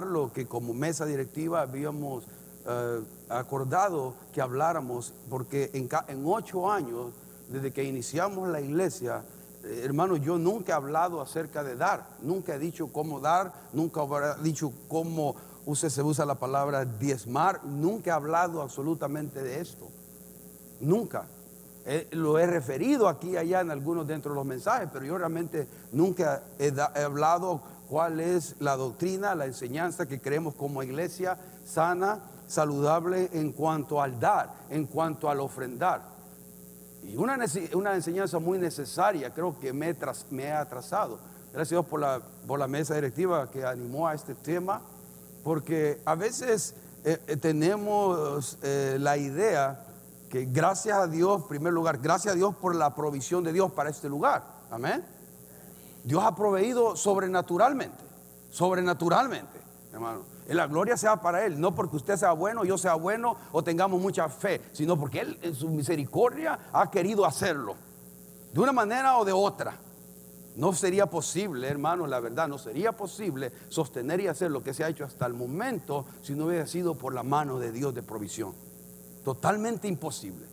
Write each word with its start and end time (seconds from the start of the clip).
lo 0.00 0.32
que 0.32 0.46
como 0.46 0.74
mesa 0.74 1.04
directiva 1.06 1.62
habíamos 1.62 2.24
eh, 2.66 3.00
acordado 3.28 4.14
que 4.32 4.40
habláramos, 4.40 5.12
porque 5.28 5.70
en, 5.74 6.22
ocho 6.24 6.70
años, 6.70 7.12
desde 7.48 7.72
que 7.72 7.84
iniciamos 7.84 8.48
la 8.48 8.60
iglesia, 8.60 9.24
eh, 9.64 9.82
hermano, 9.84 10.16
yo 10.16 10.38
nunca 10.38 10.72
he 10.72 10.74
hablado 10.74 11.20
acerca 11.20 11.62
de 11.62 11.76
dar, 11.76 12.08
nunca 12.22 12.54
he 12.54 12.58
dicho 12.58 12.88
cómo 12.88 13.20
dar, 13.20 13.52
nunca 13.72 14.02
he 14.38 14.42
dicho 14.42 14.72
cómo 14.88 15.34
se 15.74 16.02
usa 16.02 16.24
la 16.24 16.36
palabra 16.36 16.84
diezmar, 16.84 17.64
nunca 17.64 18.10
he 18.10 18.14
hablado 18.14 18.62
absolutamente 18.62 19.42
de 19.42 19.60
esto, 19.60 19.88
nunca. 20.80 21.26
Eh, 21.84 22.06
lo 22.12 22.38
he 22.38 22.46
referido 22.46 23.08
aquí 23.08 23.30
y 23.30 23.36
allá 23.36 23.60
en 23.60 23.72
algunos 23.72 24.06
dentro 24.06 24.30
de 24.30 24.36
los 24.36 24.46
mensajes, 24.46 24.88
pero 24.92 25.04
yo 25.04 25.18
realmente 25.18 25.66
nunca 25.90 26.44
he, 26.58 26.72
hablado 27.02 27.60
cuál 27.92 28.20
es 28.20 28.56
la 28.58 28.74
doctrina, 28.74 29.34
la 29.34 29.44
enseñanza 29.44 30.06
que 30.06 30.18
creemos 30.18 30.54
como 30.54 30.82
iglesia 30.82 31.36
sana, 31.62 32.20
saludable 32.46 33.28
en 33.34 33.52
cuanto 33.52 34.00
al 34.00 34.18
dar, 34.18 34.54
en 34.70 34.86
cuanto 34.86 35.28
al 35.28 35.40
ofrendar. 35.40 36.00
Y 37.02 37.16
una, 37.16 37.36
una 37.74 37.94
enseñanza 37.94 38.38
muy 38.38 38.58
necesaria, 38.58 39.28
creo 39.34 39.60
que 39.60 39.74
me, 39.74 39.94
me 40.30 40.50
ha 40.50 40.60
atrasado. 40.60 41.18
Gracias 41.52 41.72
a 41.72 41.74
Dios 41.82 41.84
por 41.84 42.00
la, 42.00 42.22
por 42.46 42.58
la 42.58 42.66
mesa 42.66 42.94
directiva 42.94 43.50
que 43.50 43.62
animó 43.62 44.08
a 44.08 44.14
este 44.14 44.34
tema, 44.36 44.80
porque 45.44 46.00
a 46.06 46.14
veces 46.14 46.74
eh, 47.04 47.18
eh, 47.26 47.36
tenemos 47.36 48.56
la 48.62 49.18
idea 49.18 49.84
que 50.30 50.46
gracias 50.46 50.96
a 50.96 51.06
Dios, 51.06 51.42
en 51.42 51.48
primer 51.48 51.74
lugar, 51.74 51.98
gracias 51.98 52.32
a 52.32 52.36
Dios 52.36 52.56
por 52.56 52.74
la 52.74 52.94
provisión 52.94 53.44
de 53.44 53.52
Dios 53.52 53.70
para 53.70 53.90
este 53.90 54.08
lugar. 54.08 54.44
Amén. 54.70 55.04
Dios 56.04 56.22
ha 56.24 56.34
proveído 56.34 56.96
sobrenaturalmente, 56.96 58.04
sobrenaturalmente, 58.50 59.60
hermano. 59.92 60.22
La 60.48 60.66
gloria 60.66 60.96
sea 60.96 61.16
para 61.16 61.46
Él, 61.46 61.60
no 61.60 61.74
porque 61.74 61.96
usted 61.96 62.16
sea 62.16 62.32
bueno, 62.32 62.64
yo 62.64 62.76
sea 62.76 62.94
bueno 62.94 63.36
o 63.52 63.62
tengamos 63.62 64.00
mucha 64.00 64.28
fe, 64.28 64.60
sino 64.72 64.98
porque 64.98 65.20
Él 65.20 65.38
en 65.42 65.54
su 65.54 65.68
misericordia 65.68 66.58
ha 66.72 66.90
querido 66.90 67.24
hacerlo, 67.24 67.76
de 68.52 68.60
una 68.60 68.72
manera 68.72 69.16
o 69.18 69.24
de 69.24 69.32
otra. 69.32 69.78
No 70.56 70.74
sería 70.74 71.06
posible, 71.06 71.66
hermano, 71.68 72.06
la 72.06 72.20
verdad, 72.20 72.48
no 72.48 72.58
sería 72.58 72.92
posible 72.92 73.52
sostener 73.68 74.20
y 74.20 74.26
hacer 74.26 74.50
lo 74.50 74.62
que 74.62 74.74
se 74.74 74.84
ha 74.84 74.88
hecho 74.88 75.04
hasta 75.04 75.24
el 75.24 75.32
momento 75.32 76.04
si 76.20 76.34
no 76.34 76.46
hubiera 76.46 76.66
sido 76.66 76.94
por 76.94 77.14
la 77.14 77.22
mano 77.22 77.58
de 77.58 77.72
Dios 77.72 77.94
de 77.94 78.02
provisión. 78.02 78.52
Totalmente 79.24 79.88
imposible. 79.88 80.46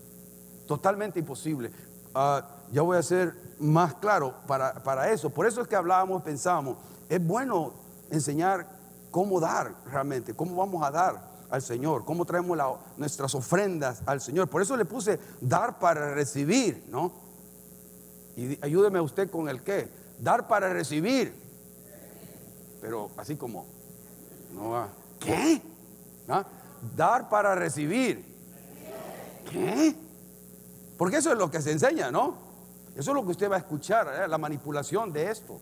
Totalmente 0.67 1.19
imposible. 1.19 1.71
Ah, 2.13 2.45
ya 2.71 2.81
voy 2.81 2.97
a 2.97 3.03
ser 3.03 3.35
más 3.59 3.95
claro 3.95 4.33
para, 4.47 5.11
eso. 5.11 5.29
Por 5.29 5.45
eso 5.45 5.61
es 5.61 5.67
que 5.67 5.75
hablábamos, 5.75 6.21
pensábamos, 6.23 6.77
es 7.07 7.25
bueno 7.25 7.73
enseñar 8.09 8.67
cómo 9.11 9.39
dar 9.39 9.73
realmente, 9.85 10.33
cómo 10.33 10.55
vamos 10.55 10.83
a 10.83 10.91
dar 10.91 11.29
al 11.49 11.61
Señor, 11.61 12.05
cómo 12.05 12.25
traemos 12.25 12.57
nuestras 12.97 13.33
ofrendas 13.35 14.01
al 14.05 14.21
Señor. 14.21 14.47
Por 14.47 14.61
eso 14.61 14.77
le 14.77 14.85
puse 14.85 15.19
dar 15.41 15.79
para 15.79 16.13
recibir, 16.13 16.85
¿no? 16.89 17.11
Y 18.35 18.57
ayúdeme 18.63 19.01
usted 19.01 19.29
con 19.29 19.49
el 19.49 19.63
qué. 19.63 19.89
Dar 20.19 20.47
para 20.47 20.71
recibir. 20.71 21.33
Pero 22.81 23.09
así 23.17 23.35
como, 23.35 23.65
no 24.53 24.69
va. 24.69 24.89
¿Qué? 25.19 25.61
¿Ah? 26.27 26.45
Dar 26.95 27.29
para 27.29 27.55
recibir. 27.55 28.23
¿Qué? 29.51 29.95
Porque 30.99 31.15
eso 31.15 31.31
es 31.31 31.37
lo 31.37 31.49
que 31.49 31.61
se 31.61 31.71
enseña, 31.71 32.11
¿no? 32.11 32.35
Eso 32.93 33.11
es 33.11 33.15
lo 33.15 33.23
que 33.23 33.31
usted 33.31 33.49
va 33.49 33.55
a 33.55 33.59
escuchar, 33.59 34.05
¿eh? 34.21 34.27
la 34.27 34.37
manipulación 34.37 35.13
de 35.13 35.31
esto. 35.31 35.61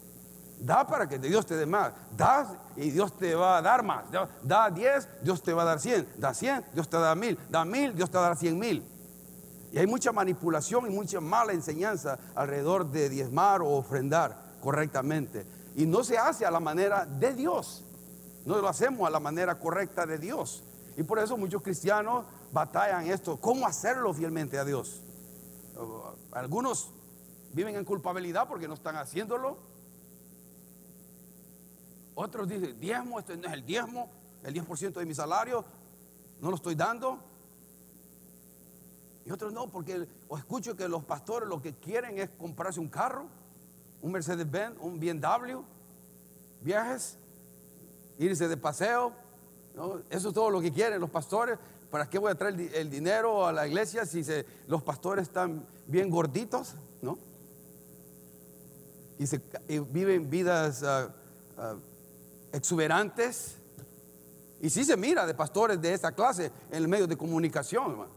Da 0.60 0.88
para 0.88 1.08
que 1.08 1.20
Dios 1.20 1.46
te 1.46 1.56
dé 1.56 1.68
más. 1.68 1.94
Da 2.18 2.58
y 2.76 2.90
Dios 2.90 3.16
te 3.16 3.36
va 3.36 3.60
a 3.60 3.62
dar 3.62 3.84
más. 3.84 4.06
Da 4.42 4.72
10, 4.72 5.22
Dios 5.22 5.44
te 5.44 5.54
va 5.54 5.62
a 5.62 5.66
dar 5.66 5.80
100. 5.80 6.16
Da 6.18 6.34
100, 6.34 6.66
Dios 6.74 6.90
te 6.90 6.98
da 6.98 7.14
mil. 7.14 7.38
Da 7.52 7.64
mil, 7.66 7.96
Dios 7.96 8.10
te 8.10 8.18
va 8.18 8.26
a 8.26 8.28
dar 8.30 8.38
100 8.38 8.58
mil. 8.58 8.84
Y 9.72 9.78
hay 9.78 9.86
mucha 9.86 10.12
manipulación 10.12 10.88
y 10.88 10.90
mucha 10.90 11.22
mala 11.22 11.54
enseñanza 11.54 12.18
alrededor 12.34 12.90
de 12.90 13.08
diezmar 13.08 13.62
o 13.62 13.68
ofrendar 13.68 14.36
correctamente. 14.60 15.46
Y 15.76 15.86
no 15.86 16.04
se 16.04 16.18
hace 16.18 16.48
a 16.48 16.50
la 16.50 16.60
manera 16.60 17.06
de 17.06 17.36
Dios. 17.36 17.86
No 18.44 18.58
lo 18.58 18.68
hacemos 18.68 19.08
a 19.08 19.12
la 19.12 19.20
manera 19.20 19.60
correcta 19.60 20.08
de 20.08 20.18
Dios. 20.18 20.64
Y 20.96 21.04
por 21.04 21.20
eso 21.20 21.38
muchos 21.38 21.62
cristianos 21.62 22.26
batallan 22.52 23.06
esto, 23.06 23.40
cómo 23.40 23.68
hacerlo 23.68 24.16
fielmente 24.16 24.58
a 24.58 24.66
Dios. 24.66 25.04
Algunos 26.32 26.92
viven 27.54 27.76
en 27.76 27.86
culpabilidad 27.86 28.48
porque 28.48 28.68
no 28.68 28.74
están 28.74 28.96
haciéndolo. 28.96 29.58
Otros 32.16 32.48
dicen, 32.48 32.80
diezmo, 32.80 33.20
este 33.20 33.38
no 33.38 33.48
es 33.48 33.54
el 33.54 33.66
diezmo, 33.66 34.10
el 34.44 34.54
10% 34.54 34.94
de 34.94 35.06
mi 35.06 35.14
salario, 35.14 35.64
no 36.42 36.50
lo 36.50 36.56
estoy 36.56 36.76
dando. 36.76 37.20
Y 39.26 39.32
otros 39.32 39.54
no, 39.54 39.68
porque 39.68 40.08
o 40.28 40.38
escucho 40.38 40.76
que 40.76 40.88
los 40.88 41.04
pastores 41.04 41.50
lo 41.50 41.62
que 41.62 41.76
quieren 41.76 42.18
es 42.18 42.30
comprarse 42.30 42.80
un 42.80 42.88
carro, 42.88 43.28
un 44.02 44.12
Mercedes-Benz, 44.14 44.78
un 44.80 45.00
BMW, 45.00 45.62
viajes, 46.62 47.18
irse 48.18 48.48
de 48.48 48.58
paseo. 48.58 49.14
Eso 50.10 50.30
es 50.30 50.34
todo 50.34 50.50
lo 50.50 50.62
que 50.62 50.72
quieren 50.72 51.00
los 51.00 51.10
pastores. 51.10 51.60
¿Para 51.90 52.10
qué 52.10 52.20
voy 52.20 52.32
a 52.32 52.36
traer 52.36 52.60
el, 52.74 52.90
dinero 52.90 53.46
a 53.46 53.54
la 53.54 53.66
iglesia 53.66 54.06
si 54.06 54.22
los 54.68 54.84
pastores 54.84 55.24
están 55.24 55.66
bien 55.86 56.10
gorditos? 56.10 56.76
¿No? 57.02 57.18
Y, 59.18 59.26
se, 59.26 59.42
viven 59.92 60.30
vidas 60.30 60.84
ah, 60.84 61.14
ah, 61.58 61.76
exuberantes. 62.52 63.56
Y 64.60 64.70
sí 64.70 64.84
se 64.84 64.98
mira 64.98 65.26
de 65.26 65.34
pastores 65.34 65.82
de 65.82 65.94
esta 65.94 66.12
clase 66.12 66.52
en 66.72 66.78
el 66.78 66.88
medio 66.88 67.08
de 67.08 67.16
comunicación, 67.16 68.08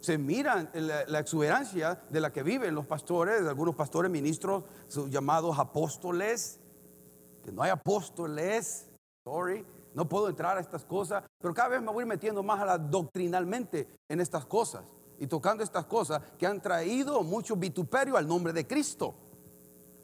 Se 0.00 0.18
mira 0.18 0.70
la, 0.74 1.18
exuberancia 1.18 2.00
de 2.10 2.20
la 2.20 2.32
que 2.32 2.42
viven 2.42 2.74
los 2.74 2.86
pastores, 2.86 3.46
algunos 3.46 3.74
pastores 3.74 4.10
ministros, 4.10 4.64
llamados 5.08 5.58
apóstoles, 5.58 6.60
que 7.44 7.52
no 7.52 7.62
hay 7.62 7.70
apóstoles, 7.70 8.86
sorry, 9.24 9.64
no 9.98 10.08
puedo 10.08 10.28
entrar 10.28 10.56
a 10.56 10.60
estas 10.60 10.84
cosas, 10.84 11.24
pero 11.40 11.52
cada 11.52 11.70
vez 11.70 11.82
me 11.82 11.90
voy 11.90 12.04
metiendo 12.04 12.40
más 12.44 12.60
a 12.60 12.64
la 12.64 12.78
doctrinalmente 12.78 13.98
en 14.08 14.20
estas 14.20 14.46
cosas 14.46 14.84
y 15.18 15.26
tocando 15.26 15.64
estas 15.64 15.86
cosas 15.86 16.22
que 16.38 16.46
han 16.46 16.62
traído 16.62 17.24
mucho 17.24 17.56
vituperio 17.56 18.16
al 18.16 18.28
nombre 18.28 18.52
de 18.52 18.64
Cristo. 18.64 19.16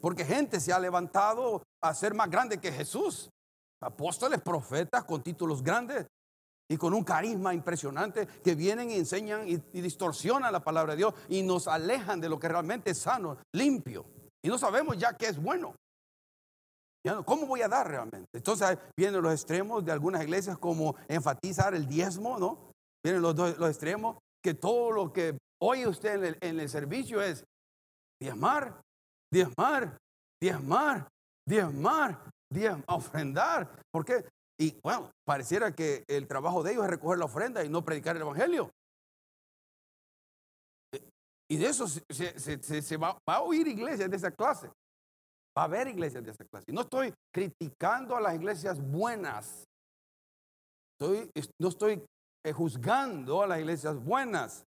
Porque 0.01 0.25
gente 0.25 0.59
se 0.59 0.73
ha 0.73 0.81
levantado 0.81 1.63
a 1.81 1.95
ser 1.95 2.13
más 2.13 2.29
grande 2.29 2.59
que 2.59 2.73
Jesús. 2.73 3.31
Apóstoles, 3.81 4.41
profetas 4.41 5.05
con 5.05 5.23
títulos 5.23 5.63
grandes 5.63 6.09
y 6.69 6.77
con 6.77 6.93
un 6.93 7.05
carisma 7.05 7.55
impresionante 7.55 8.27
que 8.43 8.57
vienen 8.57 8.91
y 8.91 8.95
enseñan 8.95 9.49
y, 9.49 9.63
y 9.73 9.81
distorsionan 9.81 10.53
la 10.53 10.65
palabra 10.65 10.95
de 10.95 10.97
Dios 10.97 11.15
y 11.29 11.45
nos 11.45 11.69
alejan 11.69 12.21
de 12.21 12.29
lo 12.29 12.41
que 12.41 12.49
realmente 12.49 12.91
es 12.91 12.99
sano, 12.99 13.37
limpio. 13.53 14.07
Y 14.43 14.49
no 14.49 14.59
sabemos 14.59 14.99
ya 14.99 15.17
qué 15.17 15.27
es 15.27 15.41
bueno. 15.41 15.77
¿Cómo 17.27 17.47
voy 17.47 17.61
a 17.61 17.69
dar 17.69 17.87
realmente? 17.87 18.29
Entonces 18.33 18.79
vienen 18.97 19.21
los 19.21 19.33
extremos 19.33 19.85
de 19.85 19.93
algunas 19.93 20.23
iglesias 20.23 20.57
como 20.57 20.97
enfatizar 21.07 21.75
el 21.75 21.87
diezmo, 21.87 22.39
¿no? 22.39 22.73
Vienen 23.05 23.21
los, 23.21 23.37
los 23.37 23.69
extremos 23.69 24.17
que 24.43 24.55
todo 24.55 24.91
lo 24.91 25.13
que 25.13 25.39
oye 25.63 25.87
usted 25.87 26.39
en 26.41 26.61
el, 26.61 26.69
servicio 26.69 27.21
es 27.21 27.45
diezmar, 28.21 28.81
diezmar, 29.33 29.99
diezmar, 30.41 31.09
diezmar, 31.47 32.31
diezmar, 32.51 32.85
ofrendar. 32.89 33.83
¿Por 33.91 34.05
qué? 34.05 34.25
Y 34.59 34.79
bueno, 34.83 35.11
pareciera 35.27 35.75
que 35.75 36.05
el 36.09 36.27
trabajo 36.27 36.63
de 36.63 36.73
ellos 36.73 36.85
es 36.85 36.91
recoger 36.91 37.19
la 37.19 37.25
ofrenda 37.27 37.65
y 37.65 37.69
no 37.69 37.85
predicar 37.85 38.17
el 38.17 38.23
evangelio. 38.23 38.71
Y 41.51 41.57
de 41.59 41.67
eso 41.67 41.87
se, 41.87 42.97
va, 42.97 43.19
va, 43.29 43.35
a 43.35 43.43
oír 43.43 43.67
iglesias 43.69 44.09
de 44.09 44.17
esa 44.17 44.31
clase. 44.31 44.71
Va 45.57 45.63
a 45.63 45.65
haber 45.67 45.89
iglesias 45.89 46.25
de 46.25 46.33
esa 46.33 46.45
clase. 46.45 46.73
No 46.73 46.83
estoy 46.83 47.15
criticando 47.33 48.17
a 48.17 48.21
las 48.21 48.35
iglesias 48.35 48.81
buenas. 48.81 49.65
no 51.01 51.69
estoy 51.69 52.05
eh, 52.45 52.53
juzgando 52.53 53.43
a 53.43 53.47
las 53.47 53.61
iglesias 53.61 53.97
buenas. 54.03 54.65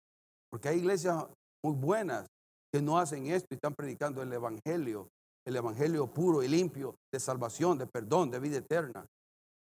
Porque 0.50 0.68
hay 0.68 0.78
iglesias 0.78 1.24
muy 1.64 1.74
buenas 1.74 2.26
que 2.72 2.82
no 2.82 2.98
hacen 2.98 3.26
esto 3.26 3.48
y 3.50 3.54
están 3.54 3.74
predicando 3.74 4.22
el 4.22 4.32
evangelio. 4.32 5.08
El 5.46 5.56
evangelio 5.56 6.06
puro 6.06 6.42
y 6.42 6.48
limpio 6.48 6.94
de 7.12 7.20
salvación, 7.20 7.78
de 7.78 7.86
perdón, 7.86 8.30
de 8.30 8.40
vida 8.40 8.58
eterna. 8.58 9.06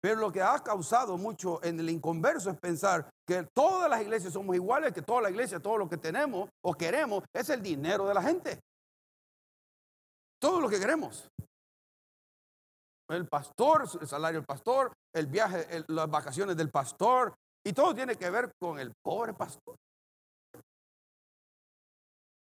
Pero 0.02 0.16
lo 0.16 0.32
que 0.32 0.42
ha 0.42 0.58
causado 0.60 1.18
mucho 1.18 1.62
en 1.64 1.80
el 1.80 1.90
inconverso 1.90 2.50
es 2.50 2.58
pensar 2.58 3.10
que 3.28 3.46
todas 3.54 3.90
las 3.90 4.02
iglesias 4.02 4.34
somos 4.34 4.56
iguales, 4.56 4.94
que 4.94 5.02
toda 5.02 5.24
la 5.24 5.30
iglesia, 5.30 5.60
todo 5.60 5.78
lo 5.78 5.90
que 5.90 5.98
tenemos 5.98 6.50
o 6.64 6.74
queremos 6.74 7.24
es 7.34 7.50
el 7.50 7.62
dinero 7.62 8.08
de 8.08 8.14
la 8.14 8.22
gente. 8.22 8.60
Todo 10.42 10.62
lo 10.62 10.70
que 10.70 10.80
queremos. 10.80 11.30
El 13.10 13.28
pastor, 13.28 13.88
el 14.00 14.08
salario 14.08 14.40
del 14.40 14.46
pastor, 14.46 14.94
el 15.14 15.28
viaje, 15.28 15.84
las 15.88 16.10
vacaciones 16.10 16.56
del 16.56 16.70
pastor, 16.70 17.34
y 17.66 17.74
todo 17.74 17.94
tiene 17.94 18.16
que 18.16 18.30
ver 18.30 18.52
con 18.60 18.80
el 18.80 18.94
pobre 19.04 19.34
pastor. 19.34 19.76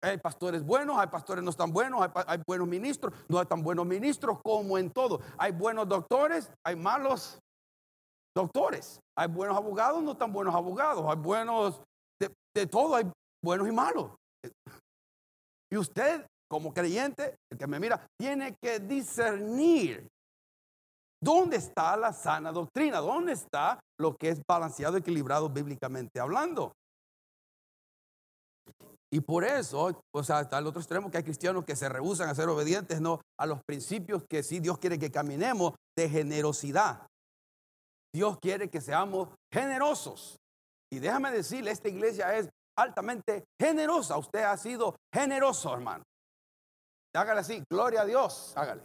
Hay 0.04 0.18
pastores 0.18 0.64
buenos, 0.64 0.98
hay 0.98 1.06
pastores 1.06 1.44
no 1.44 1.52
tan 1.52 1.72
buenos, 1.72 2.08
hay, 2.26 2.42
buenos 2.46 2.66
ministros, 2.66 3.14
no 3.28 3.38
hay 3.38 3.46
tan 3.46 3.62
buenos 3.62 3.86
ministros 3.86 4.38
como 4.42 4.76
en 4.76 4.90
todo. 4.90 5.20
Hay 5.38 5.52
buenos 5.52 5.88
doctores, 5.88 6.50
hay 6.64 6.74
malos 6.74 7.38
doctores. 8.34 8.98
Hay 9.16 9.28
buenos 9.28 9.56
abogados, 9.56 10.02
no 10.02 10.16
tan 10.16 10.32
buenos 10.32 10.54
abogados. 10.54 11.04
Hay 11.08 11.16
buenos, 11.16 11.82
de, 12.20 12.34
de 12.54 12.66
todo, 12.66 12.96
hay 12.96 13.10
buenos 13.44 13.68
y 13.68 13.72
malos. 13.72 14.10
Y 15.70 15.78
usted, 15.78 16.26
como 16.52 16.74
creyente, 16.74 17.36
el 17.50 17.56
que 17.56 17.66
me 17.66 17.80
mira, 17.80 18.06
tiene 18.20 18.58
que 18.60 18.78
discernir 18.78 20.06
dónde 21.18 21.56
está 21.56 21.96
la 21.96 22.12
sana 22.12 22.52
doctrina, 22.52 22.98
dónde 22.98 23.32
está 23.32 23.80
lo 23.98 24.14
que 24.14 24.28
es 24.28 24.42
balanceado, 24.46 24.98
equilibrado 24.98 25.48
bíblicamente 25.48 26.20
hablando. 26.20 26.74
Y 29.10 29.20
por 29.20 29.44
eso, 29.44 29.98
o 30.14 30.22
sea, 30.22 30.40
hasta 30.40 30.58
el 30.58 30.66
otro 30.66 30.82
extremo 30.82 31.10
que 31.10 31.16
hay 31.16 31.24
cristianos 31.24 31.64
que 31.64 31.74
se 31.74 31.88
rehusan 31.88 32.28
a 32.28 32.34
ser 32.34 32.50
obedientes 32.50 33.00
no 33.00 33.22
a 33.40 33.46
los 33.46 33.60
principios 33.66 34.22
que 34.28 34.42
sí 34.42 34.60
Dios 34.60 34.76
quiere 34.76 34.98
que 34.98 35.10
caminemos 35.10 35.72
de 35.96 36.10
generosidad. 36.10 37.06
Dios 38.14 38.36
quiere 38.42 38.68
que 38.68 38.82
seamos 38.82 39.30
generosos. 39.50 40.36
Y 40.92 40.98
déjame 40.98 41.30
decirle, 41.30 41.70
esta 41.70 41.88
iglesia 41.88 42.36
es 42.36 42.50
altamente 42.78 43.44
generosa. 43.58 44.18
Usted 44.18 44.42
ha 44.42 44.58
sido 44.58 44.96
generoso, 45.14 45.72
hermano. 45.72 46.04
Hágale 47.14 47.40
así, 47.40 47.62
gloria 47.70 48.02
a 48.02 48.06
Dios, 48.06 48.52
hágale. 48.56 48.82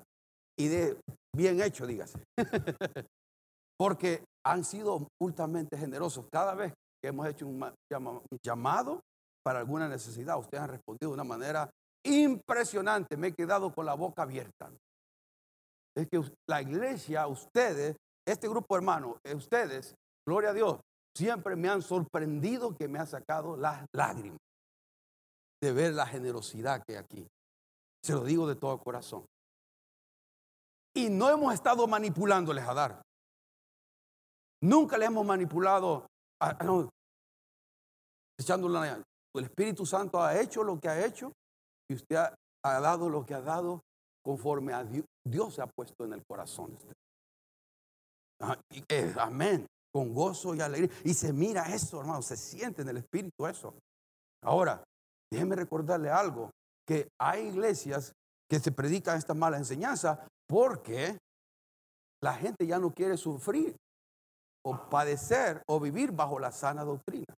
Y 0.59 0.67
de 0.67 0.99
bien 1.35 1.61
hecho, 1.61 1.85
dígase. 1.85 2.19
Porque 3.79 4.23
han 4.45 4.65
sido 4.65 5.07
ultramente 5.21 5.77
generosos. 5.77 6.25
Cada 6.31 6.55
vez 6.55 6.73
que 7.01 7.09
hemos 7.09 7.27
hecho 7.27 7.47
un 7.47 7.73
llamado 8.43 9.01
para 9.43 9.59
alguna 9.59 9.87
necesidad, 9.87 10.39
ustedes 10.39 10.63
han 10.63 10.69
respondido 10.69 11.11
de 11.11 11.13
una 11.13 11.23
manera 11.23 11.69
impresionante. 12.03 13.15
Me 13.17 13.27
he 13.27 13.33
quedado 13.33 13.73
con 13.73 13.85
la 13.85 13.93
boca 13.93 14.23
abierta. 14.23 14.71
Es 15.95 16.07
que 16.09 16.21
la 16.49 16.61
iglesia, 16.61 17.27
ustedes, 17.27 17.95
este 18.27 18.47
grupo 18.47 18.75
hermano, 18.75 19.17
eh, 19.23 19.35
ustedes, 19.35 19.95
gloria 20.27 20.49
a 20.49 20.53
Dios, 20.53 20.79
siempre 21.15 21.55
me 21.55 21.69
han 21.69 21.81
sorprendido 21.81 22.75
que 22.75 22.87
me 22.87 22.99
ha 22.99 23.05
sacado 23.05 23.55
las 23.57 23.85
lágrimas 23.95 24.39
de 25.61 25.71
ver 25.71 25.93
la 25.93 26.05
generosidad 26.05 26.83
que 26.85 26.93
hay 26.93 27.03
aquí. 27.03 27.27
Se 28.03 28.13
lo 28.13 28.23
digo 28.23 28.47
de 28.47 28.55
todo 28.55 28.77
corazón. 28.79 29.25
Y 30.95 31.09
no 31.09 31.29
hemos 31.29 31.53
estado 31.53 31.87
manipulándoles 31.87 32.67
a 32.67 32.73
dar. 32.73 33.01
Nunca 34.61 34.97
le 34.97 35.05
hemos 35.05 35.25
manipulado, 35.25 36.07
a, 36.41 36.53
no, 36.63 36.89
echándole 38.39 39.03
El 39.35 39.43
Espíritu 39.43 39.85
Santo 39.85 40.21
ha 40.21 40.39
hecho 40.39 40.63
lo 40.63 40.79
que 40.79 40.89
ha 40.89 41.05
hecho 41.05 41.31
y 41.89 41.95
usted 41.95 42.15
ha, 42.15 42.79
dado 42.79 43.09
lo 43.09 43.25
que 43.25 43.33
ha 43.33 43.41
dado 43.41 43.81
conforme 44.23 44.73
a 44.73 44.83
Dios, 44.83 45.05
Dios 45.23 45.53
se 45.53 45.61
ha 45.61 45.67
puesto 45.67 46.03
en 46.05 46.13
el 46.13 46.25
corazón. 46.25 46.77
Eh, 48.89 49.13
amén. 49.17 49.65
Con 49.93 50.13
gozo 50.13 50.53
y 50.53 50.61
alegría. 50.61 50.91
Y 51.03 51.13
se 51.13 51.31
mira 51.33 51.73
eso, 51.73 51.99
hermano. 51.99 52.21
Se 52.21 52.35
siente 52.35 52.81
en 52.81 52.89
el 52.89 52.97
espíritu 52.97 53.47
eso. 53.47 53.73
Ahora, 54.43 54.83
déjeme 55.31 55.55
recordarle 55.55 56.09
algo. 56.09 56.51
Que 56.87 57.09
hay 57.19 57.47
iglesias 57.47 58.13
que 58.49 58.59
se 58.59 58.71
predican 58.71 59.17
esta 59.17 59.33
mala 59.33 59.57
enseñanza 59.57 60.25
porque 60.47 61.17
la 62.23 62.33
gente 62.33 62.65
ya 62.65 62.79
no 62.79 62.93
quiere 62.93 63.17
sufrir 63.17 63.75
o 64.65 64.89
padecer 64.89 65.61
o 65.67 65.79
vivir 65.79 66.11
bajo 66.11 66.39
la 66.39 66.51
sana 66.51 66.83
doctrina. 66.83 67.33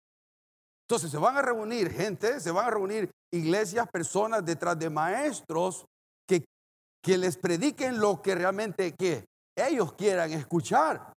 Entonces 0.88 1.12
se 1.12 1.18
van 1.18 1.38
a 1.38 1.42
reunir 1.42 1.92
gente, 1.92 2.40
se 2.40 2.52
van 2.52 2.68
a 2.68 2.72
reunir 2.72 3.10
iglesias, 3.34 3.88
personas 3.92 4.46
detrás 4.46 4.80
de 4.80 4.90
maestros 4.90 5.86
que, 6.28 6.46
que 7.04 7.18
les 7.18 7.38
prediquen 7.38 8.00
lo 8.00 8.22
que 8.22 8.36
realmente 8.36 8.94
que 8.94 9.26
ellos 9.58 9.94
quieran 9.94 10.32
escuchar. 10.32 11.12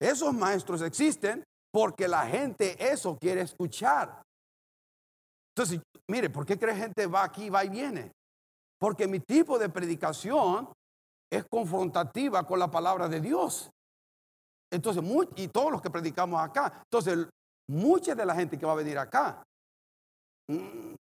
Esos 0.00 0.32
maestros 0.32 0.82
existen 0.82 1.42
porque 1.72 2.06
la 2.06 2.26
gente 2.26 2.76
eso 2.92 3.16
quiere 3.20 3.40
escuchar. 3.40 4.22
Entonces, 5.56 5.80
mire, 6.08 6.30
¿por 6.30 6.44
qué 6.44 6.58
cree 6.58 6.74
gente 6.74 7.06
va 7.06 7.24
aquí, 7.24 7.50
va 7.50 7.64
y 7.64 7.68
viene? 7.68 8.12
Porque 8.78 9.06
mi 9.06 9.20
tipo 9.20 9.58
de 9.58 9.68
predicación 9.68 10.72
es 11.30 11.44
confrontativa 11.50 12.46
con 12.46 12.58
la 12.58 12.70
palabra 12.70 13.08
de 13.08 13.20
Dios. 13.20 13.70
Entonces, 14.70 15.02
y 15.36 15.48
todos 15.48 15.72
los 15.72 15.82
que 15.82 15.90
predicamos 15.90 16.40
acá, 16.40 16.82
entonces, 16.84 17.26
mucha 17.68 18.14
de 18.14 18.26
la 18.26 18.34
gente 18.34 18.58
que 18.58 18.66
va 18.66 18.72
a 18.72 18.76
venir 18.76 18.98
acá, 18.98 19.42
mm, 20.48 20.94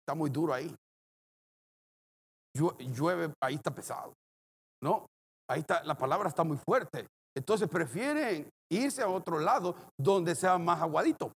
está 0.00 0.14
muy 0.14 0.30
duro 0.30 0.54
ahí. 0.54 0.74
Llueve, 2.54 3.32
ahí 3.42 3.56
está 3.56 3.74
pesado. 3.74 4.12
¿No? 4.82 5.06
Ahí 5.48 5.60
está, 5.60 5.82
la 5.84 5.96
palabra 5.96 6.28
está 6.28 6.44
muy 6.44 6.56
fuerte. 6.56 7.06
Entonces 7.36 7.68
prefieren 7.68 8.48
irse 8.70 9.02
a 9.02 9.08
otro 9.08 9.38
lado 9.38 9.74
donde 9.98 10.34
sea 10.34 10.56
más 10.58 10.80
aguadito, 10.80 11.32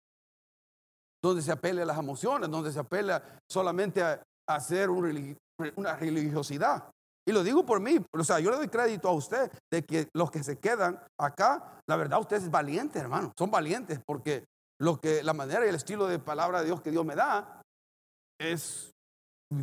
donde 1.28 1.42
se 1.42 1.52
apele 1.52 1.82
a 1.82 1.86
las 1.86 1.98
emociones, 1.98 2.50
donde 2.50 2.72
se 2.72 2.78
apele 2.78 3.20
solamente 3.50 4.02
a, 4.02 4.22
hacer 4.48 4.90
una 4.90 5.96
religiosidad. 5.96 6.88
Y 7.28 7.32
lo 7.32 7.42
digo 7.42 7.66
por 7.66 7.80
mí, 7.80 7.98
o 8.12 8.24
sea, 8.24 8.38
yo 8.38 8.50
le 8.50 8.56
doy 8.56 8.68
crédito 8.68 9.08
a 9.08 9.12
usted 9.12 9.50
de 9.72 9.84
que 9.84 10.08
los 10.14 10.30
que 10.30 10.44
se 10.44 10.58
quedan 10.60 11.02
acá, 11.18 11.80
la 11.88 11.96
verdad 11.96 12.20
usted 12.20 12.36
es 12.36 12.48
valiente, 12.48 13.00
hermano, 13.00 13.32
son 13.36 13.50
valientes 13.50 14.00
porque 14.06 14.44
lo 14.80 15.00
que 15.00 15.24
la 15.24 15.32
manera 15.32 15.66
y 15.66 15.70
el 15.70 15.74
estilo 15.74 16.06
de 16.06 16.20
palabra 16.20 16.60
de 16.60 16.66
Dios 16.66 16.80
que 16.80 16.92
Dios 16.92 17.04
me 17.04 17.16
da 17.16 17.60
es 18.38 18.92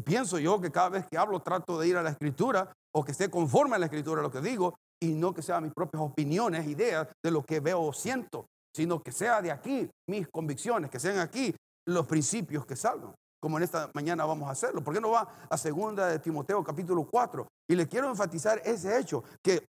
pienso 0.04 0.40
yo 0.40 0.60
que 0.60 0.72
cada 0.72 0.90
vez 0.90 1.06
que 1.10 1.18
hablo 1.18 1.40
trato 1.42 1.80
de 1.80 1.88
ir 1.88 1.96
a 1.96 2.04
la 2.04 2.10
escritura 2.10 2.74
o 2.94 3.04
que 3.06 3.12
esté 3.12 3.30
conforme 3.30 3.76
a 3.76 3.80
la 3.80 3.86
escritura 3.86 4.22
lo 4.22 4.32
que 4.32 4.42
digo 4.42 4.76
y 5.02 5.14
no 5.14 5.34
que 5.34 5.42
sean 5.42 5.64
mis 5.64 5.74
propias 5.74 6.02
opiniones, 6.02 6.68
ideas 6.68 7.08
de 7.24 7.32
lo 7.32 7.44
que 7.44 7.60
veo 7.60 7.82
o 7.82 7.94
siento, 7.94 8.46
sino 8.76 9.02
que 9.02 9.12
sea 9.12 9.42
de 9.42 9.52
aquí 9.52 9.90
mis 10.08 10.28
convicciones, 10.30 10.90
que 10.90 11.00
sean 11.00 11.20
aquí 11.20 11.56
los 11.86 12.08
principios 12.08 12.66
que 12.66 12.76
salgan, 12.76 13.14
como 13.42 13.58
en 13.58 13.64
esta 13.64 13.92
mañana 13.94 14.26
vamos 14.26 14.48
a 14.48 14.52
hacerlo. 14.52 14.84
¿Por 14.84 14.94
qué 14.94 15.02
no 15.02 15.12
va 15.12 15.28
a 15.50 15.58
segunda 15.58 16.08
de 16.08 16.20
Timoteo 16.20 16.64
capítulo 16.64 17.08
4? 17.10 17.48
Y 17.70 17.76
le 17.76 17.88
quiero 17.88 18.10
enfatizar 18.10 18.62
ese 18.64 18.98
hecho, 19.00 19.24
que 19.44 19.66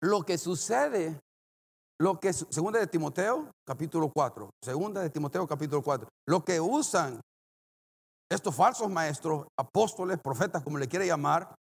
lo 0.00 0.22
que 0.22 0.36
sucede, 0.38 1.20
lo 2.00 2.18
que 2.18 2.32
segunda 2.32 2.78
de 2.80 2.86
Timoteo 2.86 3.50
capítulo 3.66 4.10
4, 4.12 4.50
segunda 4.62 5.00
de 5.00 5.10
Timoteo 5.10 5.46
capítulo 5.46 5.82
4, 5.82 6.08
lo 6.26 6.44
que 6.44 6.60
usan 6.60 7.20
estos 8.30 8.54
falsos 8.54 8.90
maestros, 8.90 9.46
apóstoles, 9.56 10.18
profetas, 10.20 10.62
como 10.62 10.78
le 10.78 10.88
quiere 10.88 11.06
llamar, 11.06 11.54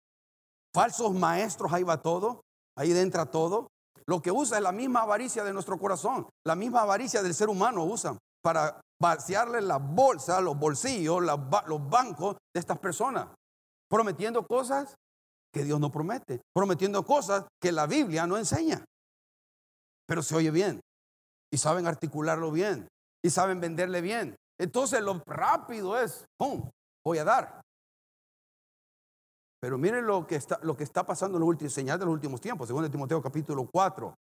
falsos 0.73 1.13
maestros, 1.13 1.73
ahí 1.73 1.83
va 1.83 2.01
todo, 2.01 2.41
ahí 2.77 2.97
entra 2.97 3.25
todo. 3.25 3.67
Lo 4.11 4.21
que 4.21 4.29
usa 4.29 4.57
es 4.57 4.63
la 4.63 4.73
misma 4.73 5.03
avaricia 5.03 5.41
de 5.41 5.53
nuestro 5.53 5.79
corazón, 5.79 6.27
la 6.45 6.53
misma 6.53 6.81
avaricia 6.81 7.23
del 7.23 7.33
ser 7.33 7.47
humano 7.47 7.85
usan 7.85 8.17
para 8.43 8.81
vaciarle 9.01 9.61
la 9.61 9.77
bolsa, 9.77 10.41
los 10.41 10.59
bolsillos, 10.59 11.23
los 11.23 11.89
bancos 11.89 12.35
de 12.53 12.59
estas 12.59 12.77
personas, 12.77 13.29
prometiendo 13.89 14.45
cosas 14.45 14.97
que 15.53 15.63
Dios 15.63 15.79
no 15.79 15.93
promete, 15.93 16.41
prometiendo 16.53 17.05
cosas 17.05 17.45
que 17.57 17.71
la 17.71 17.87
Biblia 17.87 18.27
no 18.27 18.37
enseña. 18.37 18.83
Pero 20.05 20.21
se 20.23 20.35
oye 20.35 20.51
bien 20.51 20.81
y 21.49 21.57
saben 21.57 21.87
articularlo 21.87 22.51
bien 22.51 22.89
y 23.23 23.29
saben 23.29 23.61
venderle 23.61 24.01
bien. 24.01 24.35
Entonces 24.59 24.99
lo 24.99 25.23
rápido 25.25 25.97
es, 25.97 26.25
¡pum! 26.37 26.69
Voy 27.05 27.19
a 27.19 27.23
dar. 27.23 27.61
Pero 29.61 29.77
miren 29.77 30.07
lo 30.07 30.25
que 30.25 30.35
está, 30.35 30.59
lo 30.63 30.75
que 30.75 30.83
está 30.83 31.05
pasando 31.05 31.37
en 31.37 31.41
los 31.41 31.49
últimos, 31.49 31.73
señal 31.73 31.99
de 31.99 32.05
los 32.05 32.13
últimos 32.13 32.41
tiempos. 32.41 32.67
Según 32.67 32.83
el 32.83 32.91
Timoteo 32.91 33.21
capítulo 33.21 33.69
4, 33.71 34.15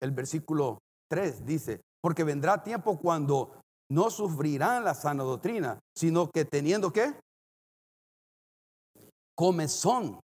el 0.00 0.10
versículo 0.12 0.78
3 1.10 1.44
dice, 1.44 1.82
porque 2.00 2.24
vendrá 2.24 2.62
tiempo 2.62 2.98
cuando 2.98 3.60
no 3.90 4.10
sufrirán 4.10 4.84
la 4.84 4.94
sana 4.94 5.24
doctrina, 5.24 5.78
sino 5.94 6.30
que 6.30 6.46
teniendo 6.46 6.90
qué? 6.90 7.14
Comezón, 9.36 10.20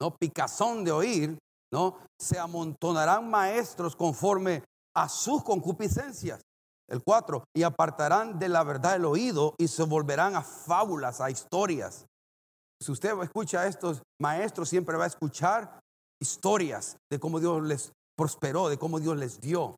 no 0.00 0.16
picazón 0.16 0.84
de 0.84 0.92
oír, 0.92 1.38
no 1.70 1.98
se 2.18 2.38
amontonarán 2.38 3.28
maestros 3.28 3.94
conforme 3.94 4.64
a 4.96 5.08
sus 5.08 5.44
concupiscencias. 5.44 6.40
El 6.88 7.02
4, 7.04 7.44
y 7.54 7.62
apartarán 7.62 8.38
de 8.38 8.48
la 8.48 8.64
verdad 8.64 8.96
el 8.96 9.04
oído 9.04 9.54
y 9.58 9.68
se 9.68 9.82
volverán 9.82 10.34
a 10.34 10.42
fábulas, 10.42 11.20
a 11.20 11.30
historias. 11.30 12.06
Si 12.80 12.92
usted 12.92 13.20
escucha 13.22 13.62
a 13.62 13.66
estos 13.66 14.02
maestros, 14.20 14.68
siempre 14.68 14.96
va 14.96 15.04
a 15.04 15.08
escuchar 15.08 15.80
historias 16.20 16.96
de 17.10 17.18
cómo 17.18 17.40
Dios 17.40 17.62
les 17.62 17.92
prosperó, 18.16 18.68
de 18.68 18.78
cómo 18.78 19.00
Dios 19.00 19.16
les 19.16 19.40
dio. 19.40 19.76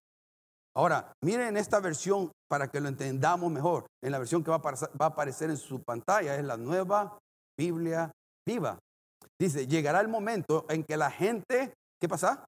Ahora, 0.77 1.13
miren 1.25 1.57
esta 1.57 1.81
versión 1.81 2.31
para 2.49 2.69
que 2.69 2.81
lo 2.81 2.89
entendamos 2.89 3.51
mejor. 3.51 3.87
En 4.03 4.13
la 4.13 4.19
versión 4.19 4.45
que 4.45 4.51
va 4.51 4.61
a, 4.63 5.07
aparecer 5.07 5.51
en 5.51 5.57
su 5.57 5.83
pantalla 5.83 6.37
es 6.37 6.45
la 6.45 6.57
nueva 6.57 7.19
Biblia 7.59 8.11
viva. 8.47 8.79
Dice, 9.39 9.67
llegará 9.67 10.01
el 10.01 10.09
momento 10.09 10.67
en 10.69 10.85
que 10.85 10.97
la 10.97 11.11
gente, 11.11 11.75
¿qué 12.01 12.09
pasa? 12.09 12.45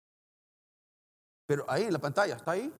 Pero 1.46 1.64
ahí 1.68 1.84
en 1.84 1.92
la 1.92 1.98
pantalla, 1.98 2.36
¿está 2.36 2.52
ahí? 2.52 2.72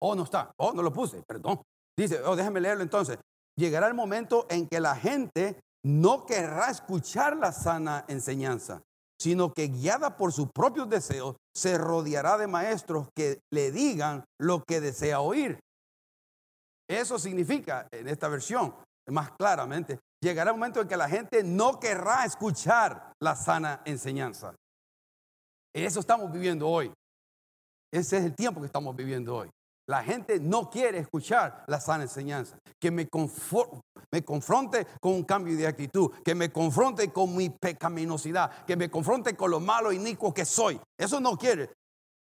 Oh, 0.00 0.14
no 0.14 0.24
está. 0.24 0.50
Oh, 0.58 0.72
no 0.72 0.82
lo 0.82 0.92
puse, 0.92 1.22
perdón. 1.26 1.62
Dice, 1.96 2.22
oh, 2.22 2.36
déjeme 2.36 2.60
leerlo 2.60 2.82
entonces. 2.82 3.18
Llegará 3.56 3.88
el 3.88 3.94
momento 3.94 4.46
en 4.50 4.68
que 4.68 4.80
la 4.80 4.94
gente 4.94 5.60
no 5.88 6.26
querrá 6.26 6.70
escuchar 6.70 7.34
la 7.38 7.50
sana 7.50 8.04
enseñanza, 8.08 8.82
sino 9.18 9.54
que 9.54 9.68
guiada 9.68 10.18
por 10.18 10.34
sus 10.34 10.50
propios 10.54 10.86
deseos, 10.88 11.36
se 11.56 11.78
rodeará 11.78 12.36
de 12.36 12.46
maestros 12.46 13.08
que 13.16 13.40
le 13.50 13.72
digan 13.72 14.22
lo 14.38 14.62
que 14.64 14.82
desea 14.82 15.20
oír. 15.20 15.58
Eso 16.86 17.18
significa, 17.18 17.88
en 17.90 18.06
esta 18.06 18.28
versión, 18.28 18.74
más 19.10 19.30
claramente, 19.32 19.98
llegará 20.22 20.52
un 20.52 20.58
momento 20.58 20.82
en 20.82 20.88
que 20.88 20.96
la 20.96 21.08
gente 21.08 21.42
no 21.42 21.80
querrá 21.80 22.26
escuchar 22.26 23.12
la 23.22 23.34
sana 23.34 23.80
enseñanza. 23.86 24.54
Eso 25.74 26.00
estamos 26.00 26.30
viviendo 26.30 26.68
hoy. 26.68 26.92
Ese 27.90 28.18
es 28.18 28.24
el 28.24 28.34
tiempo 28.34 28.60
que 28.60 28.66
estamos 28.66 28.94
viviendo 28.94 29.34
hoy. 29.36 29.50
La 29.88 30.04
gente 30.04 30.38
no 30.38 30.68
quiere 30.68 30.98
escuchar 30.98 31.64
la 31.66 31.80
sana 31.80 32.02
enseñanza. 32.02 32.58
Que 32.78 32.90
me, 32.90 33.08
me 34.12 34.22
confronte 34.22 34.86
con 35.00 35.12
un 35.14 35.24
cambio 35.24 35.56
de 35.56 35.66
actitud. 35.66 36.10
Que 36.22 36.34
me 36.34 36.52
confronte 36.52 37.10
con 37.10 37.34
mi 37.34 37.48
pecaminosidad. 37.48 38.66
Que 38.66 38.76
me 38.76 38.90
confronte 38.90 39.34
con 39.34 39.50
lo 39.50 39.60
malo 39.60 39.90
y 39.90 39.96
inicuo 39.96 40.34
que 40.34 40.44
soy. 40.44 40.78
Eso 40.98 41.20
no 41.20 41.38
quiere. 41.38 41.72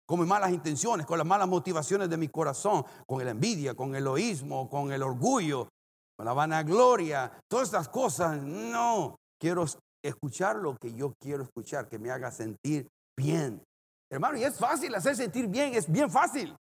Con 0.07 0.19
mis 0.19 0.29
malas 0.29 0.51
intenciones, 0.51 1.07
con 1.07 1.17
las 1.17 1.25
malas 1.25 1.47
motivaciones 1.47 2.07
de 2.07 2.17
mi 2.17 2.27
corazón, 2.27 2.85
con 3.07 3.23
la 3.25 3.31
envidia, 3.31 3.73
con 3.73 3.95
el 3.95 4.05
egoísmo, 4.05 4.69
con 4.69 4.91
el 4.91 5.01
orgullo, 5.01 5.69
con 6.15 6.27
la 6.27 6.33
vanagloria. 6.33 7.31
Todas 7.49 7.69
estas 7.69 7.89
cosas. 7.89 8.39
No. 8.43 9.15
Quiero 9.39 9.65
escuchar 10.03 10.57
lo 10.57 10.75
que 10.77 10.93
yo 10.93 11.13
quiero 11.19 11.41
escuchar. 11.41 11.89
Que 11.89 11.97
me 11.97 12.11
haga 12.11 12.29
sentir 12.29 12.87
bien. 13.17 13.63
Hermano, 14.11 14.37
y 14.37 14.43
es 14.43 14.55
fácil 14.55 14.93
hacer 14.93 15.15
sentir 15.15 15.47
bien. 15.47 15.73
Es 15.73 15.91
bien 15.91 16.11
fácil. 16.11 16.55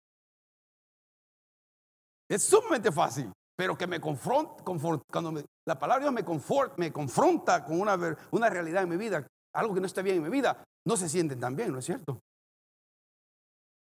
Es 2.29 2.43
sumamente 2.43 2.91
fácil, 2.91 3.31
pero 3.57 3.77
que 3.77 3.87
me 3.87 3.99
confronta, 3.99 4.63
cuando 5.11 5.43
la 5.67 5.79
palabra 5.79 6.03
Dios 6.03 6.13
me, 6.13 6.23
confort, 6.23 6.77
me 6.77 6.93
confronta 6.93 7.65
con 7.65 7.81
una, 7.81 8.17
una 8.31 8.49
realidad 8.49 8.83
en 8.83 8.89
mi 8.89 8.97
vida, 8.97 9.25
algo 9.55 9.73
que 9.73 9.81
no 9.81 9.87
está 9.87 10.01
bien 10.01 10.17
en 10.17 10.23
mi 10.23 10.29
vida, 10.29 10.63
no 10.87 10.95
se 10.95 11.09
sienten 11.09 11.39
tan 11.39 11.55
bien, 11.55 11.71
¿no 11.71 11.79
es 11.79 11.85
cierto? 11.85 12.19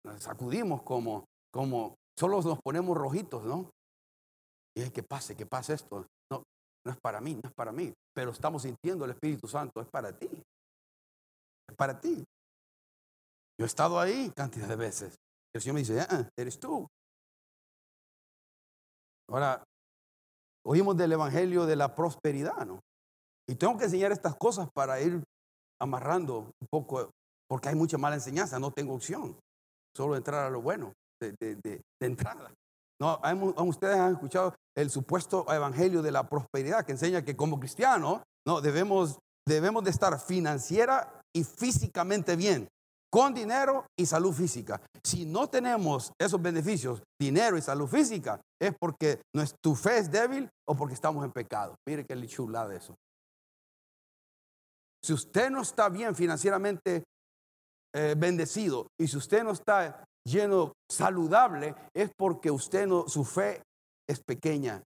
Nos 0.06 0.22
sacudimos 0.22 0.82
como, 0.82 1.24
como, 1.52 1.96
solo 2.16 2.40
nos 2.40 2.60
ponemos 2.62 2.96
rojitos, 2.96 3.44
¿no? 3.44 3.70
Y 4.76 4.82
es 4.82 4.92
que 4.92 5.02
pase, 5.02 5.36
que 5.36 5.44
pase 5.44 5.74
esto. 5.74 6.06
No, 6.30 6.44
no 6.86 6.92
es 6.92 6.98
para 7.00 7.20
mí, 7.20 7.34
no 7.34 7.48
es 7.48 7.54
para 7.54 7.72
mí, 7.72 7.92
pero 8.14 8.30
estamos 8.30 8.62
sintiendo 8.62 9.04
el 9.04 9.10
Espíritu 9.10 9.48
Santo, 9.48 9.80
es 9.80 9.88
para 9.88 10.16
ti. 10.16 10.30
Es 11.68 11.76
para 11.76 12.00
ti. 12.00 12.24
Yo 13.58 13.64
he 13.64 13.66
estado 13.66 13.98
ahí 13.98 14.32
cantidad 14.36 14.68
de 14.68 14.76
veces. 14.76 15.16
El 15.52 15.60
Señor 15.60 15.74
me 15.74 15.80
dice, 15.80 16.00
ah, 16.00 16.28
eres 16.36 16.60
tú. 16.60 16.86
Ahora, 19.30 19.62
oímos 20.64 20.96
del 20.96 21.12
Evangelio 21.12 21.66
de 21.66 21.76
la 21.76 21.94
prosperidad, 21.94 22.66
¿no? 22.66 22.80
Y 23.48 23.54
tengo 23.54 23.76
que 23.78 23.84
enseñar 23.84 24.12
estas 24.12 24.36
cosas 24.36 24.68
para 24.74 25.00
ir 25.00 25.22
amarrando 25.80 26.50
un 26.60 26.66
poco, 26.70 27.10
porque 27.48 27.68
hay 27.68 27.74
mucha 27.74 27.98
mala 27.98 28.16
enseñanza, 28.16 28.58
no 28.58 28.72
tengo 28.72 28.94
opción, 28.94 29.38
solo 29.96 30.16
entrar 30.16 30.44
a 30.44 30.50
lo 30.50 30.60
bueno 30.60 30.92
de, 31.20 31.80
entrada. 32.00 32.52
No, 33.00 33.20
ustedes 33.64 33.96
han 33.96 34.12
escuchado 34.12 34.54
el 34.76 34.90
supuesto 34.90 35.46
evangelio 35.52 36.02
de 36.02 36.12
la 36.12 36.28
prosperidad 36.28 36.84
que 36.84 36.92
enseña 36.92 37.24
que 37.24 37.36
como 37.36 37.60
cristianos 37.60 38.22
no 38.46 38.60
debemos 38.60 39.18
debemos 39.46 39.82
de 39.82 39.90
estar 39.90 40.18
financiera 40.20 41.22
y 41.34 41.42
físicamente 41.42 42.36
bien 42.36 42.68
con 43.10 43.32
dinero 43.34 43.86
y 43.96 44.06
salud 44.06 44.32
física. 44.32 44.80
Si 45.02 45.24
no 45.24 45.48
tenemos 45.48 46.12
esos 46.18 46.40
beneficios, 46.40 47.02
dinero 47.18 47.56
y 47.56 47.62
salud 47.62 47.88
física, 47.88 48.40
es 48.60 48.74
porque 48.78 49.20
tu 49.62 49.74
fe 49.74 49.98
es 49.98 50.10
débil 50.10 50.48
o 50.66 50.76
porque 50.76 50.94
estamos 50.94 51.24
en 51.24 51.32
pecado. 51.32 51.74
Mire 51.86 52.04
qué 52.04 52.26
chula 52.26 52.68
de 52.68 52.76
eso. 52.76 52.94
Si 55.02 55.12
usted 55.12 55.50
no 55.50 55.62
está 55.62 55.88
bien 55.88 56.14
financieramente 56.14 57.04
eh, 57.94 58.14
bendecido 58.18 58.88
y 59.00 59.06
si 59.08 59.16
usted 59.16 59.42
no 59.44 59.52
está 59.52 60.04
lleno 60.26 60.72
saludable, 60.90 61.74
es 61.94 62.10
porque 62.16 62.50
usted 62.50 62.86
no, 62.86 63.08
su 63.08 63.24
fe 63.24 63.62
es 64.06 64.20
pequeña. 64.20 64.82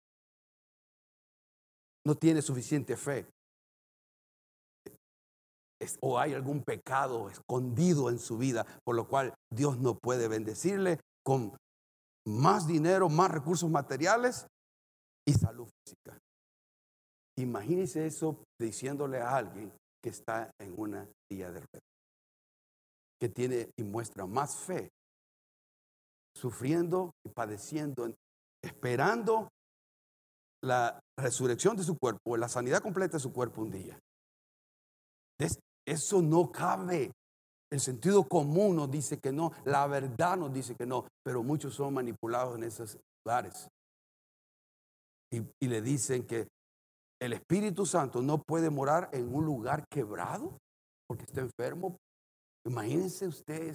No 2.05 2.15
tiene 2.15 2.43
suficiente 2.43 2.97
fe 2.97 3.27
o 6.01 6.19
hay 6.19 6.35
algún 6.35 6.63
pecado 6.63 7.29
escondido 7.29 8.11
en 8.11 8.19
su 8.19 8.39
vida, 8.39 8.67
por 8.85 8.97
lo 8.97 9.09
cual 9.09 9.35
Dios 9.51 9.79
no 9.79 9.99
puede 9.99 10.29
bendecirle 10.29 11.01
con 11.25 11.57
más 12.27 12.67
dinero, 12.67 13.09
más 13.09 13.31
recursos 13.31 13.71
materiales 13.71 14.47
y 15.27 15.33
salud 15.33 15.69
física. 15.85 16.19
Imagínese 17.39 18.07
eso 18.07 18.45
diciéndole 18.61 19.21
a 19.21 19.37
alguien 19.37 19.73
que 20.03 20.11
está 20.11 20.51
en 20.61 20.75
una 20.77 21.09
silla 21.29 21.51
de 21.51 21.61
ruedas, 21.61 21.83
que 23.21 23.29
tiene 23.29 23.71
y 23.79 23.85
muestra 23.85 24.27
más 24.27 24.57
fe, 24.57 24.91
sufriendo 26.37 27.13
y 27.25 27.31
padeciendo, 27.31 28.13
esperando 28.63 29.49
la 30.63 31.01
resurrección 31.19 31.77
de 31.77 31.83
su 31.83 31.97
cuerpo, 31.99 32.37
la 32.37 32.49
sanidad 32.49 32.83
completa 32.83 33.17
de 33.17 33.23
su 33.23 33.33
cuerpo 33.33 33.63
un 33.63 33.71
día. 33.71 33.99
Eso 35.87 36.23
no 36.23 36.51
cabe. 36.51 37.13
El 37.71 37.81
sentido 37.81 38.25
común 38.25 38.77
nos 38.77 38.91
dice 38.91 39.19
que 39.19 39.33
no, 39.33 39.53
la 39.65 39.87
verdad 39.87 40.37
nos 40.37 40.53
dice 40.53 40.75
que 40.77 40.87
no, 40.87 41.07
pero 41.25 41.43
muchos 41.43 41.75
son 41.75 41.95
manipulados 41.95 42.57
en 42.57 42.65
esos 42.65 42.99
lugares. 43.25 43.69
Y, 45.33 45.67
le 45.67 45.81
dicen 45.81 46.27
que 46.27 46.47
el 47.21 47.33
Espíritu 47.33 47.87
Santo 47.87 48.21
no 48.21 48.43
puede 48.43 48.69
morar 48.69 49.09
en 49.13 49.35
un 49.35 49.47
lugar 49.47 49.85
quebrado 49.91 50.59
porque 51.09 51.25
está 51.25 51.41
enfermo. 51.41 51.97
Imagínense 52.67 53.27
usted 53.27 53.73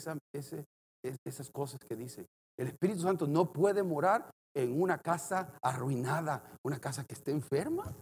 esas 1.26 1.50
cosas 1.50 1.80
que 1.80 1.96
dicen. 1.96 2.28
El 2.60 2.68
Espíritu 2.68 3.02
Santo 3.02 3.26
no 3.26 3.52
puede 3.52 3.82
morar 3.82 4.30
en 4.56 4.80
una 4.80 5.00
casa 5.00 5.58
arruinada, 5.64 6.44
una 6.64 6.80
casa 6.80 7.04
que 7.04 7.16
esté 7.16 7.32
enferma. 7.32 7.96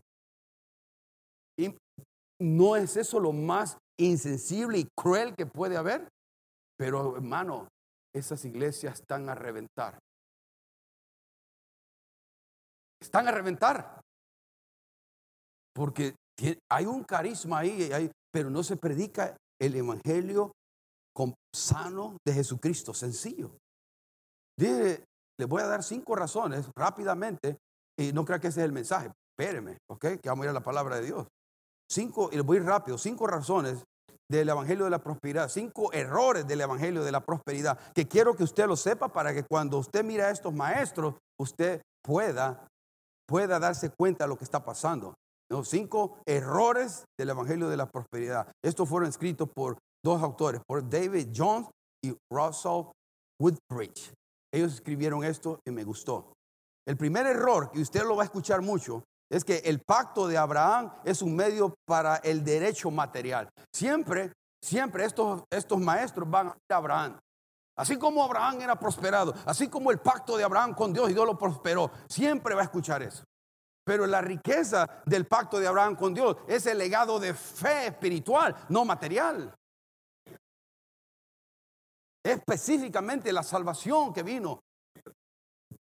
Y 1.58 1.74
no 2.42 2.76
es 2.76 2.98
eso 2.98 3.20
lo 3.20 3.32
más 3.32 3.78
insensible 3.98 4.80
y 4.80 4.88
cruel 4.96 5.36
que 5.36 5.46
puede 5.46 5.78
haber. 5.78 6.08
Pero 6.78 7.16
hermano, 7.16 7.68
esas 8.14 8.44
iglesias 8.46 9.00
están 9.00 9.30
a 9.30 9.36
reventar. 9.36 10.00
Están 13.02 13.28
a 13.28 13.32
reventar. 13.32 14.02
Porque 15.74 16.16
hay 16.70 16.86
un 16.86 17.04
carisma 17.04 17.60
ahí, 17.60 18.10
pero 18.32 18.50
no 18.50 18.64
se 18.64 18.78
predica 18.78 19.38
el 19.60 19.76
evangelio 19.76 20.52
sano 21.56 22.18
de 22.26 22.34
Jesucristo, 22.34 22.94
sencillo. 22.94 23.58
le 24.58 25.46
voy 25.48 25.62
a 25.62 25.68
dar 25.68 25.84
cinco 25.84 26.16
razones 26.16 26.70
rápidamente 26.76 27.58
y 27.98 28.12
no 28.12 28.26
creo 28.26 28.40
que 28.40 28.48
ese 28.48 28.62
es 28.62 28.66
el 28.66 28.72
mensaje. 28.72 29.12
Espéreme, 29.38 29.78
ok, 29.90 30.20
que 30.22 30.30
vamos 30.30 30.44
a 30.44 30.46
ir 30.48 30.50
a 30.50 30.54
la 30.54 30.64
palabra 30.64 30.98
de 30.98 31.06
Dios. 31.06 31.28
Cinco, 31.90 32.30
y 32.32 32.40
voy 32.40 32.60
rápido, 32.60 32.98
cinco 32.98 33.28
razones 33.28 33.84
del 34.30 34.50
Evangelio 34.50 34.86
de 34.86 34.90
la 34.90 35.04
Prosperidad, 35.04 35.50
cinco 35.50 35.94
errores 35.94 36.48
del 36.48 36.62
Evangelio 36.62 37.04
de 37.04 37.12
la 37.12 37.22
Prosperidad, 37.22 37.78
que 37.94 38.08
quiero 38.08 38.36
que 38.36 38.44
usted 38.44 38.66
lo 38.68 38.76
sepa 38.76 39.10
para 39.10 39.34
que 39.34 39.44
cuando 39.44 39.78
usted 39.78 40.04
mira 40.04 40.26
a 40.26 40.32
estos 40.32 40.54
maestros, 40.54 41.16
usted 41.40 41.82
pueda, 42.04 42.68
pueda 43.28 43.60
darse 43.60 43.92
cuenta 43.92 44.24
de 44.24 44.30
lo 44.30 44.38
que 44.38 44.44
está 44.44 44.66
pasando. 44.66 45.14
Los 45.52 45.70
cinco 45.70 46.18
errores 46.26 47.06
del 47.20 47.30
Evangelio 47.30 47.70
de 47.70 47.78
la 47.78 47.86
Prosperidad. 47.86 48.52
Estos 48.64 48.90
fueron 48.90 49.10
escritos 49.10 49.48
por 49.54 49.78
dos 50.04 50.22
autores, 50.24 50.62
por 50.68 50.90
David 50.90 51.30
Jones 51.36 51.68
y 52.04 52.16
Russell 52.32 52.86
Woodbridge. 53.40 54.12
Ellos 54.52 54.74
escribieron 54.74 55.24
esto 55.24 55.60
y 55.68 55.72
me 55.72 55.84
gustó. 55.84 56.34
El 56.88 56.98
primer 56.98 57.26
error, 57.28 57.72
que 57.72 57.82
usted 57.82 58.04
lo 58.04 58.16
va 58.16 58.24
a 58.24 58.26
escuchar 58.26 58.62
mucho, 58.62 59.04
es 59.30 59.44
que 59.44 59.58
el 59.66 59.80
pacto 59.80 60.28
de 60.28 60.38
Abraham 60.38 60.92
es 61.04 61.22
un 61.22 61.36
medio 61.36 61.74
para 61.86 62.18
el 62.18 62.44
derecho 62.44 62.92
material. 62.92 63.50
Siempre, 63.74 64.34
siempre 64.62 65.06
estos, 65.06 65.44
estos 65.50 65.80
maestros 65.80 66.30
van 66.30 66.48
a 66.48 66.76
Abraham. 66.76 67.20
Así 67.78 67.98
como 67.98 68.24
Abraham 68.24 68.62
era 68.62 68.80
prosperado, 68.80 69.34
así 69.46 69.68
como 69.68 69.92
el 69.92 70.00
pacto 70.00 70.38
de 70.38 70.44
Abraham 70.44 70.74
con 70.74 70.94
Dios 70.94 71.10
y 71.10 71.14
Dios 71.14 71.26
lo 71.26 71.38
prosperó, 71.38 71.92
siempre 72.08 72.56
va 72.56 72.62
a 72.62 72.66
escuchar 72.66 73.04
eso. 73.04 73.24
Pero 73.84 74.08
la 74.08 74.22
riqueza 74.22 74.88
del 75.06 75.28
pacto 75.28 75.60
de 75.60 75.68
Abraham 75.68 75.96
con 75.96 76.14
Dios 76.14 76.38
es 76.48 76.66
el 76.66 76.78
legado 76.78 77.20
de 77.20 77.34
fe 77.34 77.88
espiritual, 77.88 78.56
no 78.70 78.86
material. 78.86 79.54
Específicamente 82.24 83.32
la 83.32 83.44
salvación 83.44 84.12
que 84.12 84.24
vino 84.24 84.62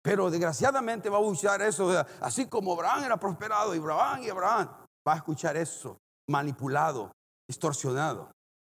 pero 0.02 0.30
desgraciadamente 0.30 1.08
va 1.08 1.18
a 1.18 1.20
escuchar 1.20 1.62
eso, 1.62 2.04
así 2.20 2.46
como 2.46 2.72
Abraham 2.72 3.04
era 3.04 3.16
prosperado 3.16 3.74
y 3.74 3.78
Abraham 3.78 4.22
y 4.22 4.28
Abraham, 4.30 4.68
va 5.06 5.14
a 5.14 5.16
escuchar 5.16 5.56
eso 5.56 5.98
manipulado, 6.28 7.12
distorsionado. 7.48 8.30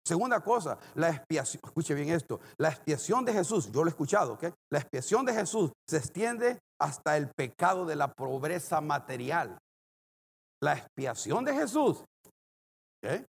Segunda 0.06 0.40
cosa, 0.40 0.78
la 0.96 1.08
expiación, 1.08 1.62
escuche 1.64 1.94
bien 1.94 2.10
esto, 2.10 2.38
la 2.58 2.68
expiación 2.68 3.24
de 3.24 3.32
Jesús, 3.32 3.72
yo 3.72 3.82
lo 3.82 3.88
he 3.88 3.90
escuchado, 3.90 4.34
¿ok? 4.34 4.44
La 4.70 4.78
expiación 4.78 5.24
de 5.24 5.32
Jesús 5.32 5.72
se 5.88 5.96
extiende 5.96 6.58
hasta 6.78 7.16
el 7.16 7.30
pecado 7.34 7.86
de 7.86 7.96
la 7.96 8.12
pobreza 8.12 8.82
material. 8.82 9.58
la 10.62 10.74
expiación 10.74 11.44
de 11.44 11.54
Jesús 11.54 12.04
¿eh? 13.02 13.24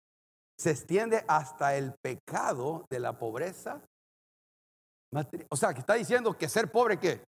se 0.57 0.71
extiende 0.71 1.23
hasta 1.27 1.75
el 1.75 1.93
pecado 2.01 2.85
de 2.89 2.99
la 2.99 3.17
pobreza. 3.17 3.81
O 5.49 5.55
sea, 5.55 5.73
que 5.73 5.79
está 5.79 5.95
diciendo 5.95 6.37
que 6.37 6.47
ser 6.47 6.71
pobre, 6.71 6.97
¿qué? 6.99 7.23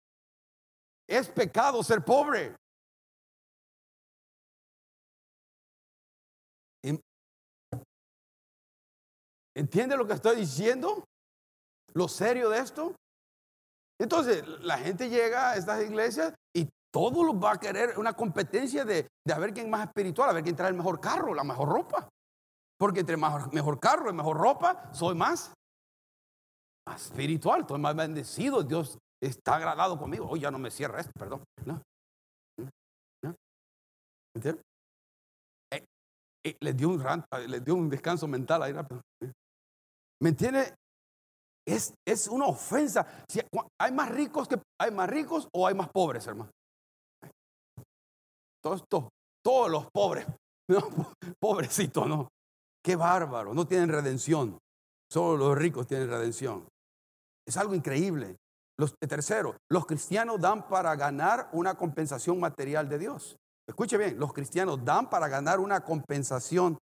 Es 1.11 1.27
pecado 1.27 1.83
ser 1.83 2.05
pobre. 2.05 2.55
¿Entiende 9.53 9.97
lo 9.97 10.07
que 10.07 10.13
estoy 10.13 10.37
diciendo? 10.37 11.03
Lo 11.93 12.07
serio 12.07 12.49
de 12.49 12.59
esto. 12.59 12.95
Entonces, 13.99 14.47
la 14.61 14.77
gente 14.77 15.09
llega 15.09 15.51
a 15.51 15.57
estas 15.57 15.83
iglesias 15.83 16.33
y 16.55 16.69
todo 16.93 17.25
los 17.25 17.35
va 17.35 17.51
a 17.51 17.59
querer 17.59 17.99
una 17.99 18.13
competencia 18.13 18.85
de, 18.85 19.05
de 19.27 19.33
a 19.33 19.37
ver 19.37 19.53
quién 19.53 19.65
es 19.65 19.71
más 19.71 19.87
espiritual, 19.87 20.29
a 20.29 20.33
ver 20.33 20.43
quién 20.43 20.55
trae 20.55 20.69
el 20.69 20.77
mejor 20.77 21.01
carro, 21.01 21.33
la 21.33 21.43
mejor 21.43 21.67
ropa. 21.67 22.07
Porque 22.79 23.01
entre 23.01 23.17
mejor, 23.17 23.81
carro 23.81 24.09
y 24.09 24.13
mejor 24.13 24.37
ropa, 24.37 24.93
soy 24.93 25.13
más, 25.13 25.51
más 26.87 27.05
espiritual, 27.07 27.61
estoy 27.61 27.79
más 27.79 27.97
bendecido. 27.97 28.63
Dios 28.63 28.97
está 29.21 29.55
agradado 29.55 29.97
conmigo. 29.97 30.27
Hoy 30.27 30.41
ya 30.41 30.51
no 30.51 30.59
me 30.59 30.71
cierra 30.71 30.99
esto, 30.99 31.11
perdón. 31.17 31.43
¿No? 31.65 31.81
¿Entiendes? 34.33 34.63
Eh, 35.73 35.85
eh, 36.45 36.57
les 36.59 36.77
dio 36.77 36.89
un 36.89 37.03
les 37.47 37.63
dio 37.63 37.75
un 37.75 37.89
descanso 37.89 38.27
mental 38.27 38.63
ahí 38.63 38.73
rápido. 38.73 39.01
¿Me 40.21 40.29
entiende? 40.29 40.73
Es, 41.67 41.93
es 42.07 42.27
una 42.27 42.45
ofensa. 42.45 43.05
Hay 43.79 43.91
más 43.91 44.09
ricos 44.09 44.47
que 44.47 44.59
hay 44.79 44.91
más 44.91 45.09
ricos 45.09 45.47
o 45.53 45.67
hay 45.67 45.75
más 45.75 45.89
pobres, 45.89 46.25
hermano. 46.27 46.51
Todos, 48.63 48.83
todos, 48.87 49.09
todos 49.43 49.71
los 49.71 49.91
pobres, 49.91 50.25
pobrecitos, 51.39 52.07
no. 52.07 52.29
Qué 52.83 52.95
bárbaro, 52.95 53.53
no 53.53 53.67
tienen 53.67 53.89
redención. 53.89 54.57
Solo 55.11 55.49
los 55.49 55.57
ricos 55.57 55.87
tienen 55.87 56.09
redención. 56.09 56.67
Es 57.45 57.57
algo 57.57 57.75
increíble. 57.75 58.37
Los, 58.81 58.97
tercero, 58.97 59.55
los 59.69 59.85
cristianos 59.85 60.41
dan 60.41 60.67
para 60.67 60.95
ganar 60.95 61.49
una 61.51 61.75
compensación 61.75 62.39
material 62.39 62.89
de 62.89 62.97
Dios. 62.97 63.37
Escuche 63.67 63.95
bien, 63.95 64.17
los 64.17 64.33
cristianos 64.33 64.83
dan 64.83 65.07
para 65.07 65.27
ganar 65.27 65.59
una 65.59 65.83
compensación 65.83 66.79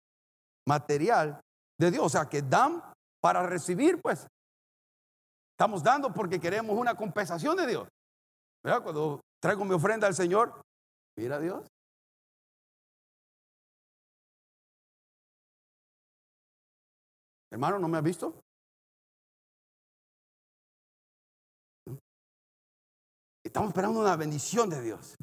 material 0.67 1.39
de 1.79 1.91
Dios. 1.91 2.05
O 2.05 2.09
sea, 2.09 2.27
que 2.27 2.41
dan 2.41 2.83
para 3.21 3.47
recibir, 3.47 4.01
pues. 4.01 4.27
Estamos 5.53 5.81
dando 5.81 6.13
porque 6.13 6.37
queremos 6.37 6.77
una 6.77 6.95
compensación 6.95 7.55
de 7.55 7.65
Dios. 7.65 7.87
Cuando 8.61 9.21
traigo 9.39 9.63
mi 9.63 9.73
ofrenda 9.73 10.05
al 10.05 10.15
Señor, 10.15 10.61
mira 11.15 11.39
Dios. 11.39 11.65
Hermano, 17.51 17.79
¿no 17.79 17.87
me 17.87 17.97
ha 17.97 18.01
visto? 18.01 18.44
Estamos 23.55 23.69
esperando 23.69 24.01
una 24.01 24.17
bendición 24.17 24.69
de 24.69 24.81
Dios. 24.81 25.15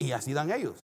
Y 0.00 0.10
así 0.10 0.32
dan 0.32 0.50
ellos. 0.50 0.80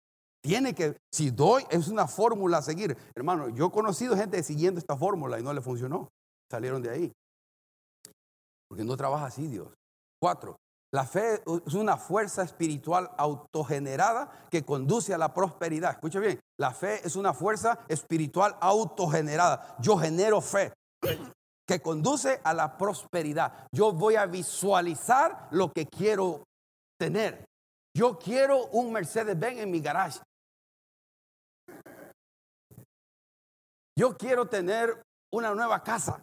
Tiene 0.43 0.75
que, 0.75 0.97
si 1.13 1.31
doy, 1.31 1.63
es 1.69 1.87
una 1.87 2.09
fórmula 2.09 2.57
a 2.57 2.61
seguir. 2.61 2.97
Hermano, 3.15 3.47
yo 3.47 3.67
he 3.67 3.71
conocido 3.71 4.17
gente 4.17 4.43
siguiendo 4.43 4.81
esta 4.81 4.97
fórmula 4.97 5.39
y 5.39 5.43
no 5.43 5.53
le 5.53 5.61
funcionó. 5.61 6.09
Salieron 6.51 6.81
de 6.81 6.89
ahí. 6.89 7.13
Porque 8.67 8.83
no 8.83 8.97
trabaja 8.97 9.27
así 9.27 9.47
Dios. 9.47 9.69
Cuatro, 10.21 10.57
la 10.91 11.05
fe 11.05 11.41
es 11.65 11.73
una 11.73 11.95
fuerza 11.95 12.43
espiritual 12.43 13.09
autogenerada 13.17 14.45
que 14.51 14.65
conduce 14.65 15.13
a 15.13 15.17
la 15.17 15.33
prosperidad. 15.33 15.91
Escuche 15.91 16.19
bien, 16.19 16.37
la 16.59 16.73
fe 16.73 16.99
es 17.07 17.15
una 17.15 17.33
fuerza 17.33 17.79
espiritual 17.87 18.57
autogenerada. 18.59 19.77
Yo 19.79 19.97
genero 19.97 20.41
fe 20.41 20.73
que 21.69 21.83
conduce 21.83 22.41
a 22.43 22.51
la 22.51 22.75
prosperidad. 22.75 23.67
Yo 23.71 23.93
voy 23.93 24.15
a 24.15 24.25
visualizar 24.25 25.49
lo 25.51 25.71
que 25.71 25.85
quiero 25.85 26.43
tener. 26.99 27.45
Yo 27.95 28.17
quiero 28.17 28.65
un 28.69 28.91
Mercedes-Benz 28.91 29.59
en 29.59 29.69
mi 29.69 29.79
garage. 29.79 30.19
Yo 33.95 34.17
quiero 34.17 34.47
tener 34.47 34.99
una 35.31 35.53
nueva 35.53 35.83
casa. 35.83 36.19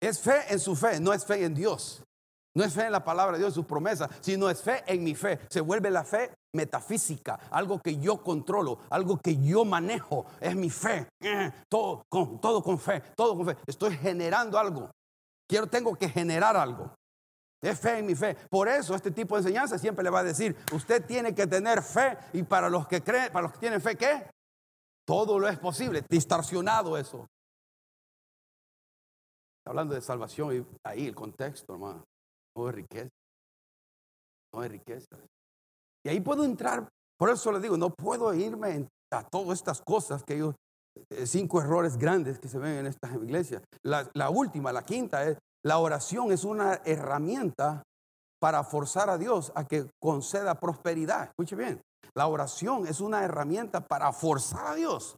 Es 0.00 0.20
fe 0.20 0.44
en 0.48 0.60
su 0.60 0.76
fe, 0.76 1.00
no 1.00 1.12
es 1.12 1.26
fe 1.26 1.44
en 1.44 1.54
Dios. 1.54 2.04
No 2.54 2.62
es 2.62 2.72
fe 2.72 2.86
en 2.86 2.92
la 2.92 3.02
palabra 3.02 3.32
de 3.32 3.40
Dios, 3.40 3.54
sus 3.54 3.66
promesas, 3.66 4.08
sino 4.20 4.48
es 4.48 4.62
fe 4.62 4.84
en 4.86 5.02
mi 5.02 5.16
fe. 5.16 5.40
Se 5.50 5.60
vuelve 5.60 5.90
la 5.90 6.04
fe 6.04 6.32
metafísica, 6.54 7.38
algo 7.50 7.80
que 7.80 7.98
yo 7.98 8.22
controlo, 8.22 8.78
algo 8.90 9.18
que 9.18 9.36
yo 9.36 9.64
manejo. 9.64 10.26
Es 10.40 10.56
mi 10.56 10.70
fe. 10.70 11.08
Eh, 11.20 11.52
todo 11.68 12.04
con, 12.08 12.40
todo 12.40 12.62
con 12.62 12.78
fe, 12.78 13.02
todo 13.14 13.36
con 13.36 13.46
fe. 13.46 13.56
Estoy 13.66 13.96
generando 13.96 14.58
algo. 14.58 14.90
Quiero, 15.46 15.66
tengo 15.66 15.94
que 15.94 16.08
generar 16.08 16.56
algo. 16.56 16.94
Es 17.60 17.80
fe 17.80 17.98
en 17.98 18.06
mi 18.06 18.14
fe. 18.14 18.36
Por 18.50 18.68
eso 18.68 18.94
este 18.94 19.10
tipo 19.10 19.34
de 19.34 19.40
enseñanza 19.40 19.78
siempre 19.78 20.04
le 20.04 20.10
va 20.10 20.20
a 20.20 20.24
decir, 20.24 20.56
usted 20.72 21.04
tiene 21.06 21.34
que 21.34 21.46
tener 21.46 21.82
fe 21.82 22.18
y 22.32 22.42
para 22.42 22.68
los 22.68 22.86
que 22.86 23.02
creen, 23.02 23.32
para 23.32 23.44
los 23.44 23.52
que 23.52 23.58
tienen 23.58 23.80
fe, 23.80 23.96
¿qué? 23.96 24.28
Todo 25.06 25.38
lo 25.38 25.48
es 25.48 25.58
posible. 25.58 26.04
Distorsionado 26.08 26.96
eso. 26.96 27.26
Hablando 29.66 29.94
de 29.94 30.02
salvación 30.02 30.54
y 30.54 30.66
ahí 30.86 31.06
el 31.06 31.14
contexto, 31.14 31.72
hermano. 31.72 32.04
No 32.54 32.68
es 32.68 32.74
riqueza. 32.74 33.10
No 34.52 34.62
es 34.62 34.70
riqueza. 34.70 35.16
Y 36.04 36.10
ahí 36.10 36.20
puedo 36.20 36.44
entrar, 36.44 36.88
por 37.18 37.30
eso 37.30 37.50
le 37.52 37.60
digo, 37.60 37.76
no 37.76 37.90
puedo 37.90 38.32
irme 38.34 38.86
a 39.10 39.22
todas 39.24 39.58
estas 39.58 39.80
cosas 39.80 40.22
que 40.22 40.38
yo, 40.38 40.54
eh, 41.10 41.26
cinco 41.26 41.60
errores 41.60 41.96
grandes 41.96 42.38
que 42.38 42.48
se 42.48 42.58
ven 42.58 42.78
en 42.78 42.86
esta 42.86 43.08
iglesia. 43.14 43.62
La, 43.82 44.08
la 44.14 44.30
última, 44.30 44.72
la 44.72 44.82
quinta 44.82 45.24
es 45.24 45.38
la 45.64 45.78
oración 45.78 46.30
es 46.30 46.44
una 46.44 46.80
herramienta 46.84 47.82
para 48.38 48.64
forzar 48.64 49.08
a 49.08 49.16
Dios 49.16 49.50
a 49.54 49.64
que 49.64 49.88
conceda 49.98 50.60
prosperidad. 50.60 51.24
Escuche 51.30 51.56
bien, 51.56 51.80
la 52.14 52.26
oración 52.26 52.86
es 52.86 53.00
una 53.00 53.24
herramienta 53.24 53.80
para 53.80 54.12
forzar 54.12 54.66
a 54.66 54.74
Dios 54.74 55.16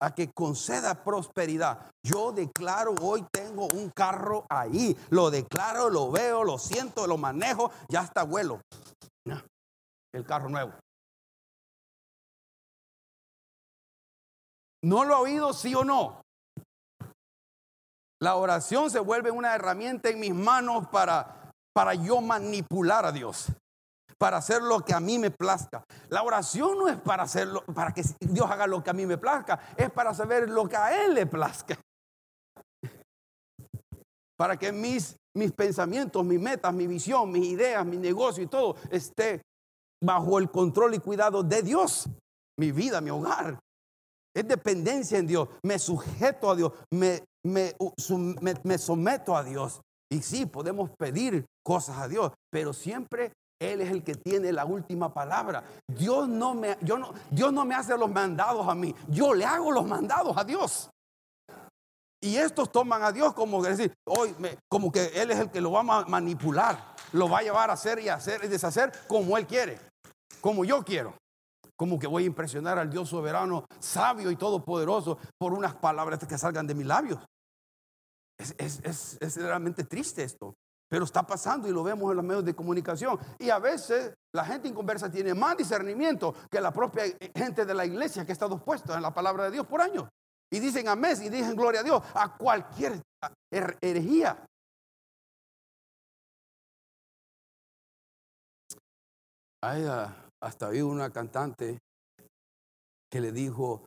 a 0.00 0.14
que 0.14 0.30
conceda 0.32 1.02
prosperidad. 1.02 1.90
Yo 2.06 2.30
declaro, 2.30 2.94
hoy 3.02 3.26
tengo 3.32 3.66
un 3.66 3.90
carro 3.90 4.46
ahí, 4.48 4.96
lo 5.10 5.30
declaro, 5.30 5.90
lo 5.90 6.12
veo, 6.12 6.44
lo 6.44 6.56
siento, 6.56 7.08
lo 7.08 7.18
manejo, 7.18 7.72
ya 7.88 8.02
está 8.02 8.22
vuelo. 8.22 8.60
El 10.12 10.24
carro 10.24 10.48
nuevo. 10.48 10.72
¿No 14.82 15.04
lo 15.04 15.14
ha 15.14 15.20
oído, 15.20 15.52
sí 15.52 15.74
o 15.74 15.84
no? 15.84 16.22
La 18.22 18.36
oración 18.36 18.90
se 18.90 19.00
vuelve 19.00 19.30
una 19.30 19.54
herramienta 19.54 20.10
en 20.10 20.20
mis 20.20 20.34
manos 20.34 20.88
para, 20.88 21.52
para 21.74 21.94
yo 21.94 22.20
manipular 22.20 23.06
a 23.06 23.12
Dios, 23.12 23.46
para 24.18 24.38
hacer 24.38 24.62
lo 24.62 24.80
que 24.84 24.92
a 24.92 25.00
mí 25.00 25.18
me 25.18 25.30
plazca. 25.30 25.84
La 26.08 26.22
oración 26.22 26.78
no 26.78 26.88
es 26.88 26.98
para 26.98 27.22
hacerlo, 27.22 27.64
para 27.74 27.92
que 27.92 28.02
Dios 28.20 28.50
haga 28.50 28.66
lo 28.66 28.82
que 28.82 28.90
a 28.90 28.94
mí 28.94 29.06
me 29.06 29.16
plazca, 29.16 29.58
es 29.76 29.90
para 29.90 30.12
saber 30.12 30.50
lo 30.50 30.68
que 30.68 30.76
a 30.76 31.04
Él 31.04 31.14
le 31.14 31.26
plazca. 31.26 31.78
Para 34.36 34.56
que 34.58 34.72
mis, 34.72 35.16
mis 35.36 35.52
pensamientos, 35.52 36.24
mis 36.24 36.40
metas, 36.40 36.72
mi 36.72 36.86
visión, 36.86 37.30
mis 37.30 37.44
ideas, 37.44 37.84
mi 37.84 37.98
negocio 37.98 38.42
y 38.42 38.46
todo 38.46 38.74
esté 38.90 39.42
bajo 40.02 40.38
el 40.38 40.50
control 40.50 40.94
y 40.94 40.98
cuidado 40.98 41.42
de 41.42 41.62
Dios. 41.62 42.08
Mi 42.58 42.72
vida, 42.72 43.00
mi 43.00 43.10
hogar. 43.10 43.58
Es 44.34 44.46
dependencia 44.46 45.18
en 45.18 45.26
Dios. 45.26 45.48
Me 45.62 45.78
sujeto 45.78 46.50
a 46.50 46.56
Dios. 46.56 46.72
Me 46.92 47.22
me, 47.44 47.74
me, 48.64 48.78
someto 48.78 49.36
a 49.36 49.44
Dios. 49.44 49.80
Y 50.10 50.22
sí, 50.22 50.46
podemos 50.46 50.90
pedir 50.98 51.46
cosas 51.64 51.98
a 51.98 52.08
Dios, 52.08 52.32
pero 52.50 52.72
siempre 52.72 53.32
Él 53.60 53.80
es 53.80 53.90
el 53.90 54.02
que 54.02 54.14
tiene 54.14 54.52
la 54.52 54.64
última 54.64 55.12
palabra. 55.14 55.62
Dios 55.88 56.28
no 56.28 56.54
me, 56.54 56.76
yo 56.82 56.98
no, 56.98 57.12
Dios 57.30 57.52
no 57.52 57.64
me 57.64 57.74
hace 57.74 57.96
los 57.96 58.10
mandados 58.10 58.66
a 58.68 58.74
mí, 58.74 58.94
yo 59.08 59.34
le 59.34 59.44
hago 59.44 59.70
los 59.70 59.86
mandados 59.86 60.36
a 60.36 60.44
Dios. 60.44 60.90
Y 62.22 62.36
estos 62.36 62.70
toman 62.70 63.02
a 63.02 63.12
Dios 63.12 63.32
como 63.32 63.62
decir, 63.62 63.94
hoy 64.04 64.34
como 64.68 64.92
que 64.92 65.06
Él 65.14 65.30
es 65.30 65.38
el 65.38 65.50
que 65.50 65.60
lo 65.60 65.70
va 65.70 65.80
a 65.80 66.04
manipular, 66.04 66.94
lo 67.12 67.30
va 67.30 67.38
a 67.38 67.42
llevar 67.42 67.70
a 67.70 67.74
hacer 67.74 67.98
y 68.00 68.08
hacer 68.08 68.44
y 68.44 68.48
deshacer 68.48 68.92
como 69.08 69.38
Él 69.38 69.46
quiere, 69.46 69.78
como 70.40 70.64
yo 70.64 70.82
quiero. 70.84 71.14
Como 71.76 71.98
que 71.98 72.06
voy 72.06 72.24
a 72.24 72.26
impresionar 72.26 72.78
al 72.78 72.90
Dios 72.90 73.08
soberano, 73.08 73.64
sabio 73.78 74.30
y 74.30 74.36
todopoderoso 74.36 75.18
por 75.38 75.54
unas 75.54 75.74
palabras 75.76 76.18
que 76.18 76.36
salgan 76.36 76.66
de 76.66 76.74
mis 76.74 76.86
labios. 76.86 77.18
Es, 78.58 79.36
realmente 79.36 79.84
triste 79.84 80.22
esto, 80.22 80.54
pero 80.88 81.04
está 81.04 81.26
pasando 81.26 81.68
y 81.68 81.72
lo 81.72 81.82
vemos 81.82 82.10
en 82.10 82.16
los 82.16 82.24
medios 82.24 82.44
de 82.44 82.54
comunicación. 82.54 83.18
Y 83.38 83.48
a 83.48 83.58
veces 83.58 84.14
la 84.32 84.44
gente 84.44 84.68
en 84.68 84.74
conversa 84.74 85.10
tiene 85.10 85.32
más 85.34 85.56
discernimiento 85.56 86.34
que 86.50 86.60
la 86.60 86.70
propia 86.70 87.04
gente 87.34 87.64
de 87.64 87.74
la 87.74 87.86
iglesia 87.86 88.26
que 88.26 88.32
está 88.32 88.46
dispuesta 88.48 88.94
en 88.94 89.02
la 89.02 89.14
palabra 89.14 89.44
de 89.44 89.52
Dios 89.52 89.66
por 89.66 89.80
años. 89.80 90.06
Y 90.52 90.58
dicen 90.58 90.88
amén 90.88 91.16
y 91.22 91.28
dicen 91.28 91.56
gloria 91.56 91.80
a 91.80 91.84
Dios 91.84 92.02
a 92.12 92.36
cualquier 92.36 93.00
herejía. 93.50 94.44
Hay, 99.62 99.84
hasta 100.42 100.66
había 100.66 100.86
una 100.86 101.10
cantante 101.10 101.78
que 103.10 103.20
le 103.20 103.32
dijo, 103.32 103.84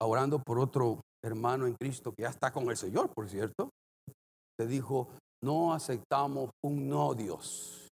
orando 0.00 0.38
por 0.38 0.58
otro 0.58 1.00
hermano 1.22 1.66
en 1.66 1.74
Cristo 1.74 2.12
que 2.14 2.22
ya 2.22 2.28
está 2.30 2.52
con 2.52 2.68
el 2.70 2.76
Señor, 2.76 3.12
por 3.12 3.28
cierto, 3.28 3.70
le 4.58 4.66
dijo, 4.66 5.08
no 5.42 5.74
aceptamos 5.74 6.50
un 6.62 6.88
no 6.88 7.14
Dios. 7.14 7.88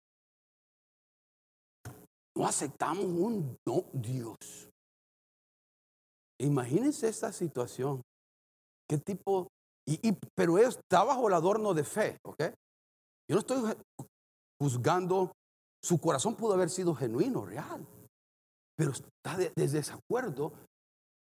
No 2.38 2.48
aceptamos 2.48 3.06
un 3.06 3.58
no 3.68 3.84
Dios. 3.92 4.70
Imagínense 6.40 7.08
esta 7.08 7.32
situación. 7.34 8.02
¿Qué 8.90 8.98
tipo? 8.98 9.48
Y, 9.86 10.14
pero 10.36 10.58
está 10.58 11.04
bajo 11.04 11.28
el 11.28 11.34
adorno 11.34 11.74
de 11.74 11.84
fe, 11.84 12.18
¿ok? 12.24 12.42
Yo 13.30 13.36
no 13.36 13.40
estoy 13.40 13.76
juzgando, 14.62 15.32
su 15.84 16.00
corazón 16.00 16.36
pudo 16.36 16.54
haber 16.54 16.70
sido 16.70 16.94
genuino, 16.94 17.46
real, 17.46 17.86
pero 18.76 18.92
está 18.92 19.38
desde 19.38 19.78
desacuerdo 19.78 20.54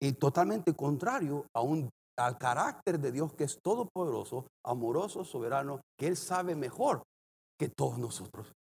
y 0.00 0.12
totalmente 0.12 0.74
contrario 0.74 1.46
a 1.54 1.60
un, 1.60 1.90
al 2.18 2.38
carácter 2.38 2.98
de 2.98 3.12
Dios 3.12 3.32
que 3.34 3.44
es 3.44 3.60
todopoderoso, 3.62 4.46
amoroso, 4.64 5.24
soberano, 5.24 5.80
que 5.98 6.06
Él 6.06 6.16
sabe 6.16 6.54
mejor 6.54 7.02
que 7.58 7.68
todos 7.68 7.98
nosotros. 7.98 8.52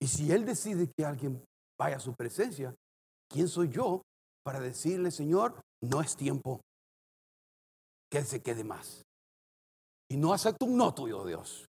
Y 0.00 0.08
si 0.08 0.30
Él 0.30 0.44
decide 0.44 0.90
que 0.96 1.04
alguien 1.04 1.42
vaya 1.78 1.96
a 1.96 2.00
su 2.00 2.14
presencia, 2.14 2.74
¿quién 3.28 3.48
soy 3.48 3.70
yo 3.70 4.02
para 4.44 4.60
decirle, 4.60 5.10
Señor, 5.10 5.60
no 5.82 6.00
es 6.00 6.16
tiempo 6.16 6.60
que 8.10 8.18
Él 8.18 8.26
se 8.26 8.42
quede 8.42 8.62
más? 8.62 9.02
Y 10.08 10.16
no 10.16 10.32
acepto 10.32 10.66
un 10.66 10.76
no 10.76 10.94
tuyo, 10.94 11.24
Dios. 11.24 11.66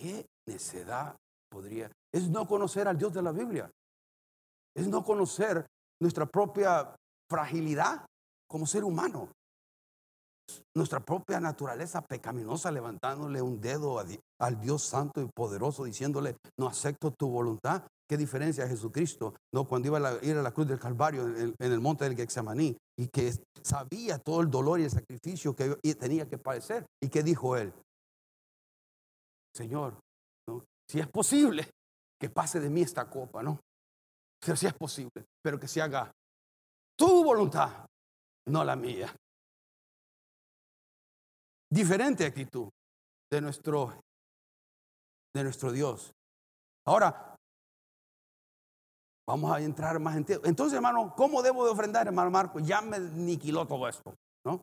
¿Qué 0.00 0.26
necedad 0.46 1.16
podría? 1.50 1.90
Es 2.12 2.28
no 2.28 2.46
conocer 2.46 2.88
al 2.88 2.98
Dios 2.98 3.12
de 3.12 3.22
la 3.22 3.32
Biblia. 3.32 3.70
Es 4.76 4.88
no 4.88 5.04
conocer 5.04 5.66
nuestra 6.00 6.26
propia 6.26 6.94
fragilidad 7.30 8.04
como 8.48 8.66
ser 8.66 8.84
humano. 8.84 9.30
Nuestra 10.76 11.00
propia 11.00 11.40
naturaleza 11.40 12.02
pecaminosa 12.02 12.70
levantándole 12.70 13.40
un 13.40 13.60
dedo 13.60 13.98
al 14.38 14.60
Dios 14.60 14.82
santo 14.82 15.22
y 15.22 15.28
poderoso 15.34 15.84
diciéndole, 15.84 16.36
no 16.58 16.66
acepto 16.66 17.12
tu 17.12 17.28
voluntad. 17.28 17.82
¿Qué 18.06 18.18
diferencia 18.18 18.68
Jesucristo? 18.68 19.34
No, 19.54 19.66
cuando 19.66 19.88
iba 19.88 19.98
a 20.06 20.22
ir 20.22 20.36
a 20.36 20.42
la 20.42 20.52
cruz 20.52 20.68
del 20.68 20.78
Calvario 20.78 21.26
en 21.26 21.54
el, 21.58 21.80
monte 21.80 22.04
del 22.04 22.16
Getsemaní 22.16 22.76
y 22.98 23.08
que 23.08 23.32
sabía 23.62 24.18
todo 24.18 24.42
el 24.42 24.50
dolor 24.50 24.80
y 24.80 24.84
el 24.84 24.90
sacrificio 24.90 25.56
que 25.56 25.76
tenía 25.94 26.28
que 26.28 26.36
padecer. 26.36 26.84
¿Y 27.02 27.08
qué 27.08 27.22
dijo 27.22 27.56
él? 27.56 27.72
Señor, 29.54 29.98
si 30.88 31.00
es 31.00 31.08
posible 31.08 31.70
que 32.20 32.28
pase 32.28 32.60
de 32.60 32.68
mí 32.68 32.82
esta 32.82 33.08
copa, 33.08 33.42
¿no? 33.42 33.60
Si 34.40 34.66
es 34.66 34.74
posible, 34.74 35.24
pero 35.42 35.58
que 35.58 35.68
se 35.68 35.80
haga 35.80 36.12
tu 36.98 37.24
voluntad, 37.24 37.86
no 38.48 38.64
la 38.64 38.76
mía. 38.76 39.14
Diferente 41.70 42.26
actitud 42.26 42.68
de 43.30 43.40
nuestro, 43.40 43.94
de 45.34 45.42
nuestro 45.42 45.72
Dios. 45.72 46.12
Ahora, 46.86 47.34
vamos 49.26 49.50
a 49.50 49.60
entrar 49.60 49.98
más 49.98 50.16
en. 50.16 50.26
Entonces, 50.44 50.74
hermano, 50.74 51.14
¿cómo 51.16 51.42
debo 51.42 51.64
de 51.64 51.72
ofrendar, 51.72 52.06
hermano 52.06 52.30
Marco? 52.30 52.60
Ya 52.60 52.80
me 52.82 52.96
aniquiló 52.96 53.66
todo 53.66 53.88
esto, 53.88 54.14
¿no? 54.44 54.60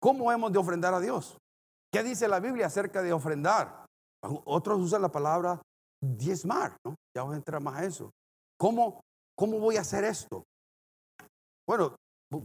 ¿Cómo 0.00 0.30
hemos 0.30 0.52
de 0.52 0.58
ofrendar 0.58 0.92
a 0.92 1.00
Dios? 1.00 1.38
¿Qué 1.90 2.02
dice 2.02 2.28
la 2.28 2.40
Biblia 2.40 2.66
acerca 2.66 3.02
de 3.02 3.12
ofrendar? 3.12 3.83
Otros 4.44 4.80
usan 4.80 5.02
la 5.02 5.10
palabra 5.10 5.60
diezmar, 6.00 6.76
¿no? 6.84 6.94
Ya 7.14 7.22
voy 7.22 7.34
a 7.34 7.38
entrar 7.38 7.62
más 7.62 7.76
a 7.76 7.84
eso. 7.84 8.10
¿Cómo, 8.58 9.00
cómo 9.36 9.58
voy 9.58 9.76
a 9.76 9.82
hacer 9.82 10.04
esto? 10.04 10.44
Bueno, 11.66 11.96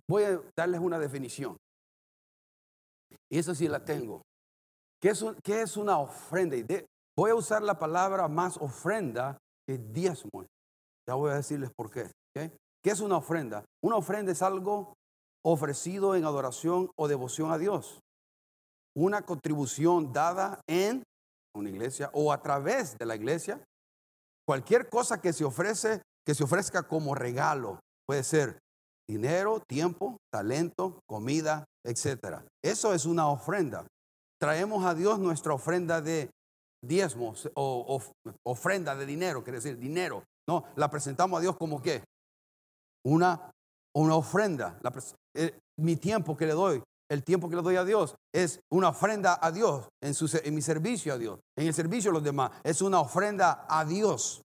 voy 0.07 0.23
a 0.23 0.41
darles 0.57 0.81
una 0.81 0.99
definición. 0.99 1.57
Y 3.31 3.39
eso 3.39 3.53
sí 3.53 3.67
la 3.67 3.83
tengo. 3.83 4.21
¿Qué 5.01 5.09
es, 5.09 5.23
qué 5.43 5.61
es 5.61 5.77
una 5.77 5.99
ofrenda? 5.99 6.57
voy 7.17 7.31
a 7.31 7.35
usar 7.35 7.61
la 7.61 7.77
palabra 7.77 8.27
más 8.27 8.57
ofrenda 8.57 9.37
que 9.67 9.77
diezmo. 9.77 10.45
Ya 11.07 11.15
voy 11.15 11.31
a 11.31 11.35
decirles 11.35 11.69
por 11.75 11.89
qué. 11.89 12.09
¿Qué 12.33 12.91
es 12.91 12.99
una 13.01 13.17
ofrenda? 13.17 13.65
Una 13.83 13.97
ofrenda 13.97 14.31
es 14.31 14.41
algo 14.41 14.93
ofrecido 15.43 16.15
en 16.15 16.23
adoración 16.23 16.91
o 16.97 17.07
devoción 17.07 17.51
a 17.51 17.57
Dios. 17.57 17.99
Una 18.95 19.21
contribución 19.21 20.13
dada 20.13 20.61
en 20.67 21.03
una 21.55 21.69
iglesia 21.69 22.09
o 22.13 22.31
a 22.31 22.41
través 22.41 22.97
de 22.97 23.05
la 23.05 23.15
iglesia. 23.15 23.63
Cualquier 24.47 24.89
cosa 24.89 25.21
que 25.21 25.33
se 25.33 25.45
ofrece, 25.45 26.01
que 26.25 26.35
se 26.35 26.43
ofrezca 26.43 26.83
como 26.83 27.15
regalo, 27.15 27.79
puede 28.07 28.23
ser 28.23 28.59
dinero, 29.07 29.59
tiempo, 29.67 30.17
talento, 30.31 30.99
comida, 31.07 31.65
etcétera. 31.85 32.45
Eso 32.63 32.93
es 32.93 33.05
una 33.05 33.27
ofrenda. 33.27 33.87
Traemos 34.39 34.85
a 34.85 34.93
Dios 34.93 35.19
nuestra 35.19 35.53
ofrenda 35.53 36.01
de 36.01 36.29
diezmos 36.81 37.49
o, 37.55 38.01
ofrenda 38.43 38.95
de 38.95 39.05
dinero, 39.05 39.43
quiere 39.43 39.57
decir 39.57 39.77
dinero. 39.77 40.23
No, 40.47 40.65
la 40.75 40.89
presentamos 40.89 41.37
a 41.37 41.41
Dios 41.41 41.57
como 41.57 41.81
qué? 41.81 42.03
Una, 43.05 43.51
una 43.95 44.15
ofrenda. 44.15 44.79
Eh, 45.35 45.57
mi 45.77 45.95
tiempo 45.95 46.37
que 46.37 46.45
le 46.45 46.53
doy, 46.53 46.81
el 47.09 47.23
tiempo 47.23 47.49
que 47.49 47.55
le 47.55 47.61
doy 47.61 47.75
a 47.75 47.83
Dios 47.83 48.15
es 48.33 48.59
una 48.71 48.89
ofrenda 48.89 49.37
a 49.41 49.51
Dios 49.51 49.87
en, 50.01 50.13
su, 50.13 50.29
en 50.43 50.53
mi 50.53 50.61
servicio 50.61 51.13
a 51.13 51.17
Dios, 51.17 51.39
en 51.57 51.67
el 51.67 51.73
servicio 51.73 52.11
a 52.11 52.13
los 52.13 52.23
demás. 52.23 52.51
Es 52.63 52.81
una 52.81 52.99
ofrenda 52.99 53.65
a 53.67 53.83
Dios. 53.83 54.41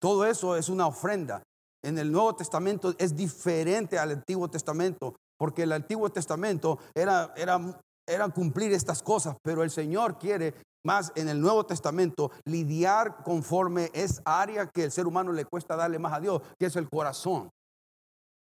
Todo 0.00 0.26
eso 0.26 0.56
es 0.56 0.68
una 0.68 0.86
ofrenda. 0.86 1.42
En 1.82 1.98
el 1.98 2.12
Nuevo 2.12 2.34
Testamento 2.36 2.94
es 2.98 3.16
diferente 3.16 3.98
al 3.98 4.10
Antiguo 4.10 4.48
Testamento, 4.48 5.16
porque 5.38 5.62
el 5.62 5.72
Antiguo 5.72 6.10
Testamento 6.10 6.78
era, 6.94 7.32
era, 7.36 7.80
era 8.06 8.28
cumplir 8.28 8.72
estas 8.72 9.02
cosas, 9.02 9.36
pero 9.42 9.62
el 9.62 9.70
Señor 9.70 10.18
quiere 10.18 10.54
más 10.84 11.12
en 11.16 11.28
el 11.28 11.40
Nuevo 11.40 11.66
Testamento 11.66 12.30
lidiar 12.44 13.22
conforme 13.24 13.90
es 13.92 14.20
área 14.24 14.66
que 14.66 14.84
el 14.84 14.92
ser 14.92 15.06
humano 15.06 15.32
le 15.32 15.44
cuesta 15.44 15.76
darle 15.76 15.98
más 15.98 16.12
a 16.12 16.20
Dios, 16.20 16.42
que 16.58 16.66
es 16.66 16.76
el 16.76 16.88
corazón. 16.88 17.50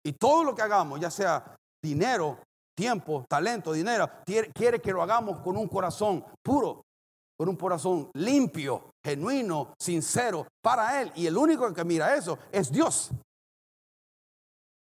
Y 0.06 0.14
todo 0.14 0.44
lo 0.44 0.56
que 0.56 0.62
hagamos, 0.62 1.00
ya 1.00 1.12
sea 1.12 1.56
dinero, 1.84 2.40
tiempo, 2.78 3.26
talento, 3.28 3.74
dinero, 3.74 4.08
quiere 4.26 4.80
que 4.80 4.92
lo 4.92 5.02
hagamos 5.02 5.40
con 5.40 5.58
un 5.58 5.68
corazón 5.68 6.24
puro, 6.44 6.84
con 7.36 7.50
un 7.50 7.56
corazón 7.56 8.12
limpio, 8.14 8.92
genuino, 9.04 9.74
sincero 9.80 10.48
para 10.62 11.02
Él. 11.02 11.12
Y 11.16 11.26
el 11.26 11.38
único 11.38 11.74
que 11.74 11.84
mira 11.84 12.16
eso 12.16 12.38
es 12.52 12.72
Dios. 12.72 13.10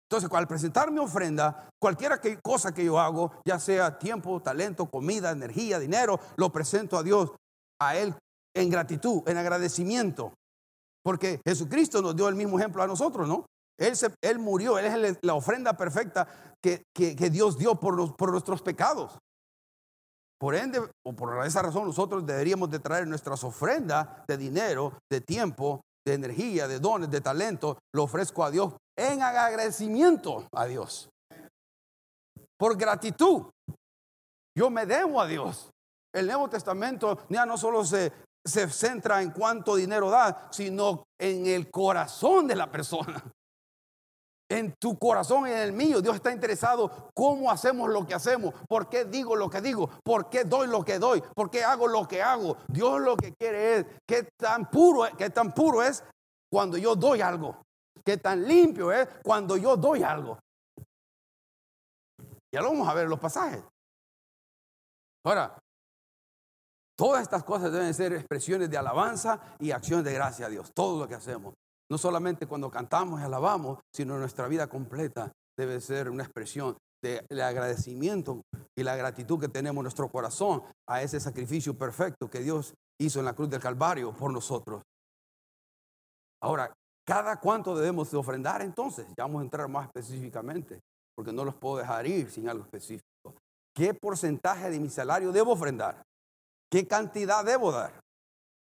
Entonces, 0.09 0.29
al 0.31 0.47
presentar 0.47 0.91
mi 0.91 0.99
ofrenda, 0.99 1.69
cualquiera 1.79 2.19
que, 2.19 2.39
cosa 2.39 2.73
que 2.73 2.85
yo 2.85 2.99
hago, 2.99 3.31
ya 3.45 3.59
sea 3.59 3.97
tiempo, 3.97 4.41
talento, 4.41 4.87
comida, 4.87 5.31
energía, 5.31 5.79
dinero, 5.79 6.19
lo 6.35 6.51
presento 6.51 6.97
a 6.97 7.03
Dios, 7.03 7.31
a 7.79 7.95
Él 7.95 8.15
en 8.55 8.69
gratitud, 8.69 9.27
en 9.27 9.37
agradecimiento. 9.37 10.33
Porque 11.03 11.41
Jesucristo 11.45 12.01
nos 12.01 12.15
dio 12.15 12.27
el 12.29 12.35
mismo 12.35 12.57
ejemplo 12.57 12.81
a 12.81 12.87
nosotros, 12.87 13.27
¿no? 13.27 13.45
Él, 13.77 13.95
se, 13.95 14.13
él 14.21 14.39
murió, 14.39 14.77
Él 14.77 15.05
es 15.05 15.17
la 15.21 15.33
ofrenda 15.33 15.75
perfecta 15.75 16.27
que, 16.61 16.85
Dios 17.29 17.57
dio 17.57 17.75
por, 17.75 18.15
por 18.15 18.31
nuestros 18.31 18.61
pecados. 18.61 19.17
Por 20.39 20.55
ende, 20.55 20.81
o 21.05 21.13
por 21.13 21.45
esa 21.45 21.61
razón, 21.61 21.85
nosotros 21.85 22.25
deberíamos 22.25 22.69
de 22.69 22.79
traer 22.79 23.07
nuestras 23.07 23.43
ofrendas 23.43 24.07
de 24.27 24.37
dinero, 24.37 24.99
de 25.09 25.21
tiempo, 25.21 25.81
de 26.05 26.13
energía, 26.13 26.67
de 26.67 26.79
dones, 26.79 27.09
de 27.09 27.21
talento, 27.21 27.79
lo 27.93 28.03
ofrezco 28.03 28.43
a 28.43 28.51
Dios 28.51 28.75
en 28.97 29.21
agradecimiento 29.21 30.47
a 30.53 30.65
Dios. 30.65 31.09
Por 32.57 32.77
gratitud. 32.77 33.43
Yo 34.55 34.69
me 34.69 34.85
debo 34.85 35.19
a 35.19 35.27
Dios. 35.27 35.71
El 36.13 36.27
Nuevo 36.27 36.49
Testamento 36.49 37.25
ya 37.29 37.45
no 37.45 37.57
solo 37.57 37.83
se, 37.83 38.11
se 38.45 38.69
centra 38.69 39.21
en 39.21 39.31
cuánto 39.31 39.75
dinero 39.75 40.11
da, 40.11 40.49
sino 40.51 41.05
en 41.19 41.47
el 41.47 41.71
corazón 41.71 42.47
de 42.47 42.55
la 42.55 42.69
persona 42.69 43.23
en 44.53 44.75
tu 44.75 44.97
corazón 44.97 45.47
en 45.47 45.57
el 45.57 45.73
mío. 45.73 46.01
Dios 46.01 46.15
está 46.15 46.31
interesado 46.31 47.09
cómo 47.13 47.49
hacemos 47.49 47.89
lo 47.89 48.05
que 48.05 48.13
hacemos, 48.13 48.53
por 48.67 48.87
qué 48.87 49.05
digo 49.05 49.35
lo 49.35 49.49
que 49.49 49.61
digo, 49.61 49.89
por 50.03 50.29
qué 50.29 50.43
doy 50.43 50.67
lo 50.67 50.83
que 50.85 50.99
doy, 50.99 51.21
por 51.35 51.49
qué 51.49 51.63
hago 51.63 51.87
lo 51.87 52.07
que 52.07 52.21
hago. 52.21 52.57
Dios 52.67 53.01
lo 53.01 53.17
que 53.17 53.33
quiere 53.33 53.77
es 53.77 53.85
qué 54.07 54.29
tan 54.37 54.69
puro, 54.69 55.07
qué 55.17 55.29
tan 55.29 55.53
puro 55.53 55.81
es 55.81 56.03
cuando 56.51 56.77
yo 56.77 56.95
doy 56.95 57.21
algo, 57.21 57.63
qué 58.05 58.17
tan 58.17 58.47
limpio 58.47 58.91
es 58.91 59.07
cuando 59.23 59.57
yo 59.57 59.75
doy 59.75 60.03
algo. 60.03 60.37
Ya 62.53 62.61
lo 62.61 62.69
vamos 62.69 62.87
a 62.87 62.93
ver 62.93 63.05
en 63.05 63.09
los 63.09 63.19
pasajes. 63.19 63.63
Ahora, 65.25 65.57
todas 66.95 67.23
estas 67.23 67.43
cosas 67.43 67.71
deben 67.71 67.93
ser 67.93 68.13
expresiones 68.13 68.69
de 68.69 68.77
alabanza 68.77 69.39
y 69.59 69.71
acciones 69.71 70.05
de 70.05 70.13
gracia 70.13 70.45
a 70.45 70.49
Dios, 70.49 70.71
todo 70.75 70.99
lo 70.99 71.07
que 71.07 71.15
hacemos. 71.15 71.55
No 71.93 71.99
solamente 71.99 72.47
cuando 72.47 72.71
cantamos 72.71 73.21
y 73.21 73.23
alabamos, 73.23 73.77
sino 73.93 74.17
nuestra 74.17 74.47
vida 74.47 74.65
completa 74.65 75.31
debe 75.55 75.79
ser 75.79 76.09
una 76.09 76.23
expresión 76.23 76.75
del 77.03 77.39
agradecimiento 77.39 78.41
y 78.75 78.81
la 78.81 78.95
gratitud 78.95 79.39
que 79.39 79.47
tenemos 79.47 79.81
en 79.81 79.83
nuestro 79.83 80.09
corazón 80.09 80.63
a 80.89 81.03
ese 81.03 81.19
sacrificio 81.19 81.77
perfecto 81.77 82.27
que 82.27 82.39
Dios 82.39 82.73
hizo 82.99 83.19
en 83.19 83.25
la 83.25 83.33
cruz 83.33 83.47
del 83.51 83.61
Calvario 83.61 84.11
por 84.11 84.33
nosotros. 84.33 84.81
Ahora, 86.41 86.73
¿cada 87.05 87.39
cuánto 87.39 87.77
debemos 87.77 88.09
de 88.09 88.17
ofrendar 88.17 88.63
entonces? 88.63 89.05
Ya 89.15 89.25
vamos 89.25 89.41
a 89.41 89.43
entrar 89.43 89.67
más 89.67 89.85
específicamente, 89.85 90.79
porque 91.15 91.31
no 91.31 91.45
los 91.45 91.53
puedo 91.53 91.77
dejar 91.77 92.07
ir 92.07 92.31
sin 92.31 92.49
algo 92.49 92.63
específico. 92.63 93.35
¿Qué 93.71 93.93
porcentaje 93.93 94.71
de 94.71 94.79
mi 94.79 94.89
salario 94.89 95.31
debo 95.31 95.51
ofrendar? 95.51 96.01
¿Qué 96.71 96.87
cantidad 96.87 97.45
debo 97.45 97.71
dar? 97.71 98.01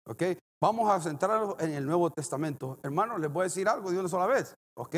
¿Ok? 0.09 0.25
Vamos 0.61 0.91
a 0.91 1.01
centrarnos 1.01 1.57
en 1.61 1.73
el 1.73 1.85
Nuevo 1.87 2.11
Testamento. 2.11 2.79
Hermanos, 2.83 3.21
les 3.21 3.31
voy 3.31 3.43
a 3.43 3.45
decir 3.45 3.69
algo 3.69 3.91
de 3.91 3.99
una 3.99 4.09
sola 4.09 4.27
vez. 4.27 4.55
¿Ok? 4.77 4.97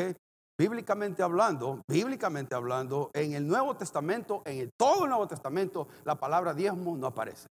Bíblicamente 0.59 1.21
hablando, 1.21 1.81
bíblicamente 1.87 2.55
hablando, 2.55 3.11
en 3.13 3.33
el 3.33 3.47
Nuevo 3.47 3.77
Testamento, 3.77 4.41
en 4.45 4.71
todo 4.75 5.03
el 5.03 5.09
Nuevo 5.09 5.27
Testamento, 5.27 5.87
la 6.03 6.15
palabra 6.15 6.53
diezmo 6.53 6.97
no 6.97 7.07
aparece. 7.07 7.47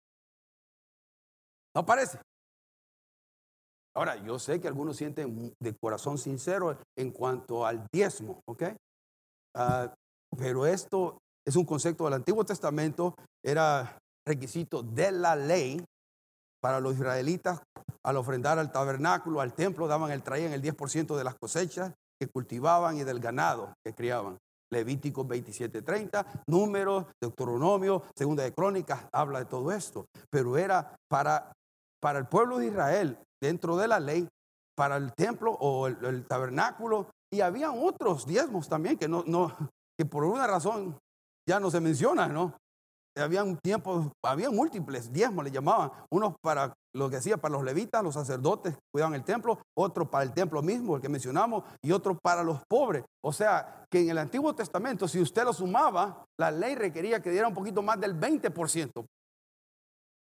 No 1.75 1.81
aparece. 1.81 2.21
Ahora, 3.97 4.17
yo 4.17 4.39
sé 4.39 4.61
que 4.61 4.69
algunos 4.69 4.97
sienten 4.97 5.55
de 5.59 5.77
corazón 5.77 6.19
sincero 6.19 6.77
en 6.97 7.11
cuanto 7.11 7.67
al 7.67 7.87
diezmo, 7.93 8.41
¿ok? 8.47 8.65
Ah, 9.57 9.93
pero 10.37 10.67
esto 10.67 11.19
es 11.47 11.57
un 11.57 11.65
concepto 11.65 12.05
del 12.05 12.15
Antiguo 12.15 12.45
Testamento, 12.45 13.15
era 13.45 13.99
requisito 14.27 14.83
de 14.83 15.11
la 15.11 15.35
ley 15.35 15.83
para 16.61 16.81
los 16.81 16.95
israelitas 16.95 17.63
al 18.03 18.17
ofrendar 18.17 18.59
al 18.59 18.73
tabernáculo, 18.73 19.41
al 19.41 19.55
templo, 19.55 19.87
daban 19.87 20.11
el 20.11 20.23
traían 20.23 20.53
el 20.53 20.63
10% 20.63 21.17
de 21.17 21.25
las 21.25 21.35
cosechas 21.35 21.93
que 22.19 22.29
cultivaban 22.29 22.97
y 22.97 23.05
del 23.05 23.21
ganado 23.21 23.75
que 23.85 23.95
criaban. 23.95 24.39
Levítico 24.73 25.25
27:30, 25.25 26.45
Números, 26.47 27.07
Deuteronomio, 27.21 28.05
Segunda 28.15 28.45
de 28.45 28.55
Crónicas, 28.55 29.07
habla 29.13 29.41
de 29.41 29.47
todo 29.47 29.73
esto. 29.73 30.07
Pero 30.31 30.57
era 30.57 30.97
para, 31.09 31.53
para 32.01 32.21
el 32.21 32.27
pueblo 32.27 32.59
de 32.59 32.67
Israel, 32.67 33.19
dentro 33.43 33.77
de 33.77 33.89
la 33.89 33.99
ley, 33.99 34.29
para 34.77 34.97
el 34.97 35.13
templo 35.15 35.53
o 35.53 35.89
el, 35.89 36.25
tabernáculo, 36.27 37.11
y 37.33 37.41
había 37.41 37.73
otros 37.73 38.27
diezmos 38.27 38.69
también 38.69 38.97
que, 38.97 39.09
no, 39.09 39.25
no, 39.27 39.57
que 39.99 40.05
por 40.05 40.25
una 40.25 40.47
razón 40.47 40.97
ya 41.49 41.59
no 41.59 41.71
se 41.71 41.81
menciona, 41.81 42.29
¿no? 42.29 42.55
Habían 43.17 43.59
tiempos, 43.59 44.09
había 44.23 44.51
múltiples 44.51 45.13
diezmos, 45.13 45.45
le 45.45 45.51
llamaban, 45.51 45.91
unos 46.11 46.35
para 46.41 46.73
lo 46.95 47.11
que 47.11 47.17
hacía 47.17 47.37
para 47.37 47.53
los 47.53 47.65
levitas, 47.65 48.03
los 48.03 48.15
sacerdotes 48.15 48.77
cuidaban 48.93 49.15
el 49.15 49.25
templo, 49.25 49.61
otro 49.77 50.11
para 50.11 50.25
el 50.25 50.33
templo 50.33 50.63
mismo, 50.63 50.97
el 50.97 51.03
que 51.03 51.09
mencionamos, 51.09 51.65
y 51.83 51.93
otro 51.93 52.19
para 52.23 52.43
los 52.43 52.61
pobres. 52.69 53.05
O 53.23 53.33
sea, 53.33 53.85
que 53.91 54.01
en 54.01 54.11
el 54.11 54.19
Antiguo 54.19 54.55
Testamento, 54.55 55.09
si 55.09 55.21
usted 55.21 55.45
lo 55.45 55.53
sumaba, 55.53 56.25
la 56.39 56.51
ley 56.51 56.75
requería 56.75 57.21
que 57.21 57.31
diera 57.31 57.49
un 57.49 57.55
poquito 57.55 57.83
más 57.83 58.01
del 58.01 58.19
20%. 58.19 58.91
O 58.99 59.07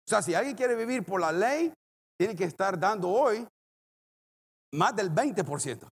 sea, 0.05 0.21
si 0.21 0.33
alguien 0.33 0.55
quiere 0.55 0.75
vivir 0.75 1.05
por 1.05 1.21
la 1.21 1.31
ley, 1.31 1.73
tiene 2.17 2.35
que 2.35 2.43
estar 2.43 2.79
dando 2.79 3.09
hoy 3.09 3.47
más 4.73 4.95
del 4.95 5.13
20%. 5.13 5.87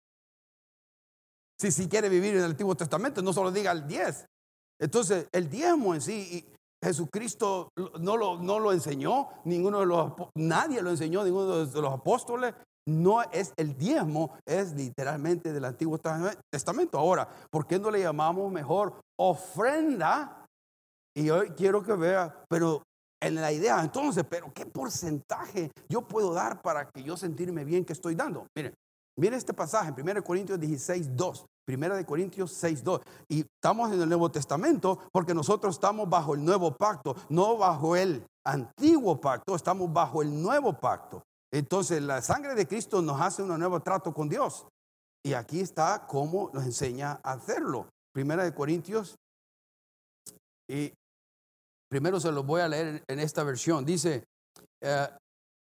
Si, 1.60 1.72
si 1.72 1.88
quiere 1.88 2.10
vivir 2.10 2.34
en 2.34 2.40
el 2.40 2.52
Antiguo 2.52 2.76
Testamento, 2.76 3.22
no 3.22 3.32
solo 3.32 3.52
diga 3.52 3.72
el 3.72 3.88
10. 3.88 4.26
Entonces, 4.80 5.28
el 5.32 5.50
diezmo 5.50 5.94
en 5.94 6.02
sí, 6.02 6.52
Jesucristo 6.84 7.70
no 8.00 8.18
lo, 8.18 8.40
no 8.40 8.60
lo 8.60 8.74
enseñó, 8.74 9.30
ninguno 9.46 9.82
de 9.82 9.86
los, 9.86 10.14
nadie 10.36 10.82
lo 10.82 10.90
enseñó, 10.90 11.24
ninguno 11.24 11.66
de 11.66 11.82
los 11.82 11.94
apóstoles. 11.94 12.54
No 12.88 13.22
es 13.32 13.54
el 13.58 13.78
diezmo, 13.78 14.36
es 14.44 14.74
literalmente 14.74 15.54
del 15.54 15.66
Antiguo 15.66 16.00
Testamento. 16.52 16.98
Ahora, 16.98 17.30
¿por 17.52 17.68
qué 17.68 17.78
no 17.78 17.92
le 17.92 18.02
llamamos 18.02 18.52
mejor 18.52 19.00
ofrenda? 19.20 20.48
Y 21.16 21.30
hoy 21.30 21.52
quiero 21.52 21.84
que 21.84 21.94
vea, 21.94 22.44
pero 22.50 22.82
en 23.22 23.36
la 23.36 23.52
idea, 23.52 23.80
entonces, 23.82 24.26
pero 24.28 24.52
¿qué 24.52 24.66
porcentaje 24.66 25.72
yo 25.90 26.08
puedo 26.08 26.34
dar 26.34 26.62
para 26.64 26.90
que 26.90 27.04
yo 27.04 27.16
sentirme 27.16 27.64
bien 27.64 27.86
que 27.86 27.94
estoy 27.94 28.16
dando? 28.16 28.48
Miren, 28.56 28.74
miren 29.20 29.38
este 29.38 29.54
pasaje 29.54 29.94
en 29.96 30.10
1 30.10 30.24
Corintios 30.24 30.60
16, 30.60 31.16
2. 31.16 31.46
Primera 31.66 31.96
de 31.96 32.06
Corintios 32.06 32.52
6, 32.54 32.84
2. 32.84 33.02
Y 33.30 33.42
estamos 33.42 33.92
en 33.92 34.02
el 34.02 34.10
Nuevo 34.10 34.32
Testamento 34.32 35.00
porque 35.12 35.34
nosotros 35.34 35.76
estamos 35.76 36.10
bajo 36.10 36.34
el 36.34 36.44
nuevo 36.44 36.76
pacto, 36.76 37.16
no 37.30 37.58
bajo 37.58 37.96
el 37.96 38.26
antiguo 38.46 39.20
pacto, 39.22 39.56
estamos 39.56 39.92
bajo 39.92 40.22
el 40.22 40.42
nuevo 40.42 40.74
pacto. 40.74 41.24
Entonces 41.52 42.02
la 42.02 42.22
sangre 42.22 42.56
de 42.56 42.68
Cristo 42.68 43.02
nos 43.02 43.20
hace 43.22 43.44
un 43.44 43.58
nuevo 43.60 43.80
trato 43.82 44.14
con 44.14 44.30
Dios. 44.30 44.66
Y 45.24 45.34
aquí 45.34 45.60
está 45.60 46.08
cómo 46.08 46.50
nos 46.54 46.66
enseña 46.66 47.20
a 47.24 47.34
hacerlo. 47.34 47.88
Primera 48.14 48.44
de 48.44 48.54
Corintios. 48.54 49.16
Y 50.68 50.92
primero 51.90 52.20
se 52.20 52.32
los 52.32 52.46
voy 52.46 52.62
a 52.62 52.68
leer 52.68 53.04
en 53.08 53.20
esta 53.20 53.44
versión. 53.44 53.86
Dice, 53.86 54.24
eh, 54.82 55.10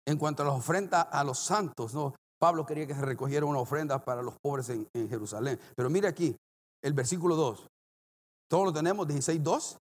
en 0.06 0.18
cuanto 0.18 0.42
a 0.42 0.46
la 0.46 0.52
ofrenda 0.52 1.02
a 1.02 1.22
los 1.22 1.38
santos, 1.38 1.92
¿no? 1.94 2.14
Pablo 2.42 2.66
quería 2.66 2.88
que 2.88 2.94
se 2.96 3.02
recogiera 3.02 3.46
una 3.46 3.60
ofrenda 3.60 4.04
para 4.04 4.20
los 4.20 4.34
pobres 4.42 4.68
en, 4.68 5.08
Jerusalén. 5.08 5.60
Pero 5.76 5.88
mire 5.88 6.08
aquí, 6.08 6.36
el 6.82 6.92
versículo 6.92 7.36
2. 7.36 7.68
Todos 8.50 8.64
lo 8.64 8.72
tenemos, 8.72 9.06
16.2. 9.06 9.78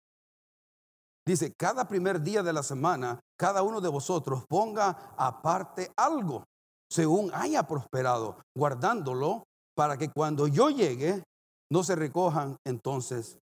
Dice, 1.24 1.54
cada 1.56 1.88
primer 1.88 2.20
día 2.20 2.42
de 2.42 2.54
la 2.54 2.64
semana, 2.64 3.20
cada 3.38 3.62
uno 3.62 3.80
de 3.80 3.90
vosotros 3.90 4.44
ponga 4.50 5.14
aparte 5.18 5.92
algo, 5.96 6.46
según 6.90 7.30
haya 7.32 7.62
prosperado, 7.62 8.42
guardándolo 8.58 9.44
para 9.76 9.96
que 9.96 10.10
cuando 10.10 10.48
yo 10.48 10.72
llegue, 10.72 11.24
no 11.72 11.84
se 11.84 11.96
recojan 11.96 12.58
entonces 12.66 13.38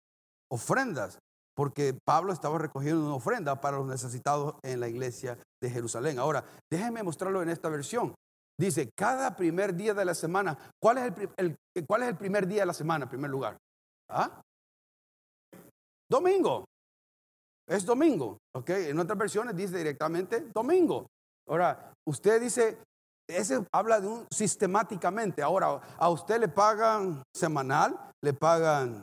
ofrendas, 0.51 1.21
porque 1.55 1.97
Pablo 2.05 2.33
estaba 2.33 2.59
recogiendo 2.59 3.07
una 3.07 3.15
ofrenda 3.15 3.61
para 3.61 3.77
los 3.77 3.87
necesitados 3.87 4.57
en 4.65 4.81
la 4.81 4.89
iglesia 4.89 5.39
de 5.63 5.71
Jerusalén. 5.71 6.19
Ahora, 6.19 6.45
déjenme 6.69 7.05
mostrarlo 7.05 7.43
en 7.43 7.51
esta 7.51 7.69
versión. 7.69 8.13
Dice, 8.59 8.91
cada 8.97 9.35
primer 9.35 9.75
día 9.75 9.95
de 9.95 10.05
la 10.05 10.15
semana, 10.15 10.57
¿cuál 10.81 10.99
es 10.99 11.13
el, 11.37 11.57
¿cuál 11.87 12.03
es 12.03 12.09
el 12.09 12.17
primer 12.17 12.47
día 12.47 12.61
de 12.61 12.67
la 12.67 12.75
semana 12.75 13.05
en 13.05 13.11
primer 13.11 13.31
lugar? 13.31 13.59
¿Ah? 14.09 14.41
Domingo. 16.09 16.65
Es 17.69 17.85
domingo, 17.85 18.39
¿ok? 18.55 18.71
En 18.71 18.99
otras 19.01 19.19
versiones 19.19 19.57
dice 19.57 19.79
directamente 19.79 20.49
domingo. 20.55 21.07
Ahora, 21.49 21.93
usted 22.07 22.41
dice, 22.41 22.79
ese 23.29 23.67
habla 23.73 24.01
de 24.01 24.07
un 24.07 24.27
sistemáticamente. 24.31 25.43
Ahora, 25.43 25.81
a 25.97 26.09
usted 26.11 26.39
le 26.41 26.49
pagan 26.49 27.23
semanal, 27.35 27.99
le 28.23 28.35
pagan 28.35 29.03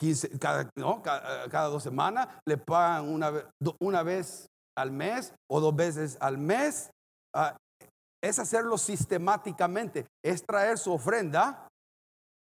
15, 0.00 0.38
cada, 0.38 0.70
no, 0.76 1.02
cada, 1.02 1.66
dos 1.66 1.82
semanas, 1.82 2.28
le 2.46 2.58
pagan 2.58 3.08
una, 3.08 3.32
una 3.80 4.02
vez 4.02 4.46
al 4.76 4.92
mes 4.92 5.34
o 5.50 5.60
dos 5.60 5.74
veces 5.74 6.16
al 6.20 6.38
mes. 6.38 6.90
Ah, 7.34 7.56
es 8.22 8.38
hacerlo 8.38 8.78
sistemáticamente, 8.78 10.06
es 10.22 10.44
traer 10.44 10.78
su 10.78 10.92
ofrenda 10.92 11.68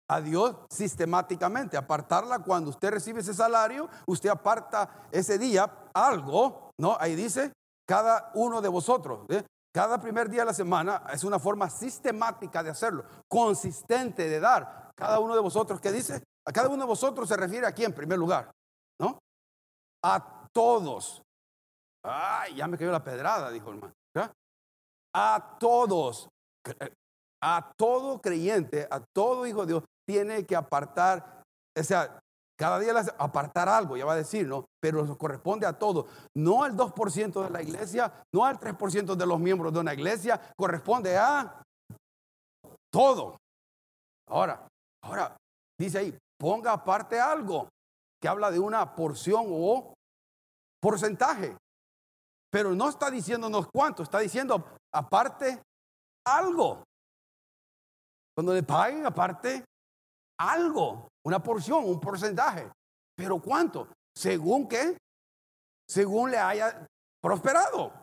a 0.10 0.22
Dios 0.22 0.56
sistemáticamente, 0.70 1.78
apartarla 1.78 2.40
cuando 2.40 2.70
usted 2.70 2.92
recibe 2.92 3.22
ese 3.22 3.34
salario, 3.34 3.90
usted 4.06 4.30
aparta 4.30 5.08
ese 5.12 5.38
día 5.38 5.90
algo, 5.94 6.72
¿no? 6.78 6.98
Ahí 7.00 7.16
dice, 7.16 7.52
cada 7.88 8.32
uno 8.36 8.62
de 8.62 8.70
vosotros, 8.70 9.26
¿eh? 9.30 9.44
cada 9.74 10.00
primer 10.00 10.30
día 10.30 10.42
de 10.42 10.48
la 10.48 10.54
semana 10.54 11.04
es 11.12 11.24
una 11.24 11.40
forma 11.40 11.70
sistemática 11.70 12.62
de 12.62 12.70
hacerlo, 12.70 13.06
consistente 13.28 14.30
de 14.30 14.40
dar. 14.40 14.92
Cada 14.96 15.20
uno 15.20 15.34
de 15.34 15.42
vosotros, 15.42 15.82
¿qué 15.82 15.92
dice? 15.92 16.24
A 16.46 16.52
cada 16.52 16.68
uno 16.68 16.84
de 16.84 16.88
vosotros 16.88 17.28
se 17.28 17.38
refiere 17.38 17.66
aquí 17.66 17.84
en 17.84 17.94
primer 17.94 18.20
lugar, 18.20 18.52
¿no? 19.00 19.18
A 20.04 20.48
todos. 20.52 21.24
Ay, 22.04 22.56
ya 22.56 22.68
me 22.68 22.78
cayó 22.78 22.92
la 22.92 23.04
pedrada, 23.04 23.50
dijo 23.50 23.70
el 23.70 23.78
hermano 23.78 23.94
a 25.16 25.58
todos, 25.60 26.30
a 27.42 27.72
todo 27.78 28.22
creyente, 28.22 28.88
a 28.90 29.02
todo 29.14 29.46
hijo 29.46 29.62
de 29.62 29.74
Dios, 29.74 29.84
tiene 30.08 30.46
que 30.46 30.56
apartar, 30.56 31.44
o 31.78 31.84
sea, 31.84 32.20
cada 32.58 32.80
día 32.80 32.94
apartar 33.18 33.68
algo, 33.68 33.98
ya 33.98 34.06
va 34.06 34.14
a 34.14 34.18
decir, 34.18 34.48
¿no? 34.48 34.66
Pero 34.80 35.18
corresponde 35.18 35.66
a 35.66 35.78
todo. 35.78 36.08
No 36.36 36.64
al 36.64 36.78
2% 36.78 37.44
de 37.44 37.50
la 37.50 37.62
iglesia, 37.62 38.24
no 38.34 38.46
al 38.46 38.60
3% 38.60 39.16
de 39.16 39.26
los 39.26 39.40
miembros 39.40 39.74
de 39.74 39.80
una 39.80 39.94
iglesia, 39.94 40.40
corresponde 40.56 41.18
a 41.18 41.62
todo. 42.92 43.38
Ahora, 44.30 44.68
ahora, 45.04 45.36
dice 45.80 45.98
ahí, 45.98 46.18
ponga 46.40 46.72
aparte 46.72 47.20
algo 47.20 47.68
que 48.22 48.28
habla 48.28 48.52
de 48.52 48.60
una 48.60 48.96
porción 48.96 49.46
o 49.50 49.94
porcentaje. 50.80 51.58
Pero 52.52 52.76
no 52.76 52.88
está 52.88 53.10
diciéndonos 53.10 53.68
cuánto, 53.74 54.04
está 54.04 54.20
diciendo 54.20 54.64
aparte 54.94 55.62
algo. 56.26 56.84
Cuando 58.36 58.54
le 58.54 58.64
paguen 58.64 59.06
aparte 59.06 59.64
algo, 60.40 61.08
una 61.26 61.42
porción, 61.42 61.86
un 61.86 62.00
porcentaje. 62.00 62.72
Pero 63.16 63.40
¿cuánto? 63.40 63.88
Según 64.16 64.68
qué? 64.68 64.98
Según 65.88 66.32
le 66.32 66.38
haya 66.38 66.88
prosperado. 67.22 67.94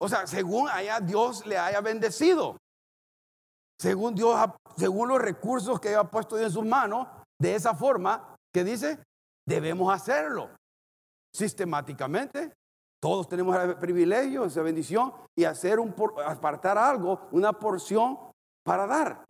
O 0.00 0.08
sea, 0.08 0.26
según 0.26 0.68
haya 0.68 1.00
Dios 1.00 1.46
le 1.46 1.56
haya 1.56 1.80
bendecido. 1.80 2.56
Según 3.78 4.14
Dios, 4.14 4.36
según 4.76 5.08
los 5.08 5.20
recursos 5.20 5.80
que 5.80 5.90
haya 5.90 6.04
puesto 6.04 6.38
en 6.38 6.50
sus 6.50 6.64
manos, 6.64 7.06
de 7.40 7.54
esa 7.54 7.74
forma 7.74 8.36
que 8.52 8.64
dice, 8.64 9.02
debemos 9.46 9.92
hacerlo 9.92 10.50
sistemáticamente. 11.34 12.52
Todos 13.02 13.28
tenemos 13.28 13.56
el 13.56 13.74
privilegio, 13.78 14.44
esa 14.44 14.62
bendición, 14.62 15.12
y 15.36 15.42
hacer 15.42 15.80
un, 15.80 15.92
apartar 16.24 16.78
algo, 16.78 17.22
una 17.32 17.52
porción 17.52 18.16
para 18.64 18.86
dar. 18.86 19.24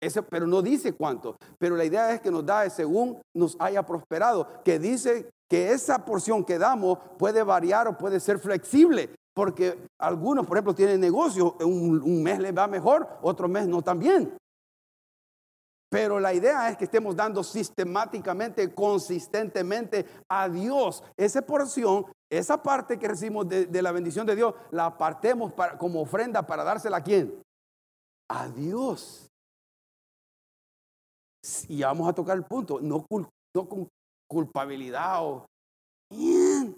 Ese, 0.00 0.22
pero 0.22 0.46
no 0.46 0.62
dice 0.62 0.92
cuánto. 0.92 1.36
Pero 1.58 1.74
la 1.74 1.84
idea 1.84 2.12
es 2.12 2.20
que 2.20 2.30
nos 2.30 2.46
da 2.46 2.70
según 2.70 3.20
nos 3.34 3.56
haya 3.58 3.84
prosperado, 3.84 4.62
que 4.62 4.78
dice 4.78 5.28
que 5.50 5.72
esa 5.72 6.04
porción 6.04 6.44
que 6.44 6.58
damos 6.58 6.98
puede 7.18 7.42
variar 7.42 7.88
o 7.88 7.98
puede 7.98 8.20
ser 8.20 8.38
flexible, 8.38 9.10
porque 9.34 9.76
algunos, 10.00 10.46
por 10.46 10.56
ejemplo, 10.56 10.74
tienen 10.74 11.00
negocio, 11.00 11.56
un, 11.60 12.00
un 12.00 12.22
mes 12.22 12.38
les 12.38 12.56
va 12.56 12.68
mejor, 12.68 13.18
otro 13.22 13.48
mes 13.48 13.66
no 13.66 13.82
tan 13.82 13.98
bien. 13.98 14.38
Pero 15.90 16.20
la 16.20 16.32
idea 16.34 16.70
es 16.70 16.76
que 16.76 16.84
estemos 16.84 17.16
dando 17.16 17.42
sistemáticamente, 17.42 18.72
consistentemente 18.72 20.06
a 20.28 20.48
Dios 20.48 21.02
esa 21.16 21.42
porción, 21.42 22.06
esa 22.30 22.62
parte 22.62 22.98
que 22.98 23.08
recibimos 23.08 23.48
de, 23.48 23.82
la 23.82 23.92
bendición 23.92 24.26
de 24.26 24.36
Dios, 24.36 24.54
la 24.70 24.86
apartemos 24.86 25.52
para, 25.52 25.78
como 25.78 26.02
ofrenda 26.02 26.46
para 26.46 26.62
dársela 26.62 26.98
a 26.98 27.02
quién? 27.02 27.42
A 28.28 28.48
Dios. 28.48 29.30
Y 31.68 31.82
vamos 31.82 32.08
a 32.08 32.12
tocar 32.12 32.36
el 32.36 32.44
punto, 32.44 32.80
no, 32.80 33.06
con 33.06 33.88
culpabilidad 34.28 35.24
o, 35.24 35.46
bien, 36.10 36.76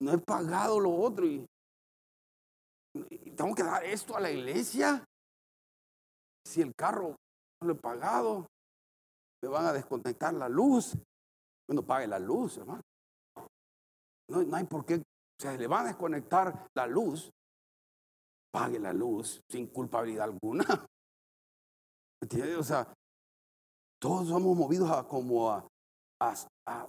no 0.00 0.12
he 0.12 0.18
pagado 0.18 0.80
lo 0.80 0.94
otro 0.94 1.26
y, 1.26 1.44
y 3.10 3.30
tengo 3.32 3.54
que 3.54 3.62
dar 3.62 3.84
esto 3.84 4.16
a 4.16 4.20
la 4.20 4.30
iglesia. 4.30 5.04
Si 6.46 6.62
el 6.62 6.74
carro 6.74 7.16
lo 7.62 7.72
he 7.72 7.76
pagado, 7.76 8.46
me 9.42 9.48
van 9.48 9.66
a 9.66 9.72
desconectar 9.72 10.32
la 10.32 10.48
luz. 10.48 10.96
Bueno, 11.68 11.82
pague 11.82 12.06
la 12.06 12.18
luz, 12.18 12.56
hermano. 12.56 12.82
No, 14.28 14.56
hay 14.56 14.64
por 14.64 14.84
qué, 14.84 15.02
se 15.38 15.58
le 15.58 15.66
va 15.66 15.80
a 15.80 15.84
desconectar 15.84 16.68
la 16.74 16.86
luz, 16.86 17.30
pague 18.52 18.78
la 18.78 18.92
luz 18.92 19.40
sin 19.48 19.66
culpabilidad 19.66 20.24
alguna. 20.24 20.64
¿Entiendes? 22.22 22.58
O 22.58 22.62
sea, 22.64 22.92
todos 24.00 24.28
somos 24.28 24.56
movidos 24.56 24.90
a 24.90 25.06
como 25.06 25.50
a, 25.50 25.66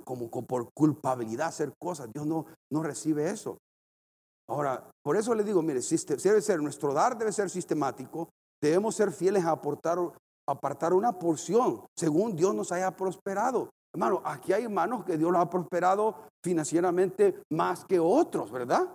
como 0.05 0.29
por 0.29 0.71
culpabilidad 0.73 1.47
hacer 1.47 1.73
cosas. 1.77 2.09
Dios 2.13 2.25
no, 2.25 2.45
no 2.71 2.83
recibe 2.83 3.29
eso. 3.29 3.57
Ahora, 4.47 4.89
por 5.03 5.17
eso 5.17 5.33
le 5.33 5.43
digo, 5.43 5.61
mire, 5.61 5.81
debe 5.81 6.41
ser, 6.41 6.61
nuestro 6.61 6.93
dar 6.93 7.17
debe 7.17 7.31
ser 7.31 7.49
sistemático, 7.49 8.29
debemos 8.61 8.95
ser 8.95 9.11
fieles 9.11 9.43
a 9.43 9.51
aportar 9.51 9.97
apartar 10.47 10.93
una 10.93 11.17
porción 11.17 11.85
según 11.95 12.35
Dios 12.35 12.53
nos 12.53 12.71
haya 12.71 12.95
prosperado. 12.95 13.71
Hermano, 13.95 14.21
aquí 14.25 14.51
hay 14.51 14.65
hermanos 14.65 15.05
que 15.05 15.17
Dios 15.17 15.31
los 15.31 15.41
ha 15.41 15.49
prosperado 15.49 16.27
financieramente 16.43 17.43
más 17.53 17.86
que 17.86 17.97
otros, 17.97 18.51
¿verdad? 18.51 18.93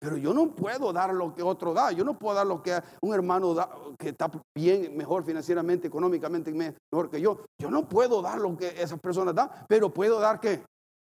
Pero 0.00 0.16
yo 0.16 0.32
no 0.32 0.54
puedo 0.54 0.90
dar 0.90 1.12
lo 1.12 1.34
que 1.34 1.42
otro 1.42 1.74
da. 1.74 1.92
Yo 1.92 2.02
no 2.02 2.18
puedo 2.18 2.34
dar 2.34 2.46
lo 2.46 2.62
que 2.62 2.82
un 3.02 3.12
hermano 3.12 3.52
da, 3.52 3.68
que 3.98 4.08
está 4.08 4.30
bien, 4.56 4.96
mejor 4.96 5.22
financieramente, 5.22 5.88
económicamente, 5.88 6.50
mejor 6.50 7.10
que 7.10 7.20
yo. 7.20 7.44
Yo 7.60 7.70
no 7.70 7.86
puedo 7.86 8.22
dar 8.22 8.38
lo 8.38 8.56
que 8.56 8.68
esas 8.68 8.98
personas 8.98 9.34
dan, 9.34 9.50
pero 9.68 9.92
puedo 9.92 10.18
dar 10.18 10.40
que 10.40 10.64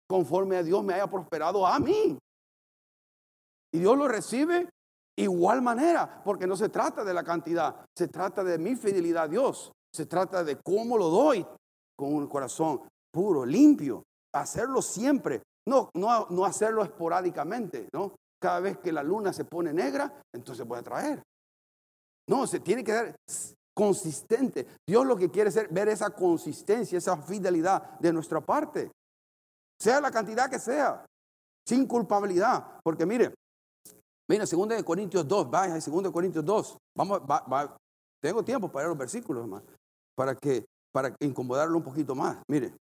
conforme 0.09 0.59
a 0.59 0.63
Dios 0.63 0.85
me 0.85 0.95
haya 0.95 1.09
prosperado 1.09 1.67
a 1.67 1.77
mí. 1.81 2.17
Y 3.73 3.79
Dios 3.81 3.99
lo 3.99 4.07
recibe 4.07 4.69
igual 5.19 5.61
manera, 5.61 6.23
porque 6.25 6.47
no 6.47 6.55
se 6.55 6.69
trata 6.69 7.03
de 7.03 7.15
la 7.15 7.25
cantidad, 7.25 7.85
se 7.99 8.07
trata 8.07 8.45
de 8.45 8.59
mi 8.59 8.77
fidelidad 8.77 9.25
a 9.25 9.29
Dios, 9.29 9.73
se 9.93 10.07
trata 10.07 10.45
de 10.45 10.61
cómo 10.65 10.97
lo 10.97 11.09
doy 11.09 11.45
con 11.97 12.15
un 12.15 12.29
corazón 12.29 12.83
puro, 13.15 13.47
limpio, 13.47 14.03
hacerlo 14.35 14.83
siempre, 14.83 15.43
no, 15.69 15.89
no, 15.95 16.27
no 16.31 16.45
hacerlo 16.45 16.83
esporádicamente, 16.83 17.89
¿no? 17.93 18.17
Cada 18.43 18.61
vez 18.61 18.79
que 18.79 18.93
la 18.93 19.03
luna 19.03 19.33
se 19.33 19.45
pone 19.45 19.73
negra, 19.73 20.21
entonces 20.35 20.67
a 20.69 20.83
traer. 20.83 21.23
No, 22.29 22.47
se 22.47 22.59
tiene 22.61 22.83
que 22.83 22.93
ser 22.93 23.17
consistente. 23.75 24.67
Dios 24.87 25.07
lo 25.07 25.17
que 25.17 25.31
quiere 25.31 25.49
es 25.49 25.73
ver 25.73 25.89
esa 25.89 26.11
consistencia, 26.11 26.99
esa 26.99 27.17
fidelidad 27.17 27.99
de 28.01 28.13
nuestra 28.13 28.41
parte. 28.41 28.91
Sea 29.81 30.01
la 30.01 30.11
cantidad 30.11 30.51
que 30.51 30.59
sea, 30.59 31.07
sin 31.67 31.87
culpabilidad. 31.87 32.81
Porque 32.83 33.07
mire, 33.07 33.33
Mira, 34.29 34.47
2 34.47 34.69
de 34.69 34.85
Corintios 34.85 35.29
2, 35.29 35.51
vaya, 35.51 35.75
2 35.75 36.03
de 36.03 36.13
Corintios 36.13 36.45
2. 36.45 36.79
Vamos, 36.97 37.21
tengo 38.23 38.43
tiempo 38.43 38.73
para 38.73 38.89
los 38.89 38.97
versículos, 38.97 39.45
hermano, 39.45 39.67
para 40.17 40.35
que 40.35 40.65
para 40.93 41.15
incomodarlo 41.21 41.77
un 41.77 41.83
poquito 41.83 42.15
más. 42.15 42.39
Mire, 42.49 42.75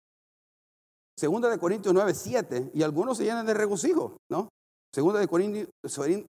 2 1.20 1.42
de 1.52 1.60
Corintios 1.60 1.94
9, 1.94 2.14
7, 2.14 2.72
y 2.74 2.84
algunos 2.84 3.18
se 3.18 3.24
llenan 3.24 3.46
de 3.46 3.54
regocijo, 3.54 4.18
¿no? 4.30 4.50
Segunda 4.94 5.20
de 5.20 5.28
Corintios, 5.28 5.70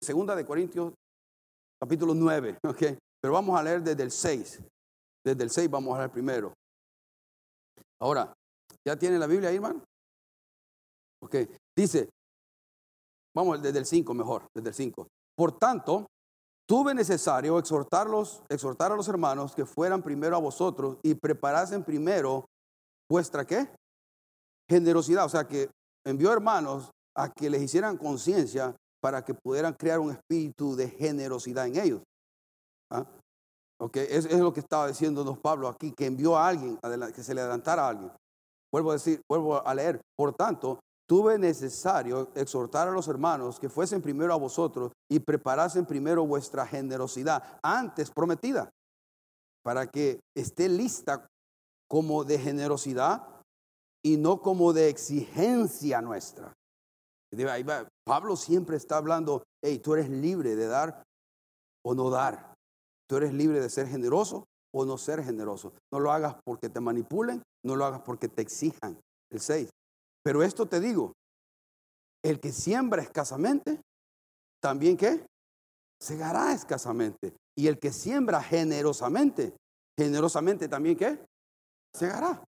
segunda 0.01 0.35
de 0.35 0.45
Corintios 0.45 0.93
capítulo 1.81 2.15
9, 2.15 2.59
¿ok? 2.69 2.83
Pero 3.21 3.35
vamos 3.35 3.59
a 3.59 3.63
leer 3.63 3.83
desde 3.83 4.03
el 4.03 4.11
6. 4.11 4.63
Desde 5.25 5.43
el 5.43 5.51
6 5.51 5.71
vamos 5.71 5.95
a 5.95 5.99
leer 5.99 6.11
primero. 6.11 6.53
Ahora, 8.01 8.33
¿ya 8.87 8.97
tiene 8.99 9.19
la 9.19 9.27
Biblia 9.27 9.49
ahí, 9.49 9.57
hermano? 9.57 9.83
Ok, 11.23 11.37
dice, 11.75 12.11
Vamos 13.35 13.61
desde 13.61 13.81
el 13.81 13.87
5 13.87 14.15
mejor, 14.15 14.47
desde 14.55 14.69
el 14.69 14.75
5. 14.75 15.09
Por 15.37 15.59
tanto, 15.59 16.07
tuve 16.69 16.95
necesario 16.95 17.59
exhortarlos, 17.59 18.43
exhortar 18.49 18.93
a 18.93 18.97
los 18.97 19.09
hermanos 19.09 19.55
que 19.55 19.67
fueran 19.67 20.03
primero 20.03 20.37
a 20.37 20.41
vosotros 20.41 20.99
y 21.03 21.15
preparasen 21.15 21.83
primero 21.83 22.47
vuestra 23.11 23.45
qué? 23.45 23.69
Generosidad. 24.69 25.25
O 25.25 25.29
sea, 25.29 25.47
que 25.47 25.71
envió 26.05 26.33
hermanos 26.33 26.91
a 27.17 27.31
que 27.31 27.49
les 27.51 27.63
hicieran 27.63 27.97
conciencia 27.97 28.75
para 29.01 29.25
que 29.25 29.35
pudieran 29.35 29.75
crear 29.75 30.01
un 30.01 30.11
espíritu 30.11 30.75
de 30.75 30.89
generosidad 30.89 31.67
en 31.67 31.77
ellos. 31.77 32.03
¿Ah? 32.91 33.07
es, 33.93 34.25
es, 34.27 34.41
lo 34.41 34.53
que 34.53 34.61
estaba 34.61 34.89
diciéndonos 34.89 35.39
Pablo 35.39 35.69
aquí, 35.69 35.93
que 35.93 36.07
envió 36.07 36.37
a 36.37 36.49
alguien, 36.49 36.79
que 37.15 37.23
se 37.23 37.35
le 37.35 37.41
adelantara 37.41 37.85
a 37.85 37.89
alguien. 37.91 38.13
Vuelvo 38.73 38.91
a 38.91 38.95
decir, 38.95 39.21
vuelvo 39.29 39.67
a 39.67 39.75
leer. 39.75 40.01
Por 40.17 40.35
tanto, 40.35 40.81
tuve 41.07 41.39
necesario 41.39 42.31
exhortar 42.35 42.89
a 42.89 42.93
los 42.93 43.09
hermanos 43.09 43.61
que 43.61 43.69
fuesen 43.69 44.01
primero 44.01 44.33
a 44.33 44.39
vosotros 44.39 44.93
y 45.11 45.21
preparasen 45.21 45.87
primero 45.87 46.27
vuestra 46.27 46.67
generosidad 46.67 47.59
antes 47.63 48.11
prometida, 48.11 48.71
para 49.63 49.87
que 49.87 50.21
esté 50.35 50.69
lista 50.69 51.27
como 51.89 52.25
de 52.25 52.39
generosidad 52.39 53.34
y 54.05 54.17
no 54.19 54.41
como 54.41 54.73
de 54.73 54.89
exigencia 54.89 56.01
nuestra. 56.03 56.53
Pablo 58.05 58.37
siempre 58.37 58.77
está 58.77 58.99
hablando, 58.99 59.43
hey, 59.63 59.79
tú 59.79 59.95
eres 59.95 60.11
libre 60.11 60.55
de 60.55 60.67
dar 60.67 61.03
o 61.85 61.95
no 61.95 62.11
dar. 62.11 62.55
Tú 63.09 63.17
eres 63.17 63.33
libre 63.33 63.61
de 63.61 63.71
ser 63.71 63.89
generoso 63.89 64.45
o 64.73 64.85
no 64.85 64.99
ser 64.99 65.23
generoso. 65.25 65.73
No 65.93 66.01
lo 66.01 66.13
hagas 66.13 66.37
porque 66.45 66.69
te 66.69 66.81
manipulen, 66.81 67.43
no 67.65 67.77
lo 67.77 67.85
hagas 67.85 68.03
porque 68.03 68.29
te 68.29 68.43
exijan. 68.43 68.99
El 69.31 69.41
6. 69.41 69.71
Pero 70.23 70.43
esto 70.43 70.67
te 70.67 70.81
digo, 70.81 71.13
el 72.23 72.41
que 72.41 72.53
siembra 72.53 73.03
escasamente, 73.03 73.81
también 74.61 74.97
qué? 74.97 75.27
Segará 76.01 76.53
escasamente. 76.53 77.35
Y 77.57 77.69
el 77.69 77.79
que 77.79 77.93
siembra 77.93 78.43
generosamente, 78.43 79.55
generosamente 79.99 80.69
también 80.69 80.97
qué? 80.97 81.25
Segará. 81.95 82.43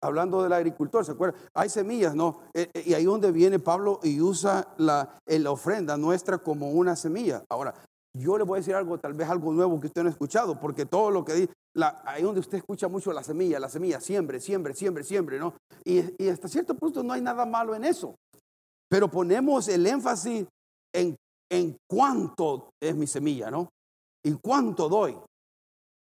Hablando 0.00 0.42
del 0.42 0.52
agricultor, 0.52 1.04
¿se 1.04 1.12
acuerdan? 1.12 1.40
Hay 1.54 1.68
semillas, 1.68 2.14
¿no? 2.14 2.40
Eh, 2.54 2.70
eh, 2.72 2.84
y 2.86 2.94
ahí 2.94 3.04
donde 3.04 3.32
viene 3.32 3.58
Pablo 3.58 3.98
y 4.02 4.20
usa 4.20 4.74
la, 4.76 5.18
la 5.26 5.50
ofrenda 5.50 5.96
nuestra 5.96 6.38
como 6.38 6.70
una 6.70 6.94
semilla. 6.94 7.42
Ahora, 7.48 7.74
yo 8.14 8.38
le 8.38 8.44
voy 8.44 8.56
a 8.56 8.60
decir 8.60 8.74
algo, 8.74 8.98
tal 8.98 9.14
vez 9.14 9.28
algo 9.28 9.52
nuevo 9.52 9.78
que 9.80 9.88
usted 9.88 10.02
no 10.02 10.08
ha 10.08 10.12
escuchado, 10.12 10.58
porque 10.58 10.86
todo 10.86 11.10
lo 11.10 11.24
que 11.24 11.34
dice, 11.34 11.52
ahí 12.04 12.22
donde 12.22 12.40
usted 12.40 12.58
escucha 12.58 12.88
mucho 12.88 13.12
la 13.12 13.22
semilla, 13.22 13.60
la 13.60 13.68
semilla, 13.68 14.00
siempre, 14.00 14.40
siempre, 14.40 14.74
siempre, 14.74 15.04
siempre, 15.04 15.38
¿no? 15.38 15.54
Y, 15.84 16.00
y, 16.22 16.28
hasta 16.28 16.48
cierto 16.48 16.74
punto 16.74 17.02
no 17.02 17.12
hay 17.12 17.20
nada 17.20 17.44
malo 17.44 17.74
en 17.74 17.84
eso. 17.84 18.14
Pero 18.88 19.10
ponemos 19.10 19.68
el 19.68 19.86
énfasis 19.86 20.46
en, 20.92 21.16
en 21.50 21.76
cuánto 21.88 22.70
es 22.80 22.94
mi 22.94 23.06
semilla, 23.06 23.50
¿no? 23.50 23.68
Y 24.24 24.32
cuánto 24.34 24.88
doy. 24.88 25.16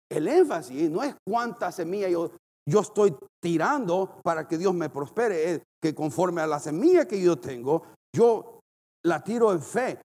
El 0.09 0.27
énfasis 0.27 0.89
no 0.89 1.03
es 1.03 1.15
cuánta 1.27 1.71
semilla 1.71 2.09
yo, 2.09 2.31
yo 2.69 2.81
estoy 2.81 3.15
tirando 3.41 4.21
para 4.23 4.47
que 4.47 4.57
Dios 4.57 4.73
me 4.73 4.89
prospere, 4.89 5.51
es 5.51 5.61
que 5.81 5.95
conforme 5.95 6.41
a 6.41 6.47
la 6.47 6.59
semilla 6.59 7.07
que 7.07 7.21
yo 7.21 7.39
tengo, 7.39 7.83
yo 8.15 8.59
la 9.03 9.23
tiro 9.23 9.51
en 9.51 9.61
fe, 9.61 10.01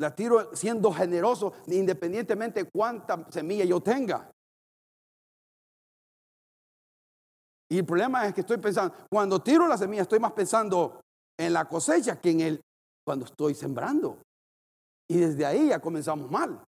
la 0.00 0.14
tiro 0.14 0.54
siendo 0.54 0.92
generoso, 0.92 1.52
independientemente 1.66 2.64
de 2.64 2.70
cuánta 2.70 3.26
semilla 3.30 3.64
yo 3.64 3.80
tenga. 3.80 4.30
Y 7.70 7.78
el 7.78 7.84
problema 7.84 8.26
es 8.26 8.32
que 8.32 8.40
estoy 8.40 8.56
pensando, 8.56 8.94
cuando 9.10 9.42
tiro 9.42 9.68
la 9.68 9.76
semilla, 9.76 10.02
estoy 10.02 10.20
más 10.20 10.32
pensando 10.32 11.00
en 11.38 11.52
la 11.52 11.68
cosecha 11.68 12.18
que 12.18 12.30
en 12.30 12.40
el 12.40 12.60
cuando 13.04 13.26
estoy 13.26 13.54
sembrando. 13.54 14.22
Y 15.10 15.18
desde 15.18 15.44
ahí 15.44 15.68
ya 15.68 15.80
comenzamos 15.80 16.30
mal. 16.30 16.62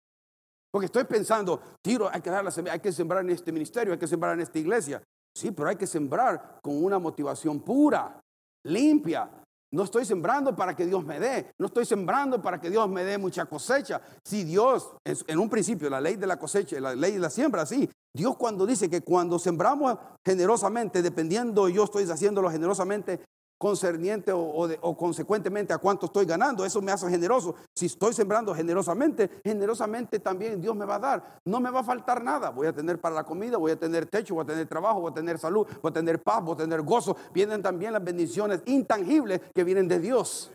Porque 0.70 0.86
estoy 0.86 1.04
pensando, 1.04 1.60
tiro, 1.82 2.08
hay 2.12 2.20
que 2.20 2.30
dar 2.30 2.44
la 2.44 2.50
semilla, 2.50 2.74
hay 2.74 2.80
que 2.80 2.92
sembrar 2.92 3.24
en 3.24 3.30
este 3.30 3.50
ministerio, 3.52 3.92
hay 3.92 3.98
que 3.98 4.06
sembrar 4.06 4.34
en 4.34 4.40
esta 4.40 4.58
iglesia. 4.58 5.02
Sí, 5.34 5.50
pero 5.50 5.68
hay 5.68 5.76
que 5.76 5.86
sembrar 5.86 6.58
con 6.62 6.82
una 6.82 6.98
motivación 6.98 7.60
pura, 7.60 8.20
limpia. 8.64 9.30
No 9.72 9.84
estoy 9.84 10.04
sembrando 10.04 10.56
para 10.56 10.74
que 10.74 10.84
Dios 10.84 11.04
me 11.04 11.20
dé, 11.20 11.52
no 11.58 11.66
estoy 11.66 11.84
sembrando 11.84 12.42
para 12.42 12.60
que 12.60 12.70
Dios 12.70 12.88
me 12.88 13.04
dé 13.04 13.18
mucha 13.18 13.46
cosecha. 13.46 14.00
Si 14.24 14.42
Dios, 14.42 14.90
en 15.04 15.38
un 15.38 15.48
principio, 15.48 15.88
la 15.88 16.00
ley 16.00 16.16
de 16.16 16.26
la 16.26 16.38
cosecha, 16.38 16.80
la 16.80 16.94
ley 16.96 17.12
de 17.12 17.18
la 17.20 17.30
siembra, 17.30 17.64
sí, 17.64 17.88
Dios 18.12 18.36
cuando 18.36 18.66
dice 18.66 18.90
que 18.90 19.02
cuando 19.02 19.38
sembramos 19.38 19.96
generosamente, 20.26 21.02
dependiendo 21.02 21.68
yo 21.68 21.84
estoy 21.84 22.02
haciéndolo 22.10 22.50
generosamente, 22.50 23.20
concerniente 23.60 24.32
o, 24.32 24.96
consecuentemente 24.96 25.74
a 25.74 25.78
cuánto 25.78 26.06
estoy 26.06 26.24
ganando. 26.24 26.64
Eso 26.64 26.80
me 26.80 26.92
hace 26.92 27.06
generoso. 27.10 27.54
Si 27.76 27.86
estoy 27.86 28.14
sembrando 28.14 28.54
generosamente, 28.54 29.30
generosamente 29.44 30.18
también 30.18 30.62
Dios 30.62 30.74
me 30.74 30.86
va 30.86 30.94
a 30.94 30.98
dar. 30.98 31.40
No 31.44 31.60
me 31.60 31.70
va 31.70 31.80
a 31.80 31.84
faltar 31.84 32.24
nada. 32.24 32.48
Voy 32.48 32.68
a 32.68 32.72
tener 32.72 32.98
para 32.98 33.16
la 33.16 33.24
comida, 33.24 33.58
voy 33.58 33.72
a 33.72 33.76
tener 33.78 34.06
techo, 34.06 34.34
voy 34.34 34.44
a 34.44 34.46
tener 34.46 34.66
trabajo, 34.66 35.02
voy 35.02 35.10
a 35.10 35.14
tener 35.14 35.38
salud, 35.38 35.66
voy 35.82 35.90
a 35.90 35.92
tener 35.92 36.22
paz, 36.22 36.42
voy 36.42 36.54
a 36.54 36.56
tener 36.56 36.80
gozo. 36.80 37.14
Vienen 37.34 37.60
también 37.60 37.92
las 37.92 38.02
bendiciones 38.02 38.62
intangibles 38.64 39.42
que 39.54 39.62
vienen 39.62 39.86
de 39.86 39.98
Dios. 39.98 40.50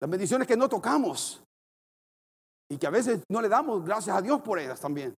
Las 0.00 0.08
bendiciones 0.08 0.48
que 0.48 0.56
no 0.56 0.70
tocamos. 0.70 1.42
Y 2.70 2.78
que 2.78 2.86
a 2.86 2.90
veces 2.90 3.20
no 3.28 3.42
le 3.42 3.50
damos 3.50 3.84
gracias 3.84 4.16
a 4.16 4.22
Dios 4.22 4.40
por 4.40 4.58
ellas 4.58 4.80
también. 4.80 5.14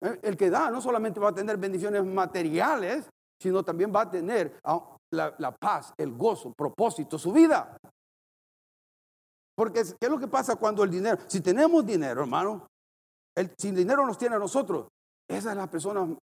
¿Eh? 0.00 0.20
El 0.22 0.36
que 0.36 0.48
da 0.48 0.70
no 0.70 0.80
solamente 0.80 1.18
va 1.18 1.30
a 1.30 1.34
tener 1.34 1.56
bendiciones 1.56 2.04
materiales, 2.04 3.10
sino 3.40 3.64
también 3.64 3.92
va 3.92 4.02
a 4.02 4.10
tener 4.10 4.60
la, 5.10 5.56
paz, 5.56 5.92
el 5.96 6.12
gozo, 6.12 6.52
propósito, 6.52 7.18
su 7.18 7.32
vida. 7.32 7.76
Porque 9.56 9.82
¿qué 9.82 10.06
es 10.06 10.10
lo 10.10 10.18
que 10.18 10.28
pasa 10.28 10.56
cuando 10.56 10.84
el 10.84 10.90
dinero, 10.90 11.18
si 11.26 11.40
tenemos 11.40 11.84
dinero, 11.84 12.22
hermano, 12.22 12.66
el, 13.36 13.52
si 13.58 13.68
el 13.68 13.76
dinero 13.76 14.06
nos 14.06 14.18
tiene 14.18 14.36
a 14.36 14.38
nosotros, 14.38 14.88
esas 15.28 15.56
las 15.56 15.68
personas 15.68 16.16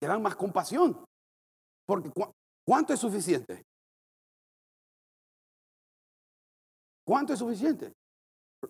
que 0.00 0.06
dan 0.06 0.22
más 0.22 0.36
compasión. 0.36 1.04
Porque 1.86 2.10
¿cuánto 2.66 2.92
es 2.92 3.00
suficiente? 3.00 3.62
¿Cuánto 7.06 7.32
es 7.32 7.38
suficiente? 7.38 7.92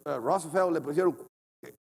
Uh, 0.07 0.21
Roosevelt 0.21 0.71
le 0.71 0.81
pusieron, 0.81 1.17
eh, 1.65 1.75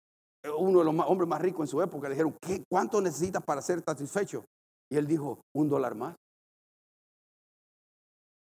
uno 0.56 0.78
de 0.78 0.84
los 0.84 1.06
hombres 1.06 1.28
más 1.28 1.40
ricos 1.40 1.62
en 1.62 1.66
su 1.66 1.82
época, 1.82 2.08
le 2.08 2.14
dijeron, 2.14 2.36
¿qué, 2.40 2.62
¿cuánto 2.70 3.00
necesitas 3.00 3.42
para 3.42 3.60
ser 3.60 3.82
satisfecho? 3.82 4.44
Y 4.90 4.96
él 4.96 5.06
dijo, 5.06 5.40
un 5.56 5.68
dólar 5.68 5.94
más. 5.94 6.14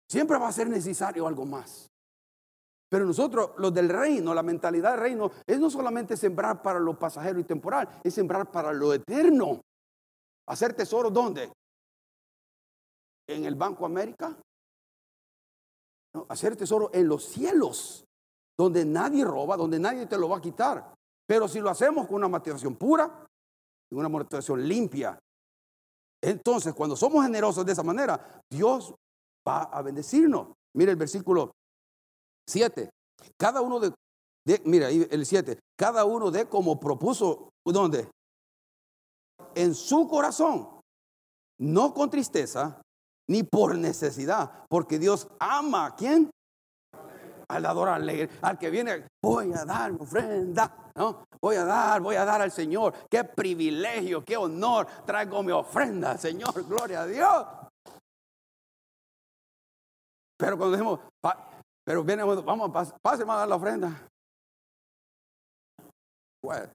Siempre 0.09 0.39
va 0.39 0.47
a 0.47 0.51
ser 0.51 0.67
necesario 0.69 1.27
algo 1.27 1.45
más. 1.45 1.89
Pero 2.89 3.05
nosotros, 3.05 3.51
los 3.57 3.71
del 3.71 3.87
reino, 3.87 4.33
la 4.33 4.41
mentalidad 4.41 4.91
del 4.91 5.01
reino, 5.01 5.31
es 5.45 5.59
no 5.59 5.69
solamente 5.69 6.17
sembrar 6.17 6.63
para 6.63 6.79
lo 6.79 6.97
pasajero 6.97 7.39
y 7.39 7.43
temporal, 7.43 7.87
es 8.03 8.15
sembrar 8.15 8.51
para 8.51 8.73
lo 8.73 8.91
eterno. 8.91 9.61
Hacer 10.47 10.73
tesoro 10.73 11.11
¿dónde? 11.11 11.51
En 13.27 13.45
el 13.45 13.53
Banco 13.53 13.85
América. 13.85 14.35
hacer 16.27 16.55
tesoro 16.55 16.89
en 16.91 17.07
los 17.07 17.25
cielos, 17.25 18.03
donde 18.57 18.83
nadie 18.83 19.23
roba, 19.23 19.55
donde 19.55 19.79
nadie 19.79 20.07
te 20.07 20.17
lo 20.17 20.27
va 20.27 20.37
a 20.37 20.41
quitar. 20.41 20.95
Pero 21.27 21.47
si 21.47 21.59
lo 21.59 21.69
hacemos 21.69 22.07
con 22.07 22.15
una 22.15 22.27
motivación 22.27 22.75
pura, 22.75 23.27
una 23.91 24.09
motivación 24.09 24.67
limpia, 24.67 25.19
entonces 26.19 26.73
cuando 26.73 26.95
somos 26.95 27.23
generosos 27.23 27.63
de 27.63 27.73
esa 27.73 27.83
manera, 27.83 28.41
Dios 28.49 28.95
va 29.49 29.63
a 29.63 29.81
bendecirnos. 29.81 30.49
Mira 30.75 30.91
el 30.91 30.97
versículo 30.97 31.51
7. 32.47 32.89
Cada 33.37 33.61
uno 33.61 33.79
de, 33.79 33.91
mira 34.65 34.87
ahí 34.87 35.07
el 35.09 35.25
7, 35.25 35.59
cada 35.77 36.05
uno 36.05 36.31
de 36.31 36.45
como 36.45 36.79
propuso, 36.79 37.49
¿dónde? 37.65 38.09
En 39.55 39.73
su 39.73 40.07
corazón, 40.07 40.69
no 41.59 41.93
con 41.93 42.09
tristeza, 42.09 42.81
ni 43.27 43.43
por 43.43 43.75
necesidad, 43.75 44.65
porque 44.69 44.97
Dios 44.97 45.27
ama 45.39 45.87
a 45.87 45.95
quién? 45.95 46.29
Al 47.47 47.63
dador 47.63 47.89
al 47.89 48.59
que 48.59 48.69
viene, 48.69 49.07
voy 49.23 49.51
a 49.53 49.65
dar 49.65 49.91
mi 49.91 49.99
ofrenda, 49.99 50.91
¿no? 50.95 51.25
Voy 51.41 51.55
a 51.55 51.65
dar, 51.65 52.01
voy 52.01 52.15
a 52.15 52.25
dar 52.25 52.41
al 52.41 52.51
Señor. 52.51 52.93
Qué 53.09 53.23
privilegio, 53.23 54.23
qué 54.23 54.37
honor, 54.37 54.87
traigo 55.05 55.41
mi 55.41 55.51
ofrenda, 55.51 56.17
Señor, 56.17 56.63
gloria 56.67 57.01
a 57.01 57.07
Dios. 57.07 57.47
Pero 60.39 60.57
cuando 60.57 60.77
decimos, 60.77 60.99
pero 61.85 62.03
viene, 62.03 62.23
vamos, 62.23 62.71
pase, 62.71 63.23
a 63.23 63.25
dar 63.25 63.47
la 63.47 63.55
ofrenda. 63.55 64.07
Pues, 66.41 66.69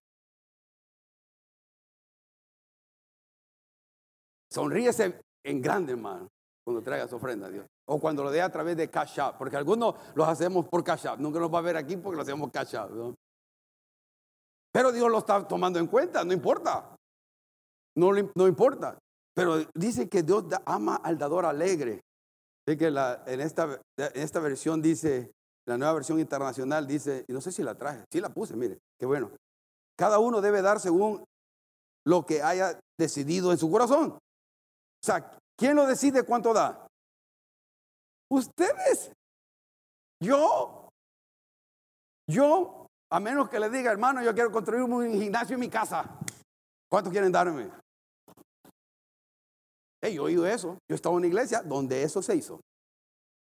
sonríese 4.53 5.19
en 5.47 5.63
grande, 5.63 5.93
hermano, 5.93 6.29
cuando 6.63 6.83
traiga 6.83 7.09
su 7.09 7.17
ofrenda 7.17 7.47
a 7.47 7.51
Dios. 7.51 7.67
O 7.87 7.99
cuando 7.99 8.23
lo 8.23 8.31
dé 8.31 8.43
a 8.43 8.53
través 8.53 8.77
de 8.77 8.91
Cash 8.91 9.19
porque 9.39 9.57
algunos 9.57 9.95
los 10.15 10.29
hacemos 10.29 10.69
por 10.69 10.85
Cash. 10.85 11.07
Nunca 11.19 11.39
nos 11.39 11.53
va 11.53 11.59
a 11.59 11.63
ver 11.63 11.77
aquí 11.79 11.97
porque 11.97 12.17
lo 12.17 12.23
hacemos 12.23 12.51
Cash. 12.51 12.75
Pero 14.73 14.93
Dios 14.93 15.11
lo 15.11 15.19
está 15.19 15.47
tomando 15.49 15.79
en 15.79 15.87
cuenta, 15.87 16.23
no 16.23 16.35
importa. 16.35 16.97
No, 17.97 18.11
no 18.13 18.47
importa. 18.47 18.99
Pero 19.35 19.59
dice 19.75 20.09
que 20.09 20.23
Dios 20.23 20.45
ama 20.67 20.97
al 20.97 21.17
dador 21.17 21.47
alegre. 21.47 22.03
Sé 22.67 22.77
que 22.79 22.87
en, 22.87 23.41
esta, 23.41 23.81
en 23.99 24.23
esta 24.23 24.41
versión 24.41 24.81
dice, 24.81 25.33
la 25.67 25.77
nueva 25.77 25.95
versión 25.95 26.19
internacional 26.19 26.87
dice, 26.87 27.25
y 27.29 27.33
no 27.33 27.41
sé 27.41 27.53
si 27.53 27.63
la 27.63 27.75
traje, 27.75 28.05
sí 28.11 28.21
la 28.21 28.31
puse, 28.31 28.57
mire, 28.57 28.79
qué 28.99 29.07
bueno. 29.07 29.31
Cada 29.97 30.19
uno 30.19 30.41
debe 30.41 30.63
dar 30.63 30.81
según 30.81 31.25
lo 32.07 32.25
que 32.25 32.43
haya 32.43 32.79
decidido 32.99 33.53
en 33.53 33.59
su 33.59 33.71
corazón. 33.71 34.13
O 34.13 35.07
sea, 35.07 35.39
¿quién 35.57 35.77
lo 35.77 35.87
decide 35.87 36.23
cuánto 36.23 36.53
da? 36.53 36.87
Ustedes. 38.31 39.13
Yo. 40.21 40.89
Yo, 42.27 42.87
a 43.11 43.21
menos 43.21 43.51
que 43.51 43.61
le 43.61 43.69
diga, 43.69 43.93
hermano, 43.93 44.23
yo 44.23 44.33
quiero 44.33 44.51
construir 44.51 44.83
un 44.83 45.21
gimnasio 45.21 45.55
en 45.55 45.61
mi 45.61 45.69
casa. 45.69 46.19
¿Cuánto 46.91 47.11
quieren 47.11 47.31
darme? 47.31 47.71
Yo 50.13 50.23
he 50.23 50.33
oído 50.33 50.47
eso. 50.47 50.79
Yo 50.91 50.95
estaba 50.95 51.15
en 51.15 51.19
una 51.19 51.27
iglesia 51.29 51.63
donde 51.63 52.03
eso 52.03 52.21
se 52.21 52.37
hizo. 52.37 52.61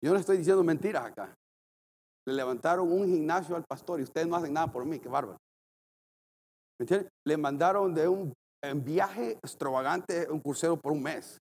Yo 0.03 0.13
no 0.13 0.19
estoy 0.19 0.39
diciendo 0.39 0.63
mentiras 0.63 1.05
acá. 1.05 1.35
Le 2.27 2.35
levantaron 2.35 2.91
un 2.91 3.07
gimnasio 3.07 3.57
al 3.57 3.65
pastor 3.65 4.01
y 4.01 4.05
ustedes 4.05 4.27
no 4.27 4.37
hacen 4.37 4.53
nada 4.53 4.71
por 4.71 4.85
mí, 4.85 4.99
qué 5.01 5.09
bárbaro. 5.09 5.39
¿Me 6.79 6.85
entienden? 6.85 7.09
Le 7.27 7.37
mandaron 7.37 7.95
de 7.95 8.07
un 8.07 8.33
viaje 8.85 9.33
extravagante, 9.33 10.31
un 10.31 10.41
crucero 10.41 10.77
por 10.77 10.93
un 10.93 11.03
mes, 11.03 11.39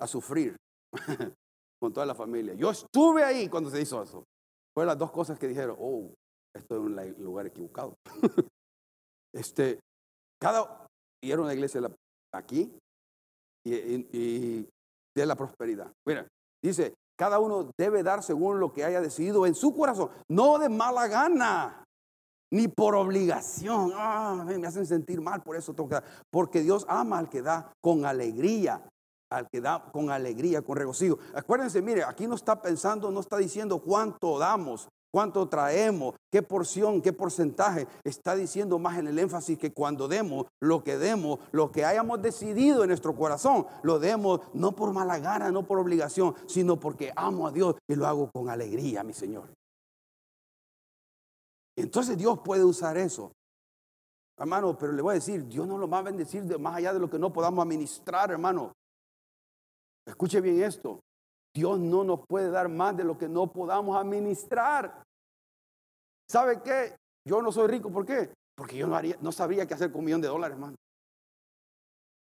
a 0.00 0.06
sufrir 0.06 0.56
con 1.80 1.92
toda 1.92 2.06
la 2.06 2.14
familia. 2.14 2.54
Yo 2.54 2.70
estuve 2.70 3.22
ahí 3.22 3.48
cuando 3.48 3.70
se 3.70 3.80
hizo 3.80 4.02
eso. 4.02 4.24
Fueron 4.74 4.88
las 4.88 4.98
dos 4.98 5.12
cosas 5.12 5.38
que 5.38 5.48
dijeron, 5.48 5.76
oh, 5.78 6.12
estoy 6.54 6.78
en 6.78 6.84
un 6.84 7.24
lugar 7.24 7.46
equivocado. 7.46 7.94
este, 9.34 9.78
cada, 10.40 10.86
y 11.22 11.30
era 11.30 11.42
una 11.42 11.54
iglesia 11.54 11.80
aquí, 12.34 12.76
y, 13.64 14.66
de 15.14 15.26
la 15.26 15.36
prosperidad. 15.36 15.92
Mira, 16.06 16.26
dice, 16.62 16.94
cada 17.18 17.38
uno 17.38 17.70
debe 17.76 18.02
dar 18.02 18.22
según 18.22 18.60
lo 18.60 18.72
que 18.72 18.84
haya 18.84 19.00
decidido 19.00 19.46
en 19.46 19.54
su 19.54 19.74
corazón, 19.74 20.10
no 20.28 20.58
de 20.58 20.68
mala 20.68 21.08
gana, 21.08 21.84
ni 22.52 22.68
por 22.68 22.94
obligación. 22.94 23.92
Ah, 23.94 24.44
me 24.46 24.66
hacen 24.66 24.86
sentir 24.86 25.20
mal, 25.20 25.42
por 25.42 25.56
eso 25.56 25.74
toca. 25.74 26.02
Porque 26.30 26.62
Dios 26.62 26.84
ama 26.88 27.18
al 27.18 27.28
que 27.28 27.42
da 27.42 27.72
con 27.80 28.04
alegría, 28.04 28.88
al 29.30 29.48
que 29.48 29.60
da 29.60 29.90
con 29.92 30.10
alegría, 30.10 30.62
con 30.62 30.76
regocijo. 30.76 31.18
Acuérdense, 31.34 31.82
mire, 31.82 32.04
aquí 32.04 32.26
no 32.26 32.34
está 32.34 32.60
pensando, 32.60 33.10
no 33.10 33.20
está 33.20 33.36
diciendo 33.36 33.80
cuánto 33.80 34.38
damos, 34.38 34.88
cuánto 35.10 35.48
traemos, 35.48 36.14
qué 36.30 36.42
porción, 36.42 37.02
qué 37.02 37.12
porcentaje. 37.12 37.86
Está 38.04 38.34
diciendo 38.34 38.78
más 38.78 38.98
en 38.98 39.08
el 39.08 39.18
énfasis 39.18 39.58
que 39.58 39.72
cuando 39.72 40.08
demos, 40.08 40.46
lo 40.60 40.82
que 40.84 40.96
demos, 40.98 41.38
lo 41.52 41.70
que 41.70 41.84
hayamos 41.84 42.22
decidido 42.22 42.82
en 42.82 42.88
nuestro 42.88 43.14
corazón, 43.14 43.66
lo 43.82 43.98
demos 43.98 44.40
no 44.54 44.72
por 44.72 44.92
mala 44.92 45.18
gana, 45.18 45.50
no 45.50 45.66
por 45.66 45.78
obligación, 45.78 46.34
sino 46.46 46.78
porque 46.78 47.12
amo 47.16 47.46
a 47.46 47.52
Dios 47.52 47.76
y 47.88 47.94
lo 47.94 48.06
hago 48.06 48.30
con 48.30 48.48
alegría, 48.48 49.02
mi 49.02 49.12
Señor. 49.12 49.48
Entonces 51.76 52.16
Dios 52.16 52.40
puede 52.44 52.64
usar 52.64 52.96
eso. 52.96 53.32
Hermano, 54.38 54.76
pero 54.78 54.92
le 54.92 55.02
voy 55.02 55.12
a 55.12 55.14
decir, 55.14 55.46
Dios 55.46 55.66
no 55.66 55.76
lo 55.76 55.88
va 55.88 55.98
a 55.98 56.02
bendecir 56.02 56.44
de 56.44 56.56
más 56.56 56.76
allá 56.76 56.94
de 56.94 56.98
lo 56.98 57.10
que 57.10 57.18
no 57.18 57.32
podamos 57.32 57.62
administrar, 57.62 58.30
hermano. 58.30 58.72
Escuche 60.06 60.40
bien 60.40 60.62
esto. 60.62 61.00
Dios 61.54 61.78
no 61.78 62.04
nos 62.04 62.20
puede 62.26 62.50
dar 62.50 62.68
más 62.68 62.96
de 62.96 63.04
lo 63.04 63.18
que 63.18 63.28
no 63.28 63.50
podamos 63.52 63.96
administrar. 63.96 65.02
¿Sabe 66.28 66.62
qué? 66.62 66.96
Yo 67.26 67.42
no 67.42 67.50
soy 67.50 67.68
rico, 67.68 67.90
¿por 67.90 68.06
qué? 68.06 68.32
Porque 68.56 68.76
yo 68.76 68.86
no, 68.86 68.94
haría, 68.94 69.16
no 69.20 69.32
sabría 69.32 69.66
qué 69.66 69.74
hacer 69.74 69.90
con 69.90 70.00
un 70.00 70.04
millón 70.04 70.20
de 70.20 70.28
dólares, 70.28 70.54
hermano. 70.54 70.76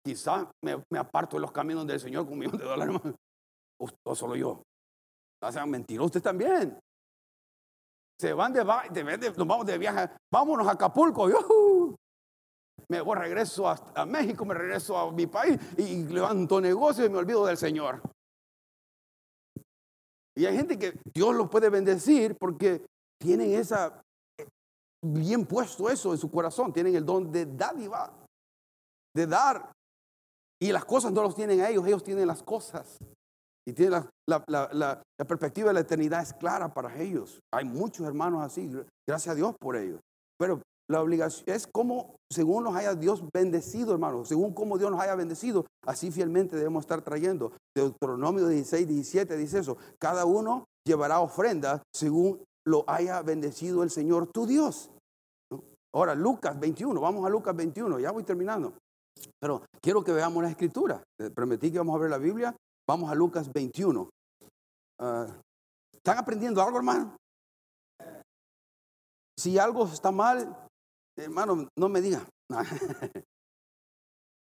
Quizás 0.04 0.46
me, 0.62 0.98
aparto 0.98 1.36
de 1.36 1.42
los 1.42 1.52
caminos 1.52 1.86
del 1.86 2.00
Señor 2.00 2.24
con 2.24 2.34
un 2.34 2.38
millón 2.40 2.58
de 2.58 2.64
dólares, 2.64 2.94
hermano. 2.94 3.16
O, 4.04 4.14
solo 4.14 4.36
yo. 4.36 4.62
No 5.42 5.52
sean 5.52 5.70
mentirosos, 5.70 6.06
usted 6.06 6.22
también. 6.22 6.78
Se 8.18 8.32
van 8.32 8.52
de, 8.52 8.64
de, 8.64 9.32
nos 9.36 9.46
vamos 9.46 9.66
de 9.66 9.76
viaje, 9.76 10.10
vámonos 10.32 10.66
a 10.66 10.72
Acapulco. 10.72 11.28
me 12.88 13.00
voy, 13.00 13.16
regreso 13.16 13.68
a, 13.68 13.76
a 13.94 14.06
México, 14.06 14.44
me 14.44 14.54
regreso 14.54 14.96
a 14.96 15.10
mi 15.12 15.26
país 15.26 15.58
y 15.76 16.04
levanto 16.04 16.60
negocio 16.60 17.04
y 17.04 17.10
me 17.10 17.18
olvido 17.18 17.44
del 17.46 17.56
Señor. 17.56 18.00
Y 20.36 20.46
hay 20.46 20.56
gente 20.56 20.78
que 20.78 20.98
Dios 21.14 21.34
los 21.34 21.48
puede 21.48 21.70
bendecir 21.70 22.36
porque 22.38 22.84
tienen 23.20 23.52
esa, 23.52 24.02
eh, 24.38 24.46
bien 25.02 25.46
puesto 25.46 25.88
eso 25.88 26.12
en 26.12 26.18
su 26.18 26.30
corazón, 26.30 26.72
tienen 26.72 26.96
el 26.96 27.04
don 27.04 27.30
de 27.30 27.46
dádiva, 27.46 28.12
de 29.14 29.26
dar. 29.26 29.72
Y 30.60 30.72
las 30.72 30.84
cosas 30.84 31.12
no 31.12 31.22
los 31.22 31.34
tienen 31.34 31.60
a 31.60 31.68
ellos, 31.68 31.86
ellos 31.86 32.02
tienen 32.02 32.26
las 32.26 32.42
cosas. 32.42 32.98
Y 33.66 33.72
tienen 33.72 34.04
la, 34.26 34.44
la, 34.46 35.02
perspectiva 35.26 35.68
de 35.68 35.74
la 35.74 35.80
eternidad 35.80 36.22
es 36.22 36.34
clara 36.34 36.72
para 36.72 36.98
ellos. 37.00 37.40
Hay 37.52 37.64
muchos 37.64 38.06
hermanos 38.06 38.42
así, 38.42 38.70
gracias 39.08 39.32
a 39.32 39.34
Dios 39.34 39.54
por 39.58 39.76
ellos. 39.76 40.00
Pero 40.38 40.60
la 40.90 41.00
obligación 41.00 41.44
es 41.48 41.66
como, 41.66 42.16
según 42.34 42.64
nos 42.64 42.74
haya 42.74 42.94
Dios 42.94 43.22
bendecido, 43.32 43.92
hermanos, 43.92 44.28
según 44.28 44.52
como 44.52 44.76
Dios 44.76 44.90
nos 44.90 45.00
haya 45.00 45.14
bendecido, 45.14 45.64
así 45.86 46.10
fielmente 46.10 46.56
debemos 46.56 46.84
estar 46.84 47.00
trayendo. 47.02 47.52
Deuteronomio 47.74 48.48
16, 48.48 48.88
17 48.88 49.36
dice 49.36 49.60
eso. 49.60 49.76
Cada 49.98 50.24
uno 50.24 50.64
llevará 50.84 51.20
ofrenda 51.20 51.82
según 51.94 52.42
lo 52.66 52.84
haya 52.88 53.22
bendecido 53.22 53.82
el 53.82 53.90
Señor 53.90 54.26
tu 54.26 54.46
Dios. 54.46 54.90
Ahora, 55.94 56.14
Lucas 56.14 56.58
21, 56.58 57.00
vamos 57.00 57.24
a 57.24 57.28
Lucas 57.28 57.54
21, 57.54 58.00
ya 58.00 58.10
voy 58.10 58.24
terminando. 58.24 58.74
Pero 59.40 59.62
quiero 59.80 60.02
que 60.02 60.12
veamos 60.12 60.42
la 60.42 60.50
escritura. 60.50 61.02
Prometí 61.34 61.70
que 61.70 61.78
vamos 61.78 61.94
a 61.94 62.00
ver 62.00 62.10
la 62.10 62.18
Biblia. 62.18 62.54
Vamos 62.88 63.10
a 63.10 63.14
Lucas 63.14 63.50
21. 63.52 64.10
Ah, 65.00 65.28
¿Están 65.94 66.18
aprendiendo 66.18 66.60
algo, 66.60 66.78
hermano? 66.78 67.16
Si 69.38 69.56
algo 69.58 69.84
está 69.84 70.10
mal, 70.10 70.63
hermano, 71.16 71.68
no 71.78 71.88
me 71.88 72.00
diga. 72.00 72.26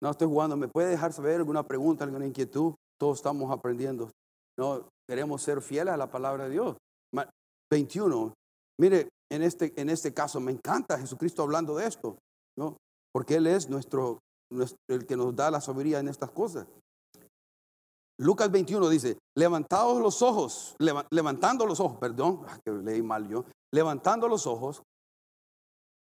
No 0.03 0.11
estoy 0.11 0.27
jugando. 0.27 0.55
¿Me 0.55 0.67
puede 0.67 0.89
dejar 0.89 1.13
saber 1.13 1.37
alguna 1.37 1.63
pregunta, 1.63 2.03
alguna 2.03 2.27
inquietud? 2.27 2.75
Todos 2.99 3.17
estamos 3.17 3.49
aprendiendo. 3.49 4.11
No 4.59 4.87
queremos 5.09 5.41
ser 5.41 5.61
fieles 5.61 5.93
a 5.93 5.97
la 5.97 6.11
palabra 6.11 6.43
de 6.43 6.51
Dios. 6.51 6.77
21. 7.71 8.33
Mire, 8.79 9.09
en 9.31 9.41
este, 9.41 9.73
en 9.75 9.89
este 9.89 10.13
caso 10.13 10.39
me 10.39 10.51
encanta 10.51 10.99
Jesucristo 10.99 11.41
hablando 11.41 11.75
de 11.75 11.87
esto, 11.87 12.17
¿no? 12.57 12.77
Porque 13.11 13.35
Él 13.35 13.47
es 13.47 13.69
nuestro, 13.69 14.19
el 14.89 15.05
que 15.07 15.15
nos 15.15 15.35
da 15.35 15.49
la 15.49 15.61
sabiduría 15.61 15.99
en 15.99 16.09
estas 16.09 16.29
cosas. 16.31 16.67
Lucas 18.19 18.49
21 18.51 18.87
dice, 18.89 19.17
levantados 19.35 19.99
los 19.99 20.21
ojos, 20.21 20.75
levantando 21.11 21.65
los 21.65 21.79
ojos, 21.79 21.97
perdón, 21.97 22.45
que 22.65 22.71
leí 22.71 23.01
mal 23.01 23.27
yo, 23.27 23.45
levantando 23.73 24.27
los 24.27 24.47
ojos, 24.47 24.83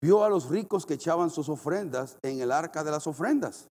vio 0.01 0.23
a 0.23 0.29
los 0.29 0.49
ricos 0.49 0.85
que 0.85 0.95
echaban 0.95 1.29
sus 1.29 1.47
ofrendas 1.47 2.17
en 2.23 2.41
el 2.41 2.51
arca 2.51 2.83
de 2.83 2.91
las 2.91 3.05
ofrendas. 3.07 3.67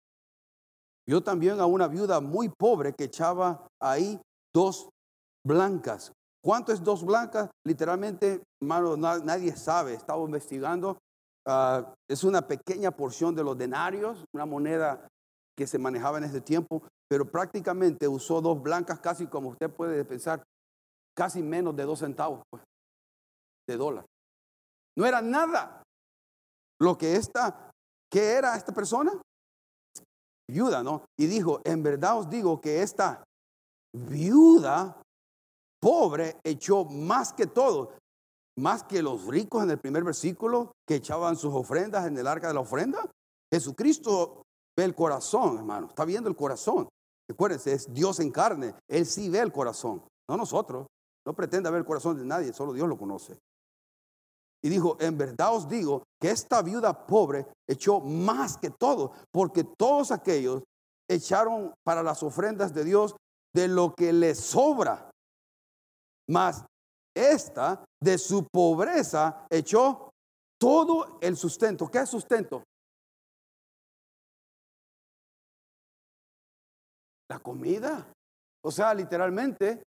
Vio 1.07 1.22
también 1.22 1.61
a 1.61 1.66
una 1.66 1.87
viuda 1.87 2.20
muy 2.20 2.49
pobre 2.49 2.95
que 2.95 3.05
echaba 3.05 3.66
ahí 3.81 4.18
dos 4.55 4.89
blancas. 5.47 6.12
¿Cuánto 6.43 6.72
es 6.72 6.83
dos 6.83 7.05
blancas? 7.05 7.51
Literalmente, 7.66 8.43
hermano, 8.61 8.97
nadie 8.97 9.55
sabe. 9.55 9.95
Estaba 9.95 10.22
investigando. 10.22 10.99
Ah, 11.47 11.95
es 12.09 12.25
una 12.25 12.47
pequeña 12.47 12.91
porción 12.91 13.35
de 13.35 13.45
los 13.45 13.57
denarios, 13.57 14.25
una 14.35 14.47
moneda 14.47 15.07
que 15.57 15.66
se 15.66 15.79
manejaba 15.79 16.18
en 16.18 16.25
ese 16.25 16.41
tiempo, 16.41 16.83
pero 17.09 17.31
prácticamente 17.31 18.09
usó 18.09 18.41
dos 18.41 18.62
blancas 18.62 18.99
casi 19.01 19.27
como 19.27 19.51
usted 19.51 19.70
puede 19.70 20.05
pensar, 20.05 20.43
casi 21.14 21.43
menos 21.43 21.77
de 21.77 21.85
dos 21.85 21.99
centavos 21.99 22.43
pues, 22.51 22.62
de 23.68 23.77
dólar. 23.77 24.07
No 24.97 25.07
era 25.07 25.20
nada 25.20 25.84
lo 26.85 26.97
que 26.97 27.16
esta, 27.16 27.70
¿qué 28.11 28.32
era 28.35 28.57
esta 28.57 28.72
persona? 28.72 29.12
Viuda, 30.49 30.82
¿no? 30.82 31.05
Y 31.18 31.26
dijo, 31.26 31.61
en 31.64 31.82
verdad 31.82 32.18
os 32.18 32.28
digo 32.28 32.61
que 32.61 32.82
esta 32.82 33.24
viuda 33.93 35.01
pobre 35.80 36.37
echó 36.45 36.85
más 36.85 37.32
que 37.32 37.47
todo, 37.47 37.93
más 38.59 38.85
que 38.85 39.03
los 39.03 39.26
ricos 39.26 39.62
en 39.62 39.70
el 39.70 39.78
primer 39.78 40.05
versículo 40.05 40.72
que 40.87 40.97
echaban 40.97 41.37
sus 41.37 41.55
ofrendas 41.55 42.07
en 42.07 42.16
el 42.16 42.26
arca 42.26 42.49
de 42.49 42.55
la 42.55 42.61
ofrenda. 42.61 43.03
Jesucristo 43.53 44.43
ve 44.76 44.85
el 44.85 44.95
corazón, 44.95 45.59
hermano, 45.59 45.89
está 45.89 46.05
viendo 46.05 46.28
el 46.28 46.37
corazón. 46.37 46.89
Recuérdense, 47.28 47.72
es 47.72 47.93
Dios 47.93 48.20
en 48.20 48.30
carne, 48.30 48.74
Él 48.89 49.07
sí 49.07 49.28
ve 49.30 49.41
el 49.41 49.53
corazón, 49.53 50.03
no 50.28 50.37
nosotros. 50.37 50.87
No 51.26 51.35
pretende 51.35 51.70
ver 51.70 51.78
el 51.78 51.87
corazón 51.87 52.18
de 52.18 52.24
nadie, 52.24 52.53
solo 52.53 52.74
Dios 52.74 52.87
lo 52.87 52.99
conoce. 52.99 53.39
Y 54.65 54.71
dijo, 54.71 54.97
en 54.99 55.19
verdad 55.19 55.55
os 55.55 55.69
digo 55.69 56.05
que 56.19 56.31
esta 56.31 56.62
viuda 56.62 57.07
pobre 57.07 57.47
echó 57.69 58.01
más 58.01 58.57
que 58.57 58.71
todo, 58.71 59.12
porque 59.31 59.62
todos 59.62 60.11
aquellos 60.11 60.62
echaron 61.07 61.75
para 61.85 62.03
las 62.03 62.23
ofrendas 62.23 62.73
de 62.73 62.83
Dios 62.83 63.15
de 63.55 63.69
lo 63.69 63.95
que 63.95 64.11
les 64.11 64.41
sobra. 64.41 65.11
Mas 66.31 66.65
esta 67.15 67.85
de 68.03 68.17
su 68.17 68.47
pobreza 68.51 69.47
echó 69.51 70.11
todo 70.59 71.19
el 71.21 71.37
sustento. 71.37 71.91
¿Qué 71.91 71.99
es 71.99 72.09
sustento? 72.09 72.65
La 77.29 77.39
comida. 77.39 78.11
O 78.65 78.71
sea, 78.71 78.95
literalmente 78.95 79.83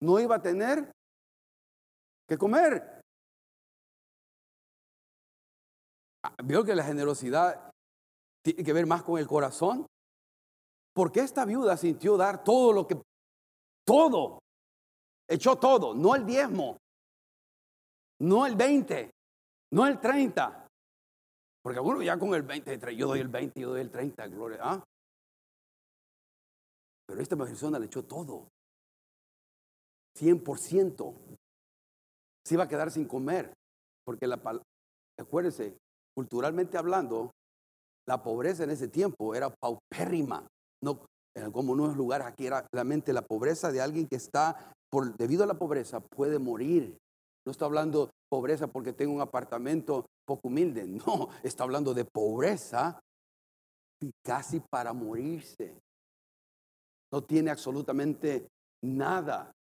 no 0.00 0.20
iba 0.20 0.36
a 0.36 0.42
tener 0.42 0.92
que 2.28 2.38
comer. 2.38 2.99
Veo 6.44 6.64
que 6.64 6.74
la 6.74 6.84
generosidad 6.84 7.70
tiene 8.42 8.64
que 8.64 8.72
ver 8.72 8.86
más 8.86 9.02
con 9.02 9.18
el 9.18 9.26
corazón. 9.26 9.86
Porque 10.92 11.20
esta 11.20 11.44
viuda 11.44 11.76
sintió 11.76 12.16
dar 12.16 12.42
todo 12.42 12.72
lo 12.72 12.86
que, 12.86 13.00
todo, 13.86 14.40
echó 15.28 15.56
todo, 15.56 15.94
no 15.94 16.16
el 16.16 16.26
diezmo, 16.26 16.78
no 18.20 18.44
el 18.44 18.56
20, 18.56 19.10
no 19.72 19.86
el 19.86 20.00
30. 20.00 20.66
Porque 21.62 21.78
algunos 21.78 22.04
ya 22.04 22.18
con 22.18 22.34
el 22.34 22.42
20, 22.42 22.96
yo 22.96 23.06
doy 23.06 23.20
el 23.20 23.28
20, 23.28 23.60
yo 23.60 23.70
doy 23.70 23.82
el 23.82 23.90
30, 23.90 24.26
gloria. 24.28 24.58
¿ah? 24.62 24.84
Pero 27.06 27.20
esta 27.20 27.36
persona 27.36 27.78
le 27.78 27.86
echó 27.86 28.04
todo. 28.04 28.48
100%. 30.18 31.14
Se 32.44 32.54
iba 32.54 32.64
a 32.64 32.68
quedar 32.68 32.90
sin 32.90 33.06
comer. 33.06 33.52
Porque 34.04 34.26
la 34.26 34.40
acuérdense, 35.18 35.76
culturalmente 36.14 36.78
hablando, 36.78 37.30
la 38.08 38.22
pobreza 38.22 38.64
en 38.64 38.70
ese 38.70 38.88
tiempo 38.88 39.34
era 39.34 39.50
paupérrima. 39.50 40.46
No, 40.82 41.04
como 41.52 41.74
en 41.74 41.80
unos 41.80 41.96
lugares 41.96 42.26
aquí 42.26 42.46
era 42.46 42.66
realmente 42.72 43.12
la 43.12 43.22
pobreza 43.22 43.70
de 43.70 43.80
alguien 43.80 44.06
que 44.06 44.16
está, 44.16 44.72
por, 44.90 45.16
debido 45.16 45.44
a 45.44 45.46
la 45.46 45.58
pobreza, 45.58 46.00
puede 46.00 46.38
morir. 46.38 46.98
No 47.46 47.52
está 47.52 47.64
hablando 47.64 48.10
pobreza 48.28 48.66
porque 48.66 48.92
tengo 48.92 49.12
un 49.12 49.20
apartamento 49.20 50.06
poco 50.26 50.48
humilde. 50.48 50.86
No, 51.06 51.28
está 51.42 51.64
hablando 51.64 51.94
de 51.94 52.04
pobreza 52.04 53.00
casi 54.24 54.60
para 54.60 54.92
morirse 54.92 55.78
no 57.12 57.22
tiene 57.22 57.50
absolutamente 57.50 58.48
nada. 58.82 59.52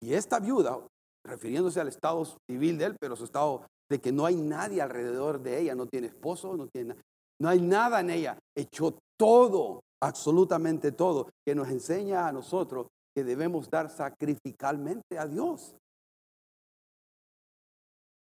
Y 0.00 0.14
esta 0.14 0.38
viuda, 0.38 0.86
refiriéndose 1.24 1.80
al 1.80 1.88
estado 1.88 2.24
civil 2.48 2.78
de 2.78 2.84
él, 2.86 2.96
pero 3.00 3.16
su 3.16 3.24
estado 3.24 3.66
de 3.92 4.00
que 4.00 4.10
no 4.10 4.24
hay 4.24 4.36
nadie 4.36 4.80
alrededor 4.80 5.40
de 5.40 5.60
ella, 5.60 5.74
no 5.74 5.86
tiene 5.86 6.06
esposo, 6.06 6.56
no 6.56 6.66
tiene 6.66 6.96
no 7.38 7.48
hay 7.48 7.60
nada 7.60 8.00
en 8.00 8.10
ella, 8.10 8.38
echó 8.56 8.96
todo, 9.18 9.82
absolutamente 10.00 10.92
todo, 10.92 11.28
que 11.44 11.56
nos 11.56 11.68
enseña 11.68 12.28
a 12.28 12.32
nosotros 12.32 12.86
que 13.14 13.24
debemos 13.24 13.68
dar 13.68 13.90
sacrificalmente 13.90 15.18
a 15.18 15.26
Dios. 15.26 15.74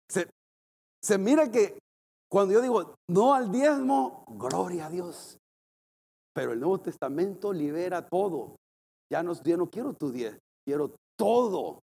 Se, 0.09 1.17
mira 1.19 1.51
que 1.51 1.77
cuando 2.29 2.55
yo 2.55 2.61
digo 2.61 2.95
no 3.09 3.35
al 3.35 3.51
diezmo, 3.51 4.25
gloria 4.27 4.87
a 4.87 4.89
Dios. 4.89 5.37
Pero 6.33 6.51
el 6.51 6.59
Nuevo 6.59 6.81
Testamento 6.81 7.53
libera 7.53 8.05
todo. 8.07 8.55
Ya 9.11 9.21
no, 9.21 9.33
yo 9.43 9.55
no 9.55 9.69
quiero 9.69 9.93
tu 9.93 10.11
diez, 10.11 10.35
quiero 10.65 10.95
todo. 11.15 11.79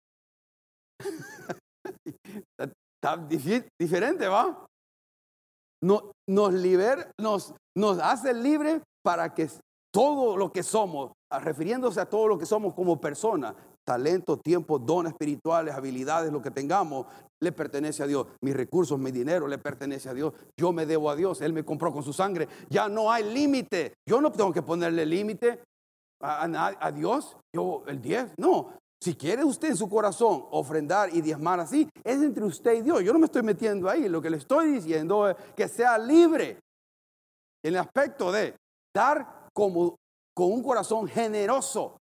Está 3.01 3.17
diferente, 3.77 4.27
¿va? 4.27 4.67
No, 5.81 6.11
nos 6.27 6.53
libera, 6.53 7.09
nos, 7.17 7.53
nos 7.77 7.97
hace 7.99 8.33
libre 8.33 8.81
para 9.01 9.33
que 9.33 9.49
todo 9.93 10.35
lo 10.35 10.51
que 10.51 10.63
somos, 10.63 11.13
refiriéndose 11.31 12.01
a 12.01 12.09
todo 12.09 12.27
lo 12.27 12.37
que 12.37 12.45
somos 12.45 12.73
como 12.73 12.99
personas, 12.99 13.55
talento, 13.85 14.37
tiempo, 14.37 14.77
dones 14.77 15.13
espirituales, 15.13 15.73
habilidades, 15.73 16.31
lo 16.31 16.41
que 16.41 16.51
tengamos, 16.51 17.07
le 17.41 17.51
pertenece 17.51 18.03
a 18.03 18.07
Dios. 18.07 18.27
Mis 18.41 18.55
recursos, 18.55 18.99
mi 18.99 19.11
dinero 19.11 19.47
le 19.47 19.57
pertenece 19.57 20.09
a 20.09 20.13
Dios. 20.13 20.33
Yo 20.59 20.71
me 20.71 20.85
debo 20.85 21.09
a 21.09 21.15
Dios. 21.15 21.41
Él 21.41 21.53
me 21.53 21.63
compró 21.63 21.91
con 21.91 22.03
su 22.03 22.13
sangre. 22.13 22.47
Ya 22.69 22.87
no 22.89 23.11
hay 23.11 23.33
límite. 23.33 23.93
Yo 24.07 24.21
no 24.21 24.31
tengo 24.31 24.53
que 24.53 24.61
ponerle 24.61 25.05
límite 25.05 25.63
a, 26.21 26.91
Dios. 26.91 27.37
Yo, 27.55 27.83
el 27.87 28.01
10. 28.01 28.33
No. 28.37 28.73
Si 29.01 29.15
quiere 29.15 29.45
usted 29.45 29.69
en 29.69 29.77
su 29.77 29.89
corazón 29.89 30.45
ofrendar 30.51 31.13
y 31.15 31.21
diezmar 31.21 31.59
así, 31.59 31.89
es 32.03 32.21
entre 32.21 32.43
usted 32.43 32.73
y 32.73 32.81
Dios. 32.81 33.01
Yo 33.01 33.13
no 33.13 33.19
me 33.19 33.27
estoy 33.27 33.43
metiendo 33.43 33.89
ahí. 33.89 34.09
Lo 34.09 34.21
que 34.21 34.29
le 34.29 34.37
estoy 34.37 34.73
diciendo 34.73 35.29
es 35.29 35.37
que 35.55 35.67
sea 35.67 35.97
libre. 35.97 36.59
en 37.63 37.73
el 37.73 37.77
aspecto 37.77 38.31
de 38.31 38.55
dar 38.93 39.49
como 39.53 39.95
con 40.33 40.51
un 40.51 40.63
corazón 40.63 41.07
generoso, 41.07 41.97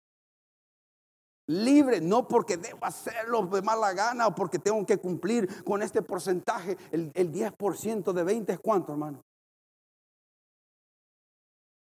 libre, 1.49 2.01
no 2.01 2.29
porque 2.29 2.57
debo 2.57 2.85
hacerlo 2.85 3.47
de 3.47 3.63
mala 3.63 3.93
gana 3.93 4.27
o 4.27 4.35
porque 4.35 4.59
tengo 4.59 4.85
que 4.85 4.99
cumplir 4.99 5.65
con 5.65 5.83
este 5.83 6.03
porcentaje. 6.03 6.77
El, 6.91 7.13
10% 7.13 8.13
de 8.13 8.25
20 8.25 8.53
es 8.53 8.61
cuánto, 8.61 8.93
hermano? 8.93 9.21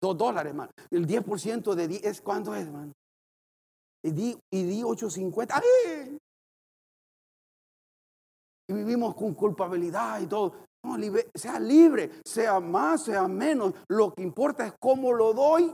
Dos 0.01 0.17
dólares, 0.17 0.49
hermano. 0.49 0.71
El 0.91 1.07
10% 1.07 1.75
de 1.75 1.87
10 1.87 2.03
es 2.03 2.21
cuánto 2.21 2.55
es, 2.55 2.65
hermano. 2.65 2.93
Y 4.05 4.11
di, 4.11 4.37
y 4.51 4.63
di 4.63 4.81
8.50. 4.81 5.51
¡Ay! 5.53 6.17
Y 8.69 8.73
vivimos 8.73 9.15
con 9.15 9.33
culpabilidad 9.33 10.21
y 10.21 10.27
todo. 10.27 10.53
No, 10.85 10.97
sea 11.33 11.59
libre, 11.59 12.11
sea 12.25 12.59
más, 12.59 13.05
sea 13.05 13.27
menos. 13.27 13.73
Lo 13.87 14.13
que 14.13 14.21
importa 14.21 14.67
es 14.67 14.73
cómo 14.79 15.13
lo 15.13 15.33
doy, 15.33 15.73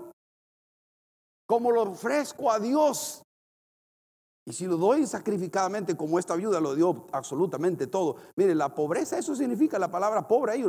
cómo 1.48 1.72
lo 1.72 1.84
ofrezco 1.84 2.52
a 2.52 2.60
Dios. 2.60 3.24
Y 4.48 4.54
si 4.54 4.66
lo 4.66 4.78
doy 4.78 5.06
sacrificadamente, 5.06 5.98
como 5.98 6.18
esta 6.18 6.36
viuda 6.36 6.60
lo 6.60 6.76
dio 6.76 7.08
absolutamente 7.12 7.88
todo. 7.88 8.18
Mire, 8.36 8.56
la 8.56 8.74
pobreza, 8.74 9.18
eso 9.18 9.36
significa 9.36 9.78
la 9.78 9.92
palabra 9.92 10.28
pobre. 10.28 10.54
Ahí 10.54 10.64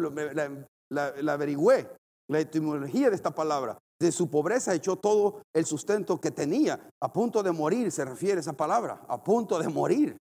la, 0.90 1.14
la, 1.22 1.32
averigüé, 1.32 1.90
la 2.28 2.40
etimología 2.40 3.08
de 3.08 3.16
esta 3.16 3.30
palabra. 3.30 3.78
De 4.00 4.10
su 4.10 4.30
pobreza 4.30 4.74
echó 4.74 4.96
todo 4.96 5.42
el 5.54 5.66
sustento 5.66 6.20
que 6.20 6.30
tenía. 6.30 6.90
A 7.02 7.12
punto 7.12 7.42
de 7.42 7.52
morir 7.52 7.92
se 7.92 8.04
refiere 8.04 8.40
esa 8.40 8.54
palabra. 8.54 9.02
A 9.06 9.22
punto 9.22 9.58
de 9.58 9.68
morir. 9.68 10.16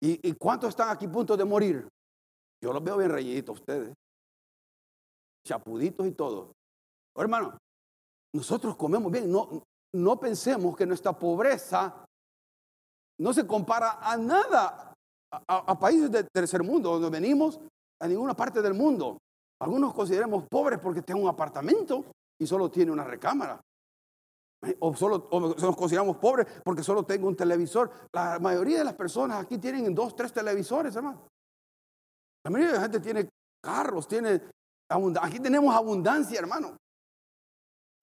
¿Y, 0.00 0.28
y 0.28 0.32
cuántos 0.34 0.70
están 0.70 0.90
aquí 0.90 1.06
a 1.06 1.12
punto 1.12 1.36
de 1.36 1.44
morir? 1.44 1.88
Yo 2.62 2.72
los 2.72 2.84
veo 2.84 2.98
bien 2.98 3.10
rellitos 3.10 3.58
ustedes. 3.58 3.92
Chapuditos 5.46 6.06
y 6.06 6.12
todo. 6.12 6.52
hermano, 7.16 7.58
nosotros 8.32 8.76
comemos 8.76 9.10
bien. 9.10 9.30
No, 9.30 9.62
no 9.94 10.20
pensemos 10.20 10.76
que 10.76 10.86
nuestra 10.86 11.18
pobreza 11.18 12.04
no 13.18 13.34
se 13.34 13.46
compara 13.46 13.98
a 14.00 14.16
nada, 14.16 14.94
a, 15.48 15.78
países 15.78 16.10
del 16.10 16.28
tercer 16.32 16.62
mundo, 16.62 16.98
donde 16.98 17.10
venimos, 17.10 17.60
a 18.00 18.08
ninguna 18.08 18.34
parte 18.34 18.62
del 18.62 18.74
mundo. 18.74 19.18
Algunos 19.60 19.92
consideramos 19.92 20.44
pobres 20.48 20.78
porque 20.78 21.02
tienen 21.02 21.24
un 21.24 21.28
apartamento 21.28 22.04
y 22.40 22.46
solo 22.46 22.70
tiene 22.70 22.90
una 22.90 23.04
recámara. 23.04 23.60
O 24.80 24.94
solo 24.94 25.28
nos 25.30 25.76
consideramos 25.76 26.16
pobres 26.16 26.46
porque 26.64 26.82
solo 26.82 27.04
tengo 27.04 27.28
un 27.28 27.36
televisor. 27.36 27.90
La 28.12 28.38
mayoría 28.38 28.78
de 28.78 28.84
las 28.84 28.94
personas 28.94 29.42
aquí 29.42 29.58
tienen 29.58 29.94
dos, 29.94 30.14
tres 30.16 30.32
televisores, 30.32 30.94
hermano. 30.96 31.28
La 32.44 32.50
mayoría 32.50 32.72
de 32.72 32.78
la 32.78 32.82
gente 32.82 33.00
tiene 33.00 33.28
carros, 33.62 34.06
tiene 34.08 34.40
Aquí 35.22 35.38
tenemos 35.38 35.74
abundancia, 35.74 36.38
hermano. 36.38 36.76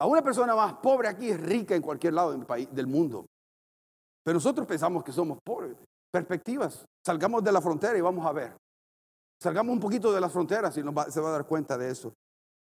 A 0.00 0.06
una 0.06 0.22
persona 0.22 0.54
más 0.54 0.74
pobre 0.74 1.08
aquí 1.08 1.28
es 1.28 1.38
rica 1.38 1.74
en 1.74 1.82
cualquier 1.82 2.14
lado 2.14 2.32
del, 2.32 2.46
país, 2.46 2.68
del 2.72 2.86
mundo. 2.86 3.26
Pero 4.24 4.36
nosotros 4.36 4.66
pensamos 4.66 5.04
que 5.04 5.12
somos 5.12 5.38
pobres. 5.44 5.76
Perspectivas. 6.10 6.86
Salgamos 7.04 7.44
de 7.44 7.52
la 7.52 7.60
frontera 7.60 7.98
y 7.98 8.00
vamos 8.00 8.24
a 8.24 8.32
ver. 8.32 8.56
Salgamos 9.42 9.72
un 9.72 9.80
poquito 9.80 10.12
de 10.12 10.20
las 10.20 10.32
fronteras 10.32 10.76
y 10.78 10.82
se 10.82 11.20
va 11.20 11.28
a 11.28 11.32
dar 11.32 11.46
cuenta 11.46 11.76
de 11.76 11.90
eso. 11.90 12.14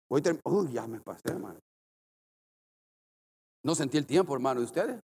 Uy, 0.09 0.71
ya 0.71 0.87
me 0.87 0.99
pasé, 1.01 1.29
hermano. 1.29 1.59
No 3.63 3.73
sentí 3.75 3.97
el 3.97 4.05
tiempo, 4.05 4.33
hermano, 4.33 4.59
de 4.59 4.65
ustedes. 4.65 4.99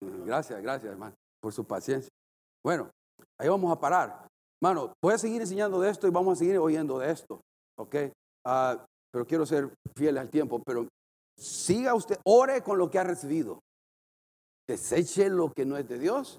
gracias, 0.00 0.60
gracias, 0.60 0.92
hermano, 0.92 1.14
por 1.40 1.52
su 1.52 1.64
paciencia. 1.64 2.10
Bueno, 2.64 2.90
ahí 3.38 3.48
vamos 3.48 3.72
a 3.72 3.78
parar. 3.78 4.28
Hermano, 4.60 4.92
voy 5.02 5.14
a 5.14 5.18
seguir 5.18 5.40
enseñando 5.40 5.80
de 5.80 5.90
esto 5.90 6.06
y 6.06 6.10
vamos 6.10 6.36
a 6.36 6.38
seguir 6.40 6.58
oyendo 6.58 6.98
de 6.98 7.10
esto. 7.10 7.40
¿Ok? 7.78 7.96
Ah, 8.44 8.84
pero 9.12 9.26
quiero 9.26 9.46
ser 9.46 9.72
fiel 9.96 10.18
al 10.18 10.30
tiempo. 10.30 10.60
Pero 10.64 10.88
siga 11.38 11.94
usted, 11.94 12.18
ore 12.24 12.62
con 12.62 12.78
lo 12.78 12.90
que 12.90 12.98
ha 12.98 13.04
recibido 13.04 13.60
deseche 14.68 15.28
lo 15.28 15.52
que 15.52 15.66
no 15.66 15.76
es 15.76 15.88
de 15.88 15.98
Dios, 15.98 16.38